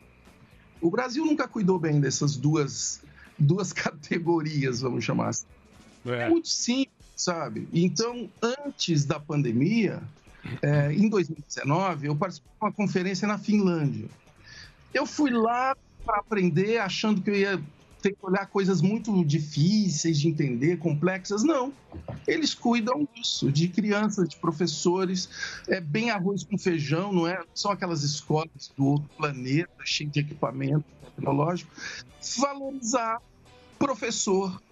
[0.81, 3.03] O Brasil nunca cuidou bem dessas duas,
[3.39, 5.47] duas categorias, vamos chamar assim.
[6.07, 7.69] É muito simples, sabe?
[7.73, 10.03] Então, antes da pandemia,
[10.63, 14.07] é, em 2019, eu participei de uma conferência na Finlândia.
[14.95, 17.63] Eu fui lá para aprender, achando que eu ia
[18.07, 21.43] ter que olhar coisas muito difíceis de entender, complexas.
[21.43, 21.73] Não.
[22.27, 25.29] Eles cuidam disso, de crianças, de professores.
[25.67, 27.43] É bem arroz com feijão, não é?
[27.53, 30.85] São aquelas escolas do outro planeta, cheias de equipamento
[31.17, 31.71] tecnológico.
[32.39, 33.21] Valorizar
[33.77, 34.63] professor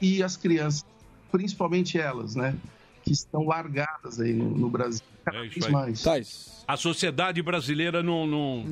[0.00, 0.84] e as crianças,
[1.32, 2.56] principalmente elas, né?
[3.02, 5.11] Que estão largadas aí no, no Brasil.
[5.24, 6.02] Cada É vez mais.
[6.66, 8.64] A sociedade brasileira não, não,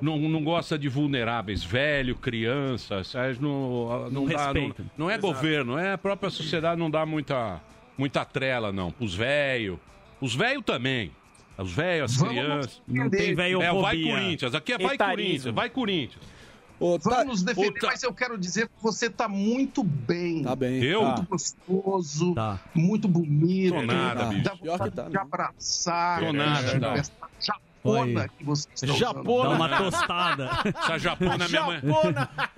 [0.00, 3.38] não, não gosta de vulneráveis, velho, crianças, sabe?
[3.40, 5.26] não, não, Não dá, não, não é Exato.
[5.26, 7.60] governo, é a própria sociedade não dá muita,
[7.96, 8.92] muita trela, não.
[9.00, 9.78] Os velhos,
[10.20, 11.10] os velhos também.
[11.56, 12.82] Os velhos, as Vamos crianças.
[12.86, 14.00] Não tem É, o vai.
[14.00, 14.54] Corinthians.
[14.54, 15.16] Aqui é vai Etarismo.
[15.16, 16.37] Corinthians, vai Corinthians.
[16.80, 20.42] Vamos nos defender, mas eu quero dizer que você está muito bem.
[20.44, 20.82] Tá bem.
[20.82, 21.04] Eu?
[21.04, 22.34] Muito gostoso,
[22.74, 23.74] muito bonito.
[23.74, 24.42] Tô nada, bicho.
[24.44, 26.20] Dá vontade de abraçar.
[26.20, 26.92] Tô nada, não.
[26.94, 28.28] Essa japona Oi.
[28.38, 29.48] que você está Japona.
[29.50, 30.50] Dá uma tostada.
[30.64, 31.80] Essa japona, minha mãe.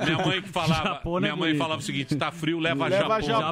[0.04, 0.88] Minha mãe que falava.
[0.90, 3.42] Japona minha é mãe falava o seguinte: tá frio, leva, Leva a japona.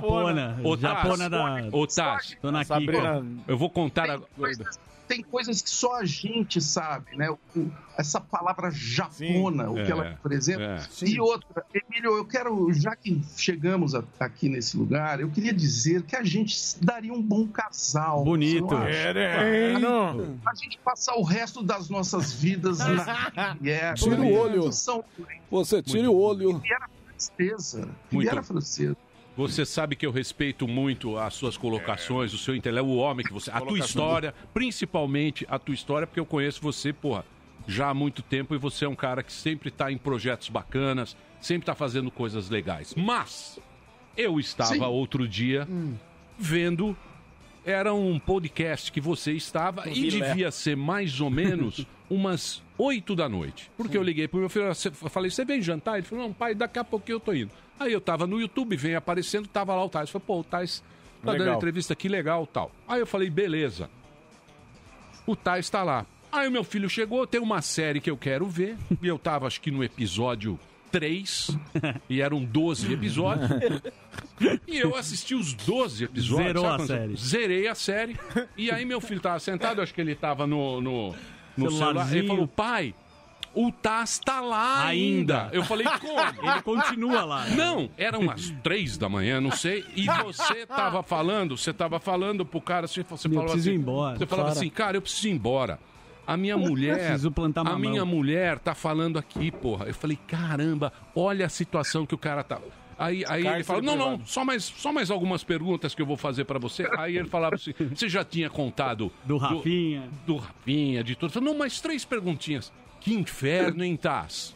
[0.54, 0.60] japona.
[0.64, 3.26] Ô, Taz, Japona da- Ô, Taz, Dona Sabrina, Kika.
[3.46, 4.28] Eu vou contar agora.
[5.08, 7.30] Tem coisas que só a gente sabe, né?
[7.30, 10.62] O- essa palavra japona, o que É, ela representa.
[10.62, 11.08] é.
[11.08, 16.02] E outra, Emílio, eu quero, já que chegamos a- aqui nesse lugar, eu queria dizer
[16.02, 18.22] que a gente daria um bom casal.
[18.22, 18.72] Bonito.
[18.74, 19.80] É, né?
[19.80, 20.38] Claro.
[20.46, 22.86] A gente passar o resto das nossas vidas na
[23.58, 23.94] mulher.
[23.94, 24.70] Tira o olho.
[25.50, 26.62] Você tira o olho.
[26.64, 27.88] E era francesa.
[28.12, 28.26] Muito.
[28.26, 28.96] E era francesa.
[29.38, 33.32] Você sabe que eu respeito muito as suas colocações, o seu intelecto, o homem que
[33.32, 33.52] você.
[33.52, 37.24] A tua história, principalmente a tua história, porque eu conheço você, porra,
[37.64, 41.16] já há muito tempo e você é um cara que sempre tá em projetos bacanas,
[41.40, 42.96] sempre tá fazendo coisas legais.
[42.96, 43.60] Mas
[44.16, 44.82] eu estava Sim.
[44.82, 45.68] outro dia
[46.36, 46.96] vendo.
[47.64, 50.30] Era um podcast que você estava Do e Vilé.
[50.30, 53.70] devia ser mais ou menos umas 8 da noite.
[53.76, 55.98] Porque eu liguei pro meu filho, eu falei, você vem jantar?
[55.98, 57.50] Ele falou, não, pai, daqui a pouquinho eu tô indo.
[57.78, 60.10] Aí eu tava no YouTube, vem aparecendo, tava lá o Tais.
[60.10, 60.82] Falei, pô, o Tais
[61.22, 61.56] tá dando Legal.
[61.56, 62.72] entrevista aqui, legal tal.
[62.86, 63.88] Aí eu falei, beleza.
[65.26, 66.06] O Tais tá lá.
[66.30, 68.76] Aí o meu filho chegou, tem uma série que eu quero ver.
[69.00, 70.58] E eu tava, acho que no episódio
[70.90, 71.50] três,
[72.08, 73.48] e eram 12 episódios.
[74.66, 76.46] E eu assisti os 12 episódios.
[76.46, 77.16] Zerou a série.
[77.16, 78.16] Zerei a série.
[78.56, 81.14] E aí meu filho tava sentado, acho que ele tava no, no,
[81.64, 82.12] no celular.
[82.14, 82.94] Ele falou, pai,
[83.54, 85.42] o Taz tá lá ainda.
[85.44, 85.50] Ainda.
[85.52, 86.20] Eu falei, como?
[86.50, 87.46] Ele continua lá.
[87.48, 89.84] Não, eram as três da manhã, não sei.
[89.96, 93.78] E você tava falando, você tava falando pro cara, você, você Eu falava preciso assim.
[93.78, 94.18] ir embora.
[94.18, 95.78] Você falava assim, cara, eu preciso ir embora.
[96.26, 96.98] A minha mulher.
[96.98, 99.86] Preciso plantar A minha mulher tá falando aqui, porra.
[99.86, 102.58] Eu falei, caramba, olha a situação que o cara tá.
[102.98, 104.28] Aí, aí ele fala, não, não, privado.
[104.30, 106.88] só mais, só mais algumas perguntas que eu vou fazer pra você.
[106.98, 109.12] Aí ele falava assim, você já tinha contado...
[109.24, 110.08] Do Rafinha.
[110.26, 111.40] Do, Rafinha, de tudo.
[111.40, 112.72] Não, mais três perguntinhas.
[113.00, 114.54] Que inferno, hein, Taz?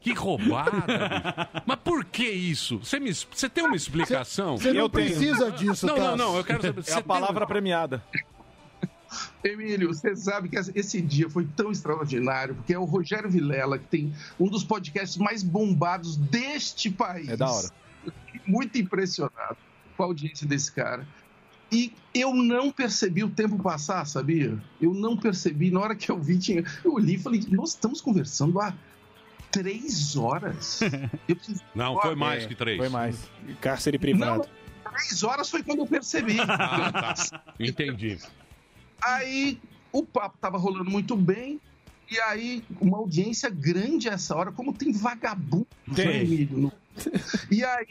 [0.00, 0.70] Que roubada.
[0.80, 1.62] bicho.
[1.66, 2.78] Mas por que isso?
[2.78, 4.56] Você, me, você tem uma explicação?
[4.56, 5.06] Você não Eu tenho.
[5.08, 6.06] precisa disso, Não, Taz.
[6.06, 6.82] não, não, eu quero saber.
[6.88, 8.02] É a tem palavra um- premiada.
[9.44, 13.86] Emílio, você sabe que esse dia foi tão extraordinário, porque é o Rogério Vilela, que
[13.86, 17.28] tem um dos podcasts mais bombados deste país.
[17.28, 17.68] É da hora.
[18.04, 19.56] Eu fiquei muito impressionado
[19.96, 21.06] com a audiência desse cara.
[21.70, 24.58] E eu não percebi o tempo passar, sabia?
[24.80, 25.70] Eu não percebi.
[25.70, 26.62] Na hora que eu vi, tinha...
[26.84, 28.74] eu olhei e falei, nós estamos conversando há
[29.50, 30.80] três horas.
[31.28, 32.78] Eu preciso- Não, foi mais que três.
[32.78, 33.16] Foi mais.
[33.60, 34.48] Cárcere Não, privado.
[34.90, 36.36] três horas foi quando eu percebi.
[36.40, 37.14] Ah, tá.
[37.60, 38.18] Entendi.
[39.04, 39.58] Aí
[39.92, 41.60] o papo tava rolando muito bem.
[42.10, 46.46] E aí, uma audiência grande essa hora, como tem vagabundo, Tem.
[46.50, 46.72] No-
[47.50, 47.86] E aí,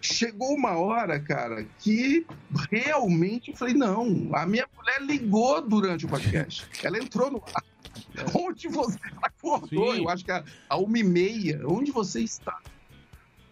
[0.00, 2.26] chegou uma hora, cara, que
[2.70, 6.66] realmente eu falei: não, a minha mulher ligou durante o podcast.
[6.82, 7.64] Ela entrou no ar.
[8.34, 9.94] Onde você acordou?
[9.94, 10.00] Sim.
[10.02, 11.60] Eu acho que a, a uma e meia.
[11.66, 12.58] Onde você está?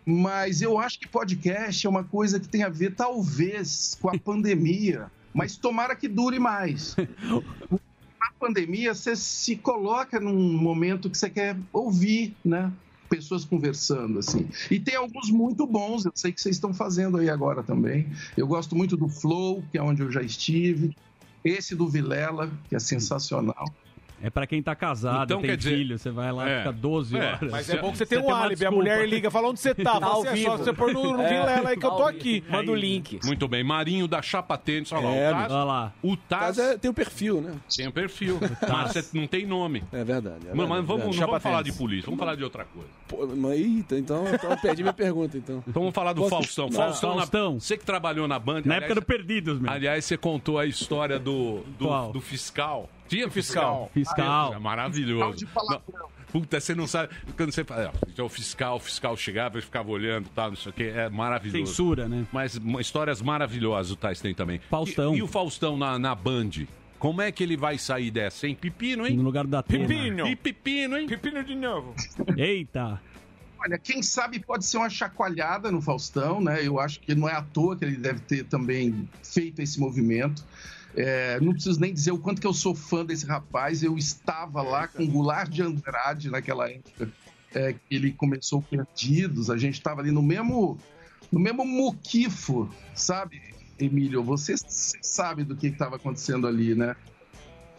[0.05, 4.17] Mas eu acho que podcast é uma coisa que tem a ver, talvez, com a
[4.19, 5.11] pandemia.
[5.33, 6.97] Mas tomara que dure mais.
[7.71, 12.73] Na pandemia, você se coloca num momento que você quer ouvir, né?
[13.09, 14.49] Pessoas conversando, assim.
[14.71, 18.09] E tem alguns muito bons, eu sei que vocês estão fazendo aí agora também.
[18.37, 20.95] Eu gosto muito do Flow, que é onde eu já estive.
[21.45, 23.65] Esse do Vilela, que é sensacional.
[24.23, 26.59] É pra quem tá casado, Então, tem dizer- filho, você vai lá e É.
[26.59, 27.51] fica 12 É, horas.
[27.51, 28.67] Mas é bom que você tem um tem uma álibi.
[28.67, 29.93] A mulher liga, fala onde você tá.
[29.93, 31.29] Fala Ao assim, é só você pôr no, no É.
[31.29, 32.43] Vilela aí que eu tô Ao aqui.
[32.49, 33.21] Manda o link.
[33.25, 33.63] Muito bem.
[33.63, 34.91] Marinho da Chapa Tênis.
[34.93, 35.93] Olha lá, É, o Taz, Olha lá.
[36.03, 37.55] o Mas Taz é, tem um perfil, né?
[37.77, 38.39] tem um perfil.
[38.69, 39.85] Mas você não tem nome.
[39.93, 40.49] É verdade.
[40.49, 41.31] É Mano, mas verdade, vamos, não verdade.
[41.31, 42.89] vamos falar de polícia, vamos falar de outra coisa.
[43.07, 45.63] Pô, mas, eita, então, então eu perdi minha pergunta, então.
[45.67, 46.71] Então vamos falar do Posso- Faustão.
[46.73, 47.61] Faustão, na- Faustão.
[47.61, 48.63] você que trabalhou na Band.
[48.65, 49.71] Na época do Perdidos, meu.
[49.71, 52.09] Aliás, você contou a história do, Qual?
[52.09, 52.89] do, do fiscal.
[53.09, 53.91] Tinha Fiscal.
[53.91, 54.53] É Fiscal.
[54.53, 55.39] Tal maravilhoso.
[55.39, 55.83] de palavrão.
[55.93, 57.15] Não, puta, você não sabe.
[57.37, 60.57] Quando você fala, então o fiscal, o fiscal chegava e ficava olhando e tal, não
[60.57, 60.85] sei o que.
[60.85, 61.67] É maravilhoso.
[61.67, 62.27] Censura, né?
[62.33, 64.61] Mas histórias maravilhosas o Tais tem também.
[64.71, 65.15] Faustão.
[65.15, 66.51] E, e o Faustão na, na Band?
[66.99, 68.57] Como é que ele vai sair dessa, hein?
[68.61, 69.17] Pepino, hein?
[69.17, 69.87] No lugar da Atena.
[69.87, 70.27] Pepino.
[70.27, 71.07] E pepino, hein?
[71.07, 71.95] Pepino de novo.
[72.37, 73.01] Eita.
[73.61, 76.65] Olha, quem sabe pode ser uma chacoalhada no Faustão, né?
[76.65, 80.45] Eu acho que não é à toa que ele deve ter também feito esse movimento.
[81.01, 83.85] É, não preciso nem dizer o quanto que eu sou fã desse rapaz.
[83.85, 87.09] Eu estava lá com o Goulart de Andrade naquela época
[87.55, 89.51] é, que ele começou Perdidos.
[89.51, 90.79] A gente estava ali no mesmo,
[91.31, 93.41] no mesmo muquifo, sabe,
[93.79, 94.23] Emílio?
[94.25, 94.55] Você
[95.03, 96.97] sabe do que estava acontecendo ali, né?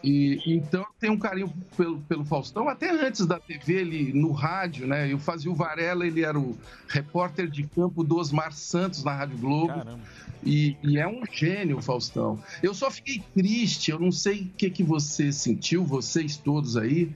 [0.03, 4.87] E, então tem um carinho pelo, pelo Faustão, até antes da TV, ele no rádio,
[4.87, 5.11] né?
[5.11, 6.57] Eu fazia o Varela, ele era o
[6.87, 9.67] repórter de campo do Osmar Santos na Rádio Globo.
[9.67, 9.99] Caramba.
[10.43, 12.41] E, e é um gênio, o Faustão.
[12.63, 17.11] Eu só fiquei triste, eu não sei o que, que você sentiu, vocês todos aí.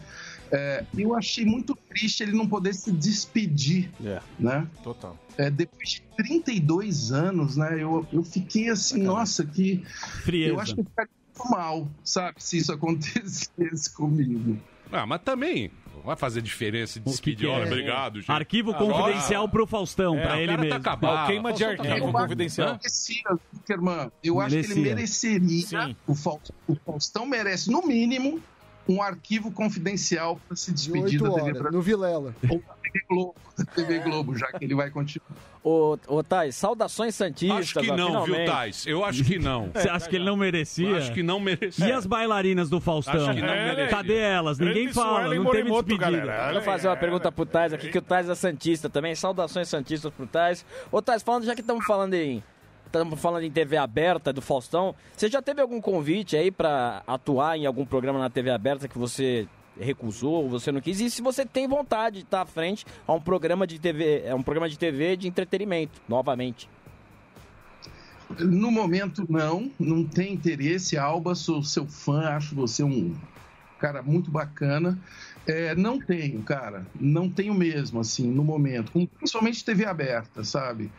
[0.51, 4.21] É, eu achei muito triste ele não poder se despedir, É.
[4.37, 4.67] né?
[4.83, 5.17] Total.
[5.37, 7.81] É, depois de 32 anos, né?
[7.81, 9.83] Eu, eu fiquei assim, nossa, que.
[10.23, 10.49] Frieza.
[10.53, 12.35] Eu acho que eu ficaria muito mal, sabe?
[12.43, 14.57] Se isso acontecesse comigo.
[14.91, 15.71] Ah, mas também
[16.05, 17.65] vai fazer diferença de que é?
[17.65, 18.31] Obrigado, gente.
[18.31, 20.77] Arquivo Agora- confidencial pro Faustão, É, pra ele tá mesmo.
[20.79, 21.23] acabado.
[21.23, 22.71] Ó, queima de tá arquivo confidencial.
[22.73, 23.23] Merecia,
[23.55, 24.11] Zuckerman.
[24.23, 25.95] Eu acho que ele mereceria.
[26.05, 28.39] O, Faustão, o Faustão merece, no mínimo,
[28.87, 32.35] um arquivo confidencial para se De despedir 8 da TV Brasil no Vilela.
[32.49, 35.27] ou da TV Globo, da TV Globo, já que ele vai continuar.
[35.63, 37.57] Ô, ô Thais, saudações santistas.
[37.59, 38.51] Acho que ó, não, viu, finalmente.
[38.51, 38.85] Tais?
[38.85, 39.71] Eu acho que não.
[39.73, 40.97] Você acha que ele não merecia?
[40.97, 41.87] Acho que não merecia.
[41.87, 43.15] E as bailarinas do Faustão?
[43.15, 43.87] Acho que não É, merecia.
[43.87, 44.59] Cadê elas?
[44.59, 45.97] Ninguém Grande fala, Suelen não teve despedida.
[45.97, 46.53] galera.
[46.53, 49.15] Vou fazer uma pergunta pro Tais aqui, que o Tais é Santista também.
[49.15, 50.65] Saudações Santistas pro Tais.
[50.91, 52.43] Ô Tais, falando, já que estamos falando em.
[52.93, 54.93] Estamos falando em TV aberta do Faustão.
[55.17, 58.99] Você já teve algum convite aí pra atuar em algum programa na TV aberta que
[58.99, 59.47] você
[59.79, 61.01] recusou, ou você não quis?
[61.01, 64.35] E se você tem vontade de estar à frente a um programa de TV, é
[64.35, 66.69] um programa de TV de entretenimento, novamente.
[68.37, 70.95] No momento, não, não tem interesse.
[70.95, 73.15] Alba, sou seu fã, acho você um
[73.79, 74.99] cara muito bacana.
[75.47, 80.91] É, não tenho, cara, não tenho mesmo, assim, no momento, principalmente TV aberta, sabe?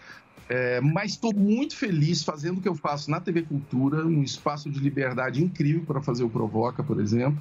[0.49, 4.71] É, mas estou muito feliz fazendo o que eu faço na TV Cultura, um espaço
[4.71, 7.41] de liberdade incrível para fazer o Provoca, por exemplo.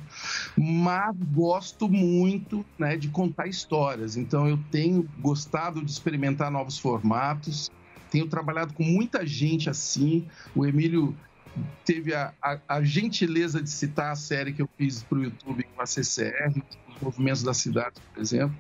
[0.58, 4.16] Mas gosto muito né, de contar histórias.
[4.16, 7.70] Então eu tenho gostado de experimentar novos formatos.
[8.10, 10.26] Tenho trabalhado com muita gente assim.
[10.56, 11.16] O Emílio
[11.86, 15.64] teve a, a- a gentileza de citar a série que eu fiz para o YouTube
[15.76, 16.54] com a CCR,
[17.02, 18.56] movimentos da cidade, por exemplo.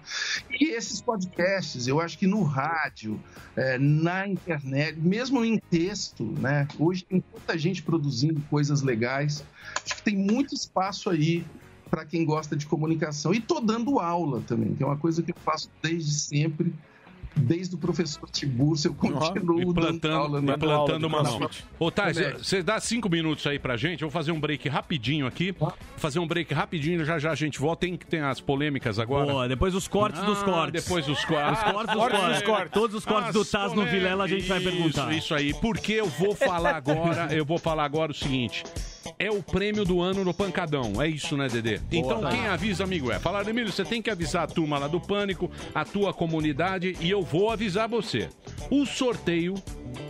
[0.59, 3.21] E esses podcasts, eu acho que no rádio,
[3.55, 6.67] eh, na internet, mesmo em texto, né?
[6.77, 9.45] Hoje tem tanta gente produzindo coisas legais.
[9.85, 11.45] Acho que tem muito espaço aí
[11.89, 13.33] para quem gosta de comunicação.
[13.33, 16.73] E tô dando aula também, que é uma coisa que eu faço desde sempre.
[17.35, 21.49] Desde o professor Tiburcio, eu continuo dando plantando, aula na- plantando uma mão.
[21.79, 24.03] Ô, Thais, você dá cinco minutos aí pra gente.
[24.03, 25.53] Eu vou fazer um break rapidinho aqui.
[25.97, 27.81] Fazer um break rapidinho, já já a gente volta.
[27.87, 29.31] Tem, tem as polêmicas agora.
[29.31, 30.83] Boa, depois os cortes dos Ah, cortes.
[30.83, 31.63] Depois os cortes.
[31.63, 31.95] Os cortes
[32.27, 32.71] dos cortes.
[32.71, 35.09] Todos os cortes do Taz no Vilela a gente vai perguntar.
[35.11, 35.53] Isso, isso aí.
[35.55, 38.63] Porque eu vou falar agora, eu vou falar agora o seguinte.
[39.19, 41.01] É o prêmio do ano no Pancadão.
[41.01, 41.79] É isso, né, Dedê?
[41.91, 42.29] Então, Tá.
[42.29, 43.19] quem avisa, amigo, é.
[43.19, 47.09] Falar, Emílio, você tem que avisar a turma lá do Pânico, a tua comunidade, e
[47.09, 48.29] eu vou avisar você.
[48.69, 49.55] O sorteio,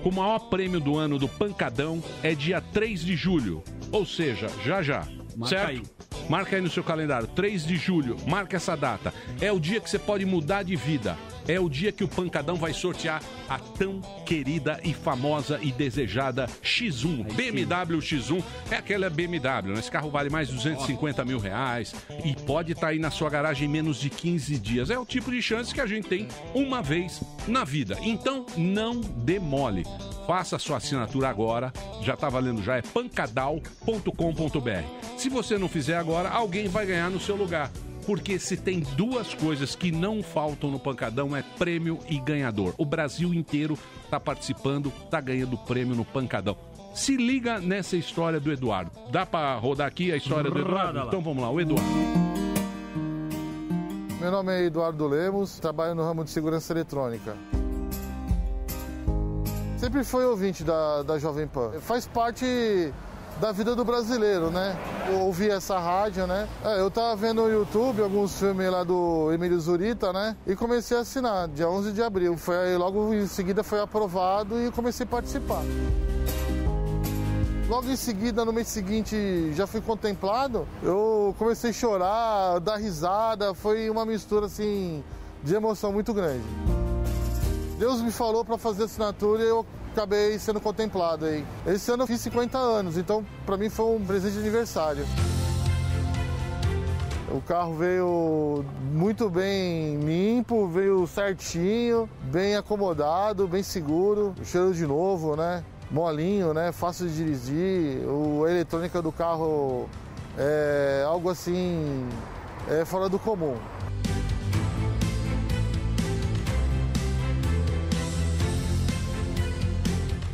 [0.01, 3.63] com o maior prêmio do ano do Pancadão, é dia 3 de julho.
[3.91, 5.07] Ou seja, já já.
[5.35, 5.69] Marca certo?
[5.69, 5.81] aí.
[6.29, 9.13] Marca aí no seu calendário, 3 de julho, marca essa data.
[9.41, 11.17] É o dia que você pode mudar de vida.
[11.47, 16.47] É o dia que o Pancadão vai sortear a tão querida e famosa e desejada
[16.63, 17.33] X1.
[17.33, 19.79] BMW X1 é aquela BMW, né?
[19.79, 21.93] Esse carro vale mais de 250 mil reais
[22.23, 24.89] e pode estar aí na sua garagem em menos de 15 dias.
[24.89, 27.97] É o tipo de chance que a gente tem uma vez na vida.
[28.01, 29.83] Então, não demole.
[30.25, 31.71] Faça a sua assinatura agora.
[32.01, 35.17] Já está valendo já, é pancadal.com.br.
[35.17, 37.69] Se você não fizer agora, alguém vai ganhar no seu lugar.
[38.05, 42.73] Porque se tem duas coisas que não faltam no Pancadão é prêmio e ganhador.
[42.77, 46.57] O Brasil inteiro está participando, está ganhando prêmio no Pancadão.
[46.93, 48.91] Se liga nessa história do Eduardo.
[49.09, 50.99] Dá para rodar aqui a história do Eduardo?
[51.07, 51.89] Então vamos lá, o Eduardo.
[54.19, 57.35] Meu nome é Eduardo Lemos, trabalho no ramo de segurança eletrônica.
[59.84, 61.73] Sempre fui ouvinte da, da Jovem Pan.
[61.81, 62.93] Faz parte
[63.41, 64.77] da vida do brasileiro, né?
[65.10, 66.47] Eu ouvi essa rádio, né?
[66.64, 70.38] É, eu tava vendo no YouTube alguns filmes lá do Emílio Zurita, né?
[70.47, 72.38] E comecei a assinar, dia 11 de abril.
[72.38, 75.64] Foi logo em seguida foi aprovado e comecei a participar.
[77.68, 80.65] Logo em seguida, no mês seguinte, já fui contemplado.
[80.81, 83.53] Eu comecei a chorar, dar risada.
[83.53, 85.03] Foi uma mistura, assim,
[85.43, 86.45] de emoção muito grande.
[87.84, 91.45] Deus me falou para fazer assinatura e eu acabei sendo contemplado aí.
[91.68, 95.05] Esse ano eu fiz 50 anos, então para mim foi um presente de aniversário.
[97.30, 105.35] O carro veio muito bem limpo, veio certinho, bem acomodado, bem seguro, cheiro de novo,
[105.35, 105.61] né?
[105.91, 106.72] Molinho, né?
[106.72, 108.07] Fácil de dirigir.
[108.07, 109.89] O, a eletrônica do carro
[110.38, 112.07] é algo assim
[112.69, 113.57] é fora do comum.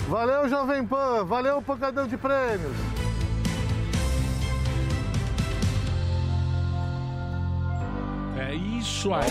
[0.09, 1.23] Valeu, Jovem Pan!
[1.23, 2.98] Valeu, pancadão de prêmios!
[8.49, 9.29] É isso aí.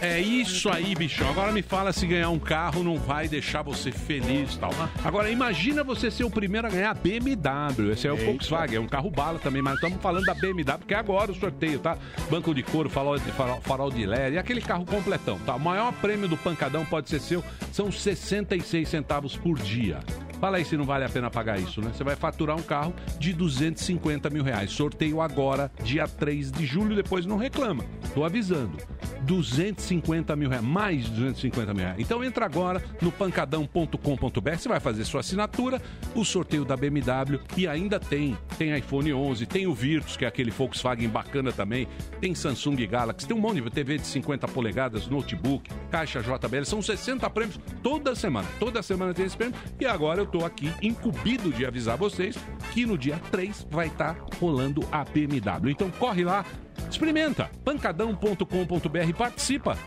[0.00, 1.30] É isso aí, bichão.
[1.30, 4.72] Agora me fala se ganhar um carro não vai deixar você feliz tal.
[5.04, 7.92] Agora, imagina você ser o primeiro a ganhar a BMW.
[7.92, 8.26] Esse é o Eita.
[8.26, 11.34] Volkswagen, é um carro bala também, mas estamos falando da BMW, porque é agora o
[11.36, 11.96] sorteio, tá?
[12.28, 15.54] Banco de couro, farol de, farol, farol de LED, e aquele carro completão, tá?
[15.54, 20.00] O maior prêmio do pancadão pode ser seu, são 66 centavos por dia.
[20.40, 21.90] Fala aí se não vale a pena pagar isso, né?
[21.94, 24.72] Você vai faturar um carro de 250 mil reais.
[24.72, 27.84] Sorteio agora, dia 3 de julho, depois não reclama.
[28.14, 28.76] Tô avisando.
[29.24, 31.98] 250 mil reais, mais de 250 mil reais.
[31.98, 35.80] Então entra agora no pancadão.com.br, você vai fazer sua assinatura,
[36.14, 40.28] o sorteio da BMW e ainda tem, tem iPhone 11, tem o Virtus, que é
[40.28, 41.88] aquele Volkswagen bacana também,
[42.20, 46.82] tem Samsung Galaxy, tem um monte de TV de 50 polegadas, notebook, caixa JBL, são
[46.82, 48.46] 60 prêmios toda semana.
[48.58, 52.36] Toda semana tem esse prêmio e agora eu tô aqui incumbido de avisar vocês
[52.72, 55.70] que no dia 3 vai estar rolando a BMW.
[55.70, 56.44] Então corre lá,
[56.90, 59.78] experimenta pancadão.com.br participa.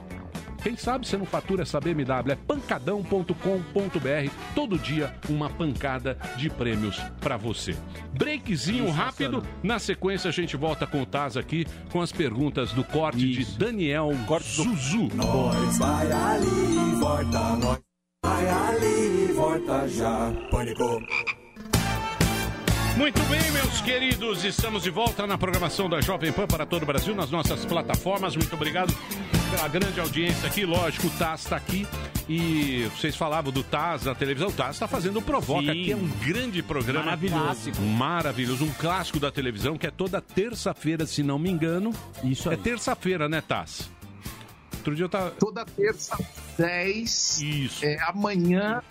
[0.64, 2.32] Quem sabe você não fatura essa BMW?
[2.32, 4.32] É pancadão.com.br.
[4.56, 7.76] Todo dia uma pancada de prêmios pra você.
[8.14, 9.44] Breakzinho rápido.
[9.62, 13.46] Na sequência a gente volta com o Taz aqui com as perguntas do corte de
[13.58, 14.12] Daniel
[14.42, 15.10] Zuzu.
[15.14, 17.80] Nós vai ali, volta, nós
[18.24, 19.17] vai ali,
[19.88, 20.32] já.
[20.52, 21.02] Pânico.
[22.98, 26.86] Muito bem, meus queridos, estamos de volta na programação da Jovem Pan para todo o
[26.86, 28.36] Brasil, nas nossas plataformas.
[28.36, 28.92] Muito obrigado
[29.52, 30.66] pela grande audiência aqui.
[30.66, 31.88] Lógico, o Taz está aqui
[32.28, 34.48] e vocês falavam do Taz na televisão.
[34.50, 35.84] O Taz está fazendo o Provoca, Sim.
[35.84, 37.06] que é um grande programa.
[37.06, 37.44] Maravilhoso.
[37.44, 37.82] Clássico.
[37.82, 38.66] Maravilhoso.
[38.66, 41.94] Um clássico da televisão que é toda terça-feira, se não me engano.
[42.24, 43.92] Isso É terça-feira, né, Taz?
[44.88, 45.32] Outro dia eu tava.
[45.32, 46.18] Toda terça,
[46.58, 47.42] 10.
[47.42, 47.86] Isso.
[47.86, 48.82] É, amanhã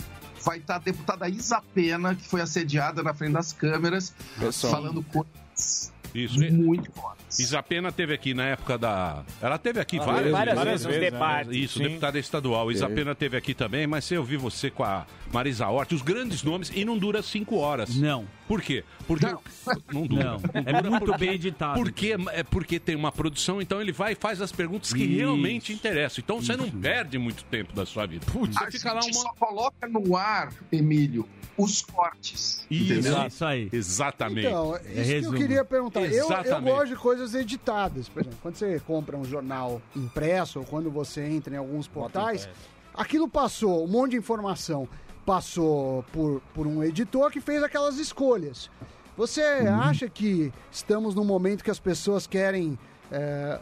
[0.47, 4.73] vai estar a deputada Isa Pena, que foi assediada na frente das câmeras, Pessoal.
[4.73, 6.39] falando coisas Isso.
[6.53, 7.26] muito fortes.
[7.39, 9.23] Isapena teve aqui na época da.
[9.41, 10.87] Ela teve aqui Ah, várias, várias vezes.
[10.87, 11.11] vezes, né?
[11.11, 11.85] debates, Isso, sim.
[11.85, 12.71] deputada estadual.
[12.73, 16.71] Isapena teve aqui também, mas eu vi você com a Marisa Hort, os grandes nomes,
[16.75, 17.97] e não dura cinco horas.
[17.97, 18.27] Não.
[18.49, 18.85] Por quê?
[19.07, 19.27] Porque.
[19.27, 19.41] Não,
[20.07, 20.25] dura.
[20.25, 20.41] Não.
[20.55, 21.81] É dura muito porque- bem editado.
[21.81, 25.17] Porque, é porque tem uma produção, então ele vai e faz as perguntas que Isso.
[25.19, 26.23] realmente interessam.
[26.25, 28.25] Então você não perde muito tempo da sua vida.
[28.33, 29.13] Putz, A você fica lá uma.
[29.13, 32.65] só coloca no ar, Emílio, os cortes.
[32.71, 33.27] entendeu?
[33.27, 33.69] Isso aí.
[33.73, 34.47] Exatamente.
[34.47, 36.01] Então, isso que eu queria perguntar.
[36.03, 38.09] Eu, eu gosto de coisas editadas.
[38.09, 42.49] Por exemplo, quando você compra um jornal impresso ou quando você entra em alguns portais,
[42.95, 44.89] aquilo passou, um monte de informação
[45.25, 48.71] passou por, por um editor que fez aquelas escolhas.
[49.17, 52.79] Você acha que estamos num momento que as pessoas querem
[53.11, 53.59] é,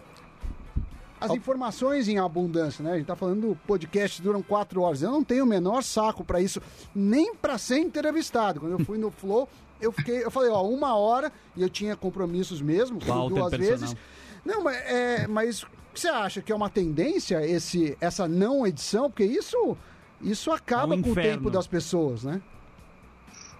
[1.24, 2.92] as informações em abundância, né?
[2.92, 5.00] A gente tá falando podcasts duram quatro horas.
[5.00, 6.60] Eu não tenho o menor saco para isso,
[6.94, 8.60] nem para ser entrevistado.
[8.60, 9.48] Quando eu fui no Flow,
[9.84, 13.78] eu fiquei, eu falei, ó, uma hora e eu tinha compromissos mesmo, Walter duas personal.
[13.78, 13.96] vezes.
[14.44, 18.66] Não, mas, é, mas o que você acha que é uma tendência esse, essa não
[18.66, 19.10] edição?
[19.10, 19.76] Porque isso,
[20.20, 22.42] isso acaba É um com o tempo das pessoas, né?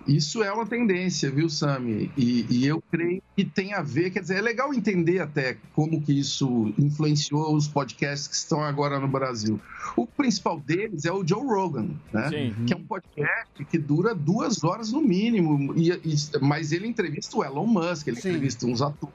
[0.06, 2.10] Isso é uma tendência, viu, Sami?
[2.16, 6.01] E, e eu creio que tem a ver, quer dizer, é legal entender até como
[6.02, 9.59] que isso influenciou os podcasts que estão agora no Brasil.
[9.97, 12.28] O principal deles é o Joe Rogan, né?
[12.28, 12.55] Sim.
[12.66, 17.36] Que é um podcast que dura duas horas no mínimo, e, e- mas ele entrevista
[17.36, 19.14] o Elon Musk, ele entrevista uns atores.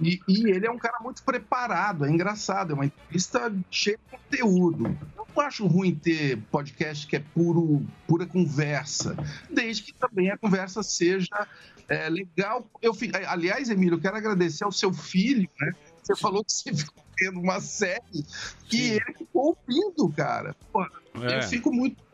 [0.00, 0.20] E.
[0.28, 4.86] E, ele é um cara muito preparado, é engraçado, é uma entrevista cheia de conteúdo.
[5.16, 9.16] Eu não acho ruim ter podcast que é puro, pura conversa,
[9.50, 11.46] desde que também a conversa seja
[11.88, 12.68] é, legal.
[12.80, 12.96] Eu,
[13.26, 15.72] aliás, Emílio, eu quero agradecer ao seu filho, né?
[16.02, 18.24] Você falou que você ficou vendo uma série
[18.66, 20.56] que ele ficou ouvindo, cara.
[20.72, 20.84] Pô,
[21.14, 21.38] É.
[21.38, 22.09] Eu fico muito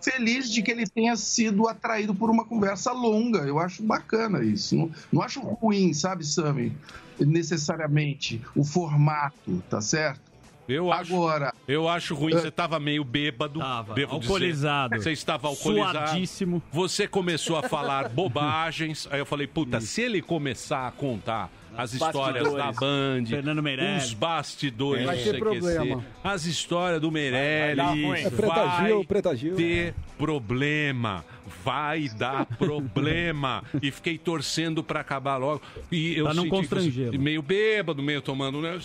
[0.00, 3.40] feliz de que ele tenha sido atraído por uma conversa longa.
[3.40, 4.76] Eu acho bacana isso.
[4.76, 6.72] Não, não acho ruim, sabe, Sami?
[7.18, 10.28] Necessariamente o formato, tá certo?
[10.68, 13.58] Eu acho, Agora, eu acho ruim, você tava meio bêbado.
[13.94, 14.96] devo alcoolizado.
[14.96, 15.02] Dizer.
[15.02, 16.08] Você estava alcoolizado.
[16.10, 16.62] Suadíssimo.
[16.70, 19.08] Você começou a falar bobagens.
[19.10, 22.80] Aí eu falei, puta, se ele começar a contar as histórias da Bastidores.
[22.80, 24.04] Band, Fernando Meirelles.
[24.06, 26.04] os bastidores Vai do ter CQC, problema.
[26.24, 28.20] as histórias do Meirelles, Vai dar ruim.
[28.20, 29.56] É Preta vai Gil, Preta Gil.
[29.56, 31.24] ter problema.
[31.64, 33.62] Vai dar problema.
[33.82, 35.60] e fiquei torcendo pra acabar logo.
[35.90, 38.78] E eu Pra não você- meio bêbado, meio tomando, né?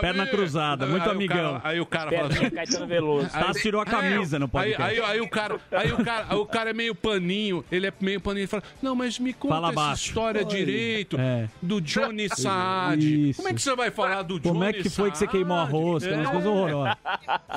[0.00, 1.36] Perna cruzada, muito Aí o amigão.
[1.36, 3.28] cara- Aí o cara fala assim, Caetano Veloso.
[3.30, 4.82] Tassi tirou a camisa no podcast.
[4.82, 7.86] Aí, aí, aí o cara, aí o cara, aí o cara é meio paninho, ele
[7.86, 10.06] é meio paninho, ele fala: "Não, mas me conta Fala essa baixo.
[10.08, 10.46] história Oi.
[10.48, 11.48] direito É.
[11.62, 13.30] do Johnny Saad.
[13.30, 13.36] Isso.
[13.38, 15.56] Como é que você vai falar do Johnny Como é que foi que você queimou
[15.56, 16.08] a rosca?
[16.10, 16.14] É.
[16.16, 16.96] Umas coisas horrorosas.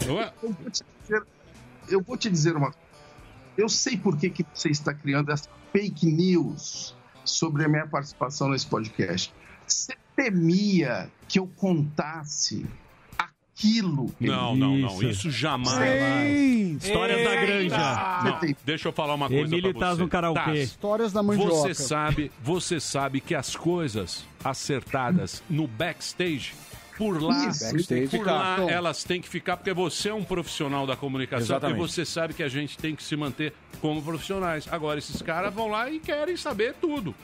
[0.08, 0.32] Não é?
[0.44, 1.24] eu vou te dizer,
[1.90, 2.89] eu vou te dizer uma coisa.
[3.60, 6.96] Eu sei por que, que você está criando essa fake news
[7.26, 9.34] sobre a minha participação nesse podcast.
[9.68, 12.66] Você temia que eu contasse
[13.18, 14.16] aquilo.
[14.18, 15.04] Não, não, não.
[15.04, 16.82] Isso jamais.
[16.82, 18.22] Histórias da granja.
[18.24, 20.04] Não, deixa eu falar uma coisa Emílio pra Taz você.
[20.04, 20.42] no karaokê.
[20.42, 21.52] Taz, Histórias da mandioca.
[21.52, 26.54] Você sabe, você sabe que as coisas acertadas no backstage
[27.00, 27.64] por lá, Isso.
[27.64, 31.78] Backstage por lá elas têm que ficar porque você é um profissional da comunicação Exatamente.
[31.78, 34.68] e você sabe que a gente tem que se manter como profissionais.
[34.70, 37.16] Agora esses caras vão lá e querem saber tudo.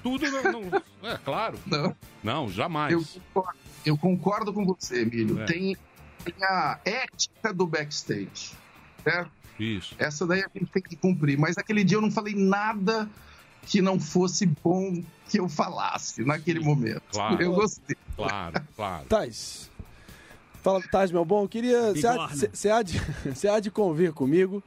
[0.00, 1.58] Tudo não, não- é claro.
[1.66, 1.96] Não.
[2.22, 2.92] Não, jamais.
[2.92, 5.42] Eu concordo, eu concordo com você, Emílio.
[5.42, 5.44] É.
[5.46, 5.76] Tem,
[6.24, 8.52] tem a ética do backstage.
[9.02, 9.30] Certo?
[9.58, 9.96] Isso.
[9.98, 11.36] Essa daí a gente tem que cumprir.
[11.36, 13.10] Mas naquele dia eu não falei nada
[13.66, 17.02] que não fosse bom que eu falasse naquele momento.
[17.12, 17.42] Claro.
[17.42, 17.96] Eu gostei.
[18.16, 19.06] Claro, claro.
[19.06, 19.70] Tais.
[20.62, 21.42] Fala, Tais, meu bom.
[21.42, 21.92] Eu queria.
[21.92, 22.98] Você há, de,
[23.50, 24.62] há de convir comigo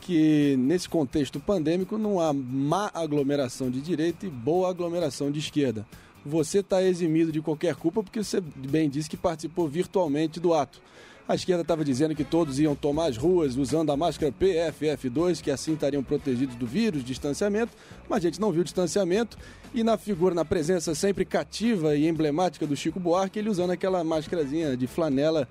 [0.00, 5.84] que nesse contexto pandêmico não há má aglomeração de direita e boa aglomeração de esquerda.
[6.24, 10.80] Você está eximido de qualquer culpa porque você bem disse que participou virtualmente do ato.
[11.28, 15.50] A esquerda estava dizendo que todos iam tomar as ruas usando a máscara PFF2, que
[15.50, 17.72] assim estariam protegidos do vírus, distanciamento,
[18.08, 19.36] mas a gente não viu distanciamento.
[19.74, 24.04] E na figura, na presença sempre cativa e emblemática do Chico Buarque, ele usando aquela
[24.04, 25.48] máscarazinha de flanela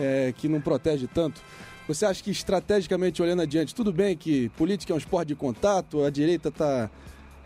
[0.00, 1.42] eh, que não protege tanto.
[1.86, 6.04] Você acha que estrategicamente olhando adiante, tudo bem que política é um esporte de contato,
[6.04, 6.90] a direita está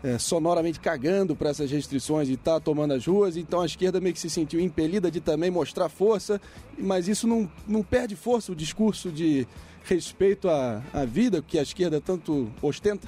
[0.03, 4.13] é, sonoramente cagando para essas restrições e está tomando as ruas, então a esquerda meio
[4.13, 6.41] que se sentiu impelida de também mostrar força,
[6.77, 9.47] mas isso não, não perde força o discurso de
[9.85, 13.07] respeito à, à vida que a esquerda tanto ostenta?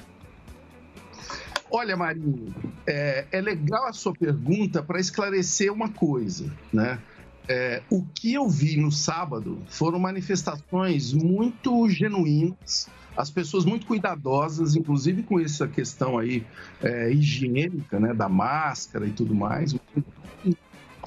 [1.70, 2.56] Olha, Marinho,
[2.88, 7.00] é, é legal a sua pergunta para esclarecer uma coisa, né?
[7.48, 14.76] É, o que eu vi no sábado foram manifestações muito genuínas, as pessoas muito cuidadosas,
[14.76, 16.46] inclusive com essa questão aí
[16.82, 19.76] é, higiênica, né, da máscara e tudo mais,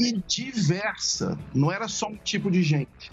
[0.00, 1.38] e diversa.
[1.54, 3.10] Não era só um tipo de gente.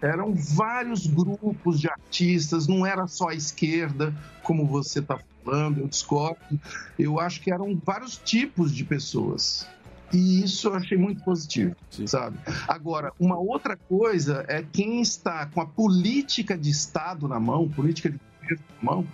[0.00, 5.88] Eram vários grupos de artistas, não era só a esquerda, como você está falando, eu
[5.88, 6.60] discordo.
[6.98, 9.66] Eu acho que eram vários tipos de pessoas.
[10.12, 12.06] E isso eu achei muito positivo, Sim.
[12.06, 12.38] sabe?
[12.68, 18.10] Agora, uma outra coisa é quem está com a política de Estado na mão, política
[18.10, 19.06] de governo na mão,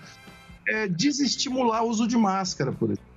[0.69, 3.10] é desestimular o uso de máscara, por exemplo.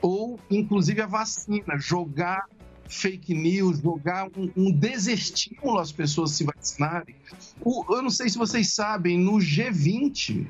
[0.00, 2.46] Ou, inclusive, a vacina, jogar
[2.88, 7.14] fake news, jogar um, um desestímulo às pessoas se vacinarem.
[7.60, 10.46] O, eu não sei se vocês sabem, no G20,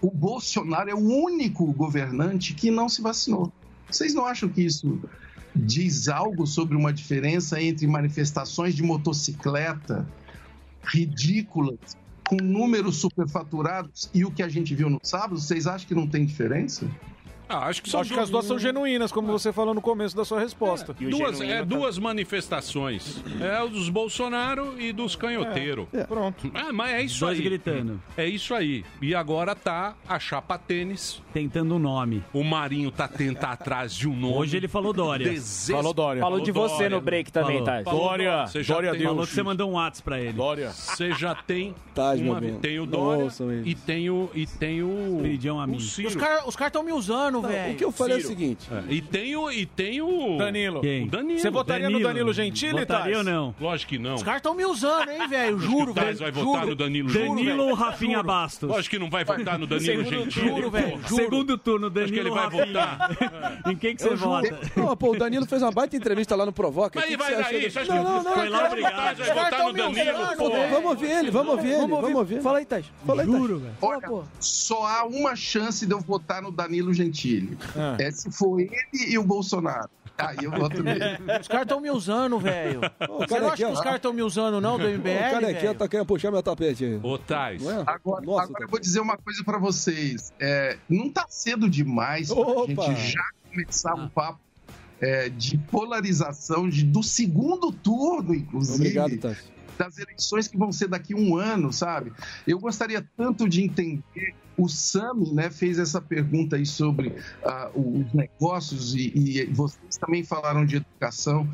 [0.00, 3.52] o Bolsonaro é o único governante que não se vacinou.
[3.90, 5.00] Vocês não acham que isso
[5.56, 10.06] diz algo sobre uma diferença entre manifestações de motocicleta
[10.92, 11.78] ridículas,
[12.24, 15.40] com números superfaturados, e o que a gente viu no sábado?
[15.40, 16.86] Vocês acham que não tem diferença?
[17.48, 20.16] Ah, acho que, são acho que as duas são genuínas, como você falou no começo
[20.16, 20.96] da sua resposta.
[21.00, 23.22] É, duas, é, duas manifestações.
[23.40, 25.86] É o dos Bolsonaro e dos canhoteiros.
[25.92, 26.50] É, pronto.
[26.54, 27.44] Ah, mas é isso Dois aí.
[27.44, 28.00] gritando.
[28.16, 28.84] É isso aí.
[29.00, 31.22] E agora tá a chapa tênis.
[31.32, 32.22] Tentando um nome.
[32.32, 34.34] O Marinho tá tentando atrás de um nome.
[34.34, 35.28] Hoje ele falou Dória.
[35.28, 36.22] Deses- Falou Dória.
[36.22, 37.82] Falou de você no break também, tá?
[37.82, 38.46] Dória.
[38.46, 39.10] Você já Dória tem- Deus.
[39.12, 40.32] Falou que você mandou um WhatsApp pra ele.
[40.32, 40.70] Dória.
[40.70, 43.28] Você já tem Tá, meu uma, tem o Dória
[43.64, 45.20] e tem o e tem o
[45.60, 45.82] amigo.
[46.46, 47.72] Os caras estão me usando, velho.
[47.72, 48.28] O que eu falei é o Ciro.
[48.32, 50.80] seguinte: É, E tem o e tem o Danilo.
[50.80, 51.04] Quem?
[51.04, 51.38] O Danilo.
[51.40, 53.54] Você votaria no Danilo Gentili, Votaria ou não?
[53.60, 54.14] Lógico que não.
[54.14, 55.56] Os caras estão me usando, hein, velho?
[55.56, 56.16] Acho Juro, velho.
[56.18, 56.66] vai votar Juro.
[56.68, 57.46] no Danilo Juro, Gentili.
[57.48, 57.74] Danilo ou.
[57.74, 58.26] Rafinha Juro.
[58.26, 58.68] Bastos?
[58.68, 60.50] Lógico que não vai votar no Danilo Segundo Gentili.
[60.50, 61.00] turno, velho.
[61.06, 61.14] Juro.
[61.22, 63.10] Segundo turno, Danilo que ele vai votar.
[63.70, 64.18] em quem que você juro.
[64.30, 64.58] vota?
[64.76, 66.98] Não, pô, o Danilo fez uma baita entrevista lá no Provoca.
[67.00, 68.32] Mas vai daí, Não, não, não.
[68.34, 69.16] Foi lá, obrigado.
[69.18, 70.06] vai votar no Danilo.
[70.70, 72.40] Vamos ouvir ele, vamos ouvir ele, vamos ouvir.
[72.42, 72.86] Fala aí, Tais.
[73.06, 73.26] Fala aí.
[73.26, 73.74] Juro, velho.
[73.80, 74.00] Olha,
[74.40, 77.25] só há uma chance de eu votar no Danilo Gentili.
[77.76, 77.96] Ah.
[78.00, 79.88] É se for ele e o Bolsonaro.
[80.18, 81.00] Aí eu voto nele.
[81.40, 82.80] Os caras estão me usando, velho.
[83.18, 85.58] Você não acha que os caras estão me usando, não, do O MBL, cara aqui
[85.58, 85.74] ó, velho?
[85.74, 87.00] tá querendo puxar meu tapete aí.
[87.02, 87.62] Ô, Tais.
[87.66, 87.82] É?
[87.86, 90.32] Agora, Nossa, agora tá- eu vou dizer uma coisa pra vocês.
[90.40, 92.82] É, não tá cedo demais pra Opa!
[92.84, 94.40] gente já começar um papo
[95.02, 98.98] é, de polarização de, do segundo turno, inclusive.
[98.98, 99.55] Obrigado, Tati.
[99.76, 102.12] Das eleições que vão ser daqui a um ano, sabe?
[102.46, 104.34] Eu gostaria tanto de entender.
[104.56, 110.24] O Sami né, fez essa pergunta aí sobre ah, os negócios e, e vocês também
[110.24, 111.46] falaram de educação.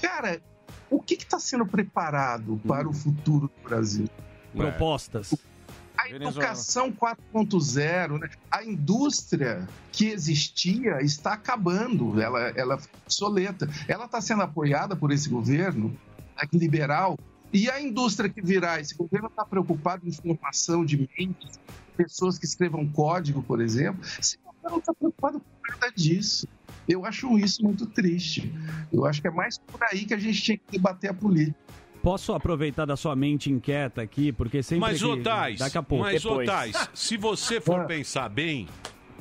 [0.00, 0.40] Cara,
[0.90, 4.08] o que está sendo preparado para o futuro do Brasil?
[4.54, 5.34] Propostas.
[5.98, 8.30] A educação 4.0, né?
[8.50, 13.68] a indústria que existia está acabando, ela, ela obsoleta.
[13.88, 15.88] Ela está sendo apoiada por esse governo
[16.36, 17.18] né, liberal.
[17.56, 21.58] E a indústria que virá, esse governo está preocupado em formação de mentes,
[21.96, 24.02] pessoas que escrevam código, por exemplo.
[24.20, 26.46] Esse governo não está preocupado com nada disso.
[26.86, 28.52] Eu acho isso muito triste.
[28.92, 31.56] Eu acho que é mais por aí que a gente tinha que debater a política.
[32.02, 35.06] Posso aproveitar da sua mente inquieta aqui, porque sempre Mas, que...
[35.06, 36.04] ô Tais, Daqui a pouco.
[36.04, 36.46] mas, ô Depois.
[36.46, 38.68] Tais, se você for pensar bem,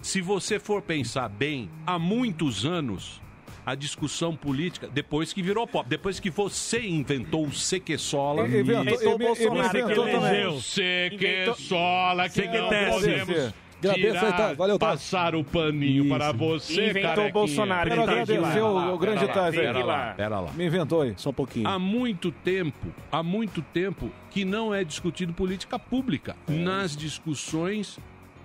[0.02, 3.22] se você for pensar bem, há muitos anos
[3.66, 8.84] a discussão política, depois que virou pop, depois que você inventou o Sequesola, Ele inventou-
[8.84, 10.30] Inventou o Bolsonaro, ele inventou que também.
[10.30, 10.62] elegeu.
[10.62, 14.54] Sequesola que não podemos Agradeço aí, tá?
[14.54, 14.88] Valeu, tá?
[14.88, 16.16] passar o paninho Isso.
[16.16, 17.32] para você, Inventou o.
[17.32, 17.90] Bolsonaro.
[17.90, 19.62] Quero agradecer o, o grande Tais aí.
[19.66, 20.52] pera lá, pera lá.
[20.54, 21.14] Me inventou aí.
[21.18, 21.68] Só um pouquinho.
[21.68, 28.00] Há muito tempo, há muito tempo que não é discutido política pública nas discussões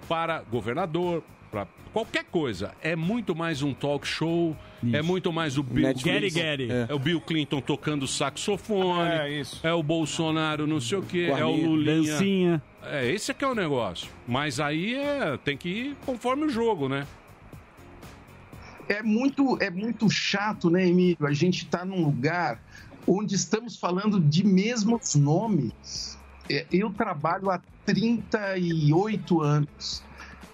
[0.09, 2.73] para governador, para qualquer coisa.
[2.83, 4.57] É muito mais um talk show,
[4.93, 6.35] é muito mais o Bill Netflix.
[6.35, 6.69] Gary.
[6.71, 6.87] É.
[6.89, 9.61] É o Bill Clinton tocando saxofone, É, isso.
[9.67, 12.13] é o Bolsonaro não sei o quê, é o Lulinha.
[12.13, 12.63] Dancinha.
[12.85, 14.11] É, esse é que é o negócio.
[14.27, 17.07] Mas aí é, tem que ir conforme o jogo, né?
[18.89, 21.25] é muito, é muito chato, né, Emílio?
[21.25, 22.61] A gente está num lugar
[23.07, 26.19] onde estamos falando de mesmos nomes.
[26.49, 30.03] É, Eu trabalho há 38 anos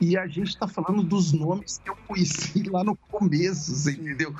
[0.00, 4.34] e a gente está falando dos nomes que eu conheci lá no começo, você entendeu?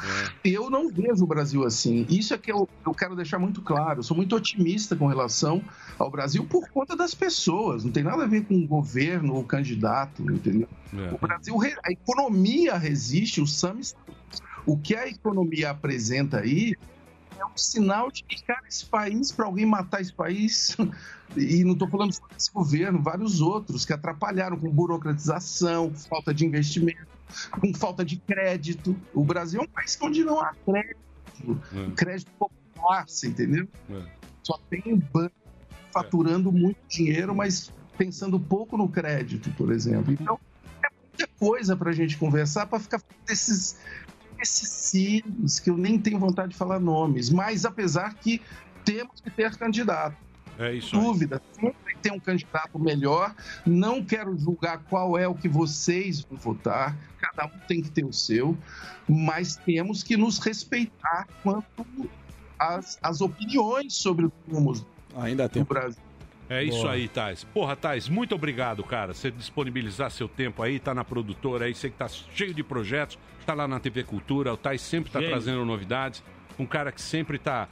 [0.44, 2.06] Eu não vejo o Brasil assim.
[2.08, 4.00] Isso é que eu, eu quero deixar muito claro.
[4.00, 5.62] Eu sou muito otimista com relação
[5.98, 7.84] ao Brasil por conta das pessoas.
[7.84, 10.68] Não tem nada a ver com o governo ou candidato, entendeu?
[10.92, 11.14] É.
[11.14, 13.80] O Brasil, a economia resiste, o SAM
[14.64, 16.74] O que a economia apresenta aí
[17.38, 20.76] é um sinal de que, cara, esse país, para alguém matar esse país,
[21.36, 26.44] e não estou falando só desse governo, vários outros que atrapalharam com burocratização, falta de
[26.44, 27.06] investimento,
[27.50, 28.96] com falta de crédito.
[29.14, 31.00] O Brasil é um país onde não há crédito,
[31.96, 33.68] crédito popular, você entendeu?
[34.42, 35.34] Só tem um banco
[35.92, 40.12] faturando muito dinheiro, mas pensando pouco no crédito, por exemplo.
[40.12, 40.38] Então,
[40.84, 43.78] é muita coisa para a gente conversar para ficar falando desses
[44.40, 48.40] esses signos que eu nem tenho vontade de falar nomes, mas apesar que
[48.84, 50.16] temos que ter candidato.
[50.58, 53.34] É isso Dúvida, sempre tem um candidato melhor.
[53.66, 58.04] Não quero julgar qual é o que vocês vão votar, cada um tem que ter
[58.04, 58.56] o seu,
[59.06, 61.86] mas temos que nos respeitar quanto
[62.58, 64.86] às, às opiniões sobre os rumos
[65.16, 66.05] Ainda do Brasil.
[66.48, 66.92] É isso Boa.
[66.92, 67.44] aí, Tais.
[67.44, 69.12] Porra, Tais, muito obrigado, cara.
[69.12, 73.18] Você disponibilizar seu tempo aí, tá na produtora aí, você que tá cheio de projetos,
[73.44, 75.34] tá lá na TV Cultura, o Tais sempre tá Gênio.
[75.34, 76.22] trazendo novidades.
[76.58, 77.68] Um cara que sempre tá.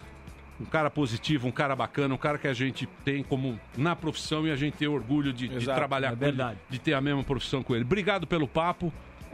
[0.60, 4.46] Um cara positivo, um cara bacana, um cara que a gente tem como na profissão
[4.46, 6.52] e a gente tem orgulho de, de trabalhar é com verdade.
[6.52, 7.84] ele, de ter a mesma profissão com ele.
[7.84, 8.92] Obrigado pelo papo,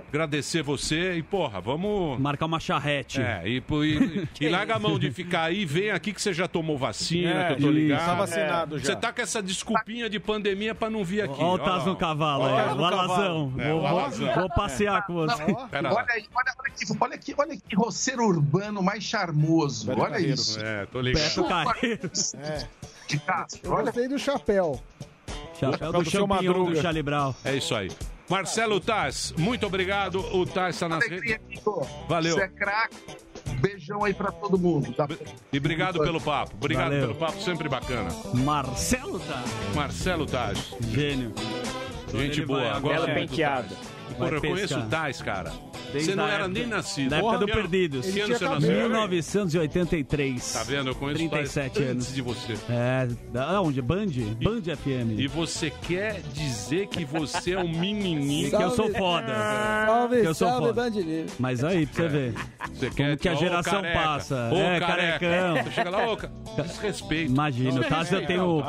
[0.09, 2.19] agradecer você e, porra, vamos.
[2.19, 3.21] Marcar uma charrete.
[3.21, 6.49] É, e, e, e larga a mão de ficar aí, vem aqui que você já
[6.49, 7.73] tomou vacina, É, que eu tô isso.
[7.73, 8.07] ligado.
[8.07, 8.85] Tá vacinado já.
[8.87, 11.37] Você tá com essa desculpinha de pandemia pra não vir aqui.
[11.43, 13.53] Ó o Taz no cavalo aí, Ó, o alazão.
[13.59, 14.35] É, Vou- o vou- alazão.
[14.35, 15.43] vou passear com você.
[15.53, 15.69] Lá.
[15.73, 19.87] Olha aí, olha, olha, que, olha, que, olha que roceiro urbano mais charmoso.
[19.87, 20.35] Beto olha Carreiro.
[20.35, 20.59] isso.
[20.61, 21.23] É, tô ligado.
[21.23, 22.11] Beto Carreiro.
[23.27, 23.61] Castro.
[23.65, 24.81] Eu gostei do chapéu.
[25.59, 27.35] Chapéu do champignon do Charlie Brown.
[27.45, 27.91] É isso aí.
[28.31, 30.21] Marcelo Taz, muito obrigado.
[30.35, 31.37] O Taz tá nas redes.
[32.09, 32.37] Valeu.
[32.37, 32.97] Você é craque.
[33.61, 34.93] Beijão aí pra todo mundo.
[34.93, 35.09] Tá?
[35.53, 36.55] E obrigado pelo papo.
[36.55, 37.01] Obrigado Valeu.
[37.09, 38.09] pelo papo, sempre bacana.
[38.33, 39.75] Marcelo Taz.
[39.75, 40.75] Marcelo Taz.
[40.93, 41.35] Gênio.
[42.15, 42.73] Gente boa.
[42.73, 43.77] Agora é Belo penteado.
[44.25, 45.53] Porra, eu conheço o Taz, cara.
[45.93, 47.11] Desde Você não era época- nem nascido.
[47.11, 48.07] Na época do Que ano- Perdidos.
[48.07, 48.71] Que ano você nasceu?
[48.79, 50.53] 1983.
[50.53, 50.89] Tá vendo?
[50.91, 52.15] Eu conheço o Taz 37 antes anos.
[52.15, 52.53] de você.
[52.69, 53.83] É, da onde?
[53.83, 54.07] Band?
[54.43, 55.19] Band FM.
[55.19, 58.51] E você quer dizer que você é um menininho.
[58.51, 59.33] Que eu sou foda.
[59.87, 60.83] Salve, Que eu sou salve, foda.
[60.83, 61.33] Band News.
[61.39, 62.35] Mas aí, pra você ver.
[62.73, 63.99] Você Como que a geração careca.
[64.01, 64.51] passa.
[64.53, 65.19] Ô, é, careca.
[65.19, 65.65] carecão.
[65.65, 66.17] Você chega lá, ô,
[66.63, 67.33] desrespeito.
[67.33, 68.63] Imagina, o Taz eu tenho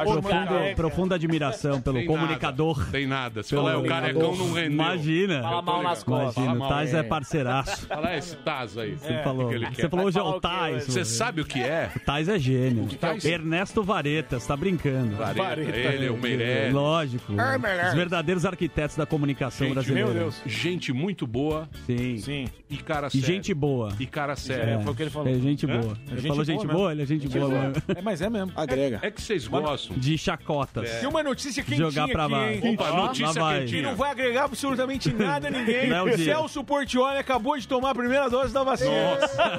[0.75, 2.77] profunda admiração pelo Tem comunicador.
[2.79, 3.43] nada, Tem nada.
[3.43, 4.71] Se falar, é o carecão não rendeu.
[4.71, 5.40] Imagina.
[5.43, 6.03] Eu tô ligado.
[6.07, 7.87] Imagina, o Taz é parceiraço.
[7.87, 8.95] Fala esse Taz aí.
[8.97, 9.45] Você falou.
[9.45, 10.85] O que ele Você falou hoje é o Taz.
[10.85, 11.89] Você sabe o que é?
[11.95, 12.87] O Tais é gênio.
[12.99, 13.23] Tais?
[13.25, 15.15] Ernesto Varetas, tá brincando.
[15.15, 16.73] Vareta, ele, o Meirelles.
[16.73, 17.31] Lógico.
[17.33, 17.89] Meirelles.
[17.89, 20.09] Os verdadeiros arquitetos da comunicação Gente, brasileira.
[20.09, 20.41] meu Deus.
[20.45, 21.69] Gente muito boa.
[21.85, 22.17] Sim.
[22.17, 22.47] Sim.
[22.69, 23.25] E cara E sério.
[23.27, 23.91] gente boa.
[23.99, 24.79] E cara sério.
[24.79, 25.27] É, foi o que ele falou.
[25.29, 25.77] É gente boa.
[26.07, 26.73] É Ele gente falou boa gente mesmo.
[26.73, 27.73] boa, ele é gente Gente boa.
[27.95, 28.51] É, mas é mesmo.
[28.55, 28.99] Agrega.
[29.01, 29.97] É que vocês gostam.
[29.97, 30.89] De chacotas.
[30.99, 32.67] Tem uma notícia quentinha Jogar pra aqui, baixo.
[32.73, 33.55] Opa, notícia vai.
[33.59, 33.81] Que quentinha.
[33.83, 35.89] não vai agregar absolutamente nada a ninguém.
[35.89, 36.21] Léo Dias.
[36.21, 38.91] Celso Portioli acabou de tomar a primeira dose da vacina.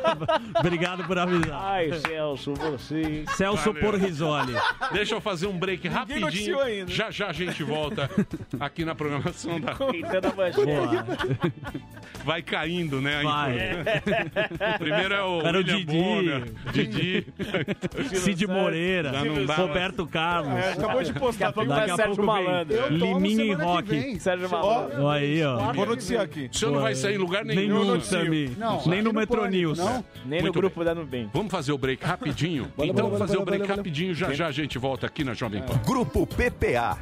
[0.59, 1.61] Obrigado por avisar.
[1.62, 3.24] Ai, Celso, você.
[3.36, 3.81] Celso Valeu.
[3.82, 4.55] Porrisoli.
[4.93, 6.61] Deixa eu fazer um break rapidinho.
[6.61, 6.90] ainda.
[6.90, 8.09] Já já a gente volta
[8.61, 9.73] aqui na programação da.
[12.24, 13.20] Vai caindo, né?
[13.23, 13.57] Vai.
[13.57, 15.85] info- Primeiro é o Era o Didi.
[15.97, 17.27] Bonner, Didi.
[18.15, 19.12] Cid Moreira.
[19.12, 20.55] Não Roberto Carlos.
[20.55, 21.47] É, acabou de postar.
[21.47, 22.89] Daqui a pouco Daqui vai a Sérgio pouco Malandro.
[22.90, 23.89] Liminha e Rock.
[23.89, 24.19] vem.
[24.19, 25.09] Sérgio Malandro.
[25.09, 25.57] Aí, ó.
[25.74, 26.51] Vou noticiar aqui.
[26.52, 28.01] O senhor não vai sair em lugar nenhum.
[28.01, 28.56] Sammy.
[28.59, 29.78] Não, Nem no Metro News.
[29.78, 30.05] não.
[30.24, 31.30] Nem no grupo da Nubem.
[31.32, 32.72] Vamos fazer o break rapidinho?
[32.78, 34.14] Então vamos fazer o break rapidinho.
[34.14, 35.78] Já já a gente volta aqui na Jovem Pan.
[35.86, 36.98] Grupo PPA.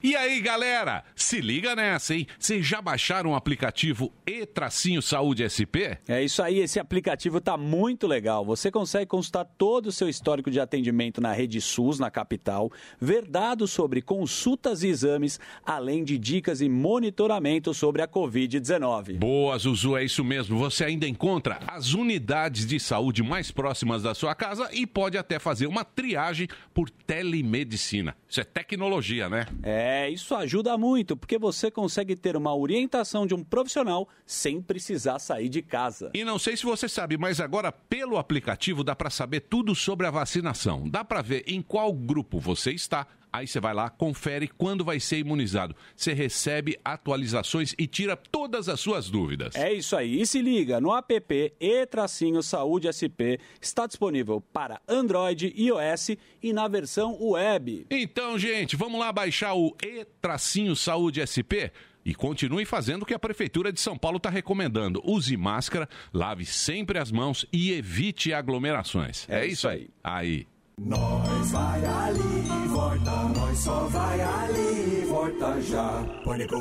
[0.00, 1.02] E aí, galera?
[1.16, 2.24] Se liga nessa, hein?
[2.38, 5.98] Vocês já baixaram o aplicativo E Tracinho Saúde SP?
[6.06, 8.44] É isso aí, esse aplicativo tá muito legal.
[8.44, 12.70] Você consegue consultar todo o seu histórico de atendimento na rede SUS, na capital,
[13.00, 19.18] ver dados sobre consultas e exames, além de dicas e monitoramento sobre a Covid-19.
[19.18, 20.60] Boa, Zuzu, é isso mesmo.
[20.60, 25.40] Você ainda encontra as unidades de saúde mais próximas da sua casa e pode até
[25.40, 28.14] fazer uma triagem por telemedicina.
[28.28, 29.44] Isso é tecnologia, né?
[29.64, 35.18] É, isso ajuda muito, porque você consegue ter uma orientação de um profissional sem precisar
[35.18, 36.10] sair de casa.
[36.14, 40.06] E não sei se você sabe, mas agora pelo aplicativo dá para saber tudo sobre
[40.06, 40.88] a vacinação.
[40.88, 43.06] Dá para ver em qual grupo você está.
[43.38, 45.76] Aí você vai lá, confere quando vai ser imunizado.
[45.94, 49.54] Você recebe atualizações e tira todas as suas dúvidas.
[49.54, 50.20] É isso aí.
[50.20, 57.16] E se liga, no app e-saúde SP está disponível para Android, iOS e na versão
[57.20, 57.86] web.
[57.90, 61.70] Então, gente, vamos lá baixar o E-Tracinho Saúde SP?
[62.04, 65.02] E continue fazendo o que a Prefeitura de São Paulo está recomendando.
[65.04, 69.28] Use máscara, lave sempre as mãos e evite aglomerações.
[69.28, 69.90] É, É isso isso aí.
[70.02, 70.46] Aí.
[70.78, 76.04] Nós vai ali e volta, nós só vai ali e volta já.
[76.24, 76.56] Pânico.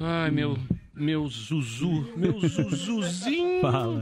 [0.00, 0.56] Ai, meu,
[0.94, 3.60] meu Zuzu, meu Zuzuzinho.
[3.62, 4.00] Fala.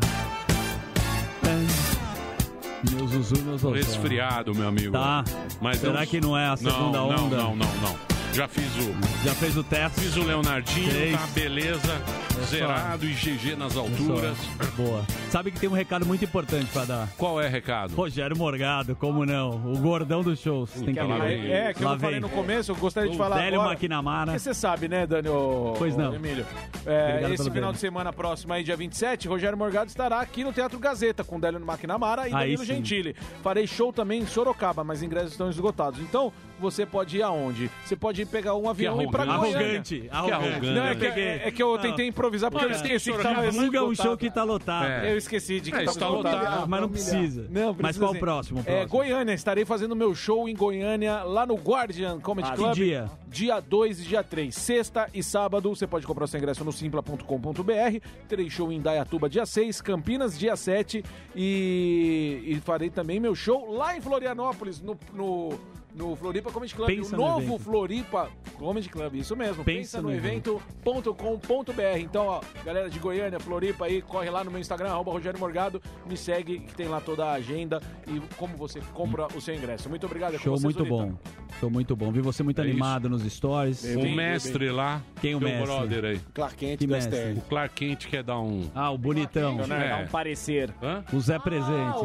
[2.90, 3.74] Meu Zuzu, meu Zozó.
[3.74, 4.92] Resfriado, meu amigo.
[4.92, 5.24] Tá.
[5.60, 7.16] Mas Será não- que não é a segunda não, onda?
[7.16, 8.13] Não, não, não, não.
[8.35, 9.24] Já fiz o.
[9.24, 10.01] Já fez o teste?
[10.01, 11.16] Fiz o Leonardinho, Fez.
[11.20, 12.02] tá beleza.
[12.47, 14.36] Zerado e GG nas alturas.
[14.77, 15.05] Boa.
[15.31, 17.09] Sabe que tem um recado muito importante pra dar.
[17.16, 17.94] Qual é o recado?
[17.94, 19.51] Rogério Morgado, como não?
[19.73, 20.70] O gordão dos shows.
[20.73, 21.51] Tem que Ah, ir.
[21.51, 22.28] É, que eu Lá não falei vem.
[22.28, 23.70] no começo, eu gostaria de O falar velho agora.
[23.70, 24.32] Maquinamara.
[24.32, 26.12] Porque você sabe, né, Dani, ô, Pois não.
[26.15, 26.44] Emílio?
[26.85, 30.43] É, Obrigado esse pelo final de semana próximo aí, dia 27, Rogério Morgado estará aqui
[30.43, 32.74] no Teatro Gazeta com Délio Maquinamara e Aí Danilo sim.
[32.74, 33.15] Gentili.
[33.44, 36.01] Farei show também em Sorocaba, mas ingressos estão esgotados.
[36.01, 37.70] Então, você pode ir aonde?
[37.85, 39.98] Você pode ir pegar um avião e ir pra arrogante.
[39.98, 40.12] Goiânia.
[40.12, 40.66] Arrogante, arrogante.
[40.74, 41.24] Não, é que, Peguei.
[41.24, 44.16] é, é que eu tentei improvisar porque eu Olha, esqueci que tava divulga um show
[44.16, 44.86] que tá lotado.
[44.86, 45.12] É.
[45.12, 46.68] Eu esqueci de que É, tá está lotado.
[46.68, 47.47] Mas não precisa.
[47.51, 48.89] Não, Mas precisa qual o próximo, o É, próximo?
[48.89, 49.32] Goiânia.
[49.35, 52.74] Estarei fazendo meu show em Goiânia, lá no Guardian Comedy Ah, que Club.
[52.74, 53.10] dia?
[53.28, 54.55] Dia 2 e dia 3.
[54.55, 55.68] Sexta e sábado.
[55.74, 57.98] Você pode comprar o seu ingresso no simpla.com.br.
[58.28, 61.05] Terei show em Dayatuba dia 6, Campinas dia 7.
[61.35, 64.97] E, e farei também meu show lá em Florianópolis, no.
[65.12, 65.59] no
[65.94, 67.58] no Floripa Comedy Club, Pensa o no novo evento.
[67.60, 69.64] Floripa Comedy Club, isso mesmo.
[69.64, 71.98] Pensa Pensa, no, no evento.com.br.
[71.98, 75.80] Então, ó, galera de Goiânia, Floripa aí, corre lá no meu Instagram, arroba Rogério Morgado,
[76.06, 79.88] me segue, que tem lá toda a agenda e como você compra o seu ingresso.
[79.88, 80.34] Muito obrigado.
[80.34, 80.96] é Show você, muito Zurita.
[80.96, 81.14] bom.
[81.60, 82.10] Show muito bom.
[82.10, 83.84] Vi você muito É animado nos stories.
[83.96, 85.00] O mestre lá.
[85.20, 85.64] Quem o mestre?
[85.64, 86.20] brother aí.
[86.34, 87.32] Clark Kent Que mestre?
[87.36, 88.68] O Clark Kent quer dar um.
[88.74, 89.60] Ah, o bonitão.
[89.62, 89.88] É.
[89.90, 90.74] Dá um parecer.
[90.82, 91.04] Hã?
[91.12, 92.00] O Zé Presente.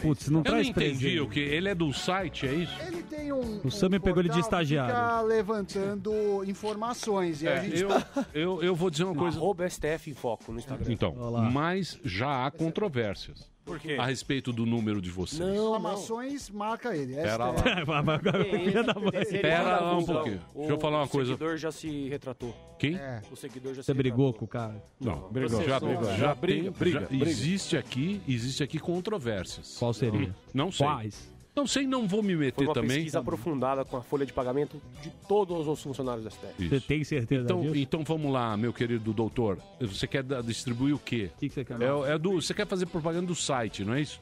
[0.00, 1.20] Putz, não Eu não traz entendi presente.
[1.20, 1.40] o que.
[1.40, 2.74] Ele é do site, é isso?
[2.86, 3.60] Ele tem um.
[3.64, 4.94] O Sam me pegou ele de estagiário.
[4.94, 7.42] Fica levantando informações.
[7.42, 7.88] E a É, gente eu,
[8.34, 9.36] eu, eu vou dizer uma coisa.
[9.38, 10.92] Arroba STF em Foco no Instagram.
[10.92, 11.14] Então,
[11.52, 13.50] mas já há controvérsias.
[13.66, 13.96] Por quê?
[13.98, 15.40] A respeito do número de vocês.
[15.46, 17.14] Reclamações, marca ele.
[17.16, 17.90] Pera STF.
[17.90, 18.44] lá.
[18.44, 19.10] Filha da mãe.
[19.22, 20.40] Espera lá um pouquinho.
[20.54, 21.32] Deixa eu falar uma coisa.
[21.32, 22.54] O seguidor já se retratou.
[22.78, 22.96] Quem?
[23.30, 24.82] O seguidor já se Você brigou com o cara?
[25.00, 25.62] Não, Brigou.
[25.64, 26.04] já, Brigou.
[26.04, 27.28] já, Já tem- briga, briga, já briga.
[27.28, 29.76] existe aqui, existe aqui controvérsias.
[29.78, 30.28] Qual seria?
[30.28, 30.86] Hum, Não sei.
[30.86, 31.35] Quais?
[31.56, 32.96] Não sei, não vou me Foi meter uma também.
[32.96, 36.68] pesquisa aprofundada com a folha de pagamento de todos os funcionários da STF.
[36.68, 37.76] Você tem certeza Então, disso?
[37.78, 39.58] então vamos lá, meu querido doutor.
[39.80, 41.30] Você quer da- distribuir o quê?
[41.34, 41.78] O que, que você quer?
[41.80, 44.20] É, é do, você quer fazer propaganda do site, não é isso?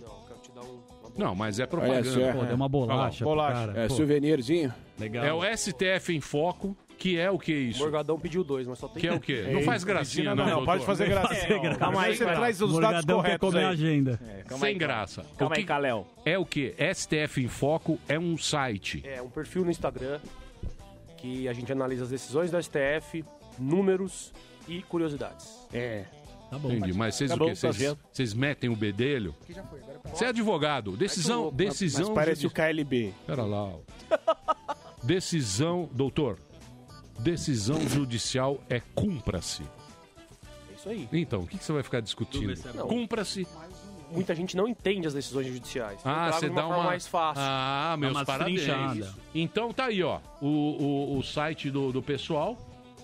[0.00, 0.80] Não, quero te dar um...
[1.18, 2.04] Não, mas é Olha propaganda.
[2.04, 2.32] só.
[2.32, 3.18] Pô, deu uma bolacha.
[3.18, 3.66] pro Bolacha.
[3.66, 3.80] cara.
[3.80, 4.72] É, Pô, souvenirzinho.
[4.98, 5.24] Legal.
[5.24, 7.78] É o STF em foco, que é o que isso?
[7.78, 9.48] Morgadão pediu dois, mas só tem Que é o quê?
[9.52, 10.64] Não faz gracinha, não, Não, doutor.
[10.66, 11.40] pode fazer gracinha.
[11.42, 11.78] Fazer graça.
[11.78, 13.74] Calma aí, você Calma traz os dados Morgadão quer corretos comer a aí.
[13.74, 14.20] agenda.
[14.58, 15.24] Sem graça.
[15.36, 16.06] Calma o que aí, Caléu.
[16.24, 16.74] É o que?
[16.94, 19.02] STF em Foco é um site.
[19.06, 20.18] É um perfil no Instagram
[21.16, 23.24] que a gente analisa as decisões da STF,
[23.58, 24.32] números
[24.68, 25.48] e curiosidades.
[25.72, 26.04] É.
[26.50, 26.70] Tá bom.
[26.70, 27.54] Entendi, mas vocês Tá o quê?
[27.54, 29.34] tá Vocês, vocês metem o bedelho?
[30.12, 30.96] Você é advogado.
[30.96, 31.50] Decisão.
[31.52, 33.12] decisão Mas parece o KLB.
[33.26, 33.64] Pera lá.
[33.64, 33.78] ó.
[35.02, 36.38] Decisão, doutor.
[37.18, 39.62] Decisão judicial é cumpra-se.
[39.62, 41.08] É isso aí.
[41.12, 42.54] Então, o que, que você vai ficar discutindo?
[42.74, 42.88] Não.
[42.88, 43.46] Cumpra-se.
[44.10, 46.00] Muita gente não entende as decisões judiciais.
[46.04, 47.42] Ah, você dá uma mais fácil.
[47.44, 48.62] Ah, meus parabéns.
[48.62, 49.14] trinchada.
[49.34, 50.20] Então tá aí, ó.
[50.40, 52.56] O, o, o site do, do pessoal.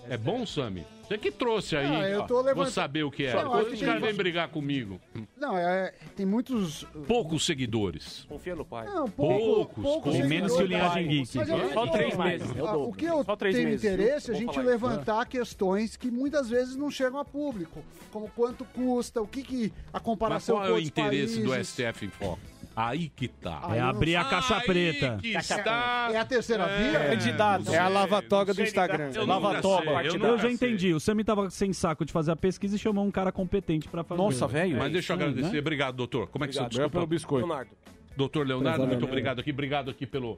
[0.09, 0.85] É bom, Sami?
[1.03, 1.85] Você que trouxe aí.
[1.85, 3.33] Ah, eu tô levant- Vou saber o que é.
[3.33, 4.99] Não, Depois os que caras vêm brigar comigo.
[5.37, 6.85] Não, é, tem muitos.
[7.07, 8.25] Poucos seguidores.
[8.29, 8.85] Confia no pai.
[8.85, 10.29] Não, pouco, Poucos, poucos poucos.
[10.29, 10.65] Menos que o.
[10.65, 11.37] Linhagem Geek.
[11.37, 12.49] Mas Só três meses.
[12.51, 14.61] O que eu tenho meses, interesse é a gente isso.
[14.61, 19.73] levantar questões que muitas vezes não chegam a público, como quanto custa, o que, que
[19.93, 21.67] a Mas comparação qual é com o interesse do países.
[21.69, 22.39] STF em Foco?
[22.75, 23.59] Aí que tá.
[23.63, 25.17] Aí É abrir a caixa Aí preta.
[25.21, 26.09] que está.
[26.11, 26.99] É a terceira via?
[27.09, 27.73] Candidato.
[27.73, 29.11] É a lava-toga do Instagram.
[29.13, 30.51] Eu Lava nunca toba, sei, eu Eu já sei.
[30.53, 30.93] entendi.
[30.93, 34.03] O Sammy tava sem saco de fazer a pesquisa e chamou um cara competente pra
[34.03, 34.21] fazer.
[34.21, 34.77] Nossa, velho.
[34.77, 35.51] Mas deixa eu agradecer.
[35.53, 35.59] né?
[35.59, 36.27] Obrigado, doutor.
[36.29, 37.15] Como é que você Obrigado pelo desculpa?
[37.15, 37.47] biscoito.
[37.47, 37.71] Leonardo.
[38.15, 39.51] Doutor Leonardo, muito obrigado aqui.
[39.51, 40.37] Obrigado aqui pelo,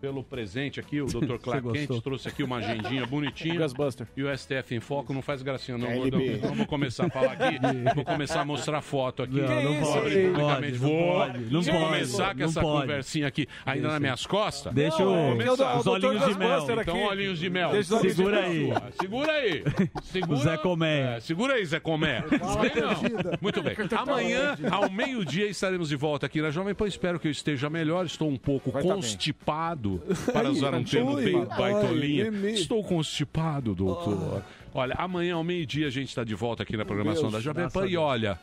[0.00, 1.00] pelo presente aqui.
[1.00, 2.02] O doutor Clark Você Kent gostou?
[2.02, 3.56] trouxe aqui uma agendinha bonitinha.
[3.60, 4.06] Gasbuster.
[4.16, 6.20] E o STF em foco não faz gracinha, não, gordão.
[6.40, 7.58] Vamos começar a falar aqui.
[7.94, 9.40] Vou começar a mostrar foto aqui.
[9.40, 10.32] Não, não Isso, pode, publicamente.
[10.32, 12.80] não pode, Vou, não pode, não vou pode, começar com não essa pode.
[12.82, 14.72] conversinha aqui ainda nas minhas costas.
[14.72, 15.78] Deixa Vou o- começar.
[15.78, 16.66] os olhinhos de mel.
[16.80, 17.70] Então, olhinhos de mel.
[17.70, 18.50] Deixa os olhinhos de Segura mel.
[18.76, 18.92] aí.
[19.00, 19.64] Segura aí.
[20.04, 21.04] Segura, Zé Colmeia.
[21.16, 22.24] É, segura aí, Zé Comé.
[22.30, 23.38] Não.
[23.40, 23.74] Muito bem.
[23.96, 26.86] Amanhã, ao meio-dia, estaremos de volta aqui na Jovem Pan.
[27.00, 28.04] Espero que eu esteja melhor.
[28.04, 32.28] Estou um pouco Vai tá constipado, para usar um termo bem ai, baitolinha.
[32.50, 34.42] Estou constipado, doutor.
[34.74, 37.86] Olha, amanhã, ao meio-dia, a gente está de volta aqui na programação da Jovem Pan.
[37.86, 38.38] E olha,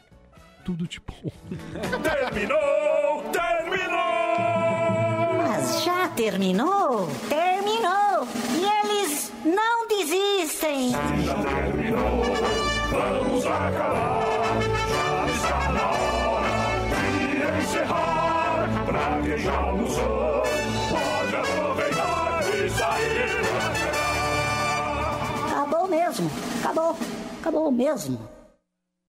[0.66, 1.32] tudo de bom.
[2.02, 3.24] Terminou!
[3.32, 3.98] Terminou!
[5.38, 7.08] Mas já terminou?
[7.30, 8.28] Terminou!
[8.56, 10.94] E eles não desistem!
[11.24, 12.24] Já terminou!
[12.90, 14.37] Vamos acabar!
[19.38, 20.44] Quem já almoçou,
[20.90, 23.30] pode aproveitar e sair
[23.94, 25.62] pra.
[25.62, 26.32] Acabou mesmo.
[26.60, 26.98] Acabou.
[27.40, 28.37] Acabou mesmo.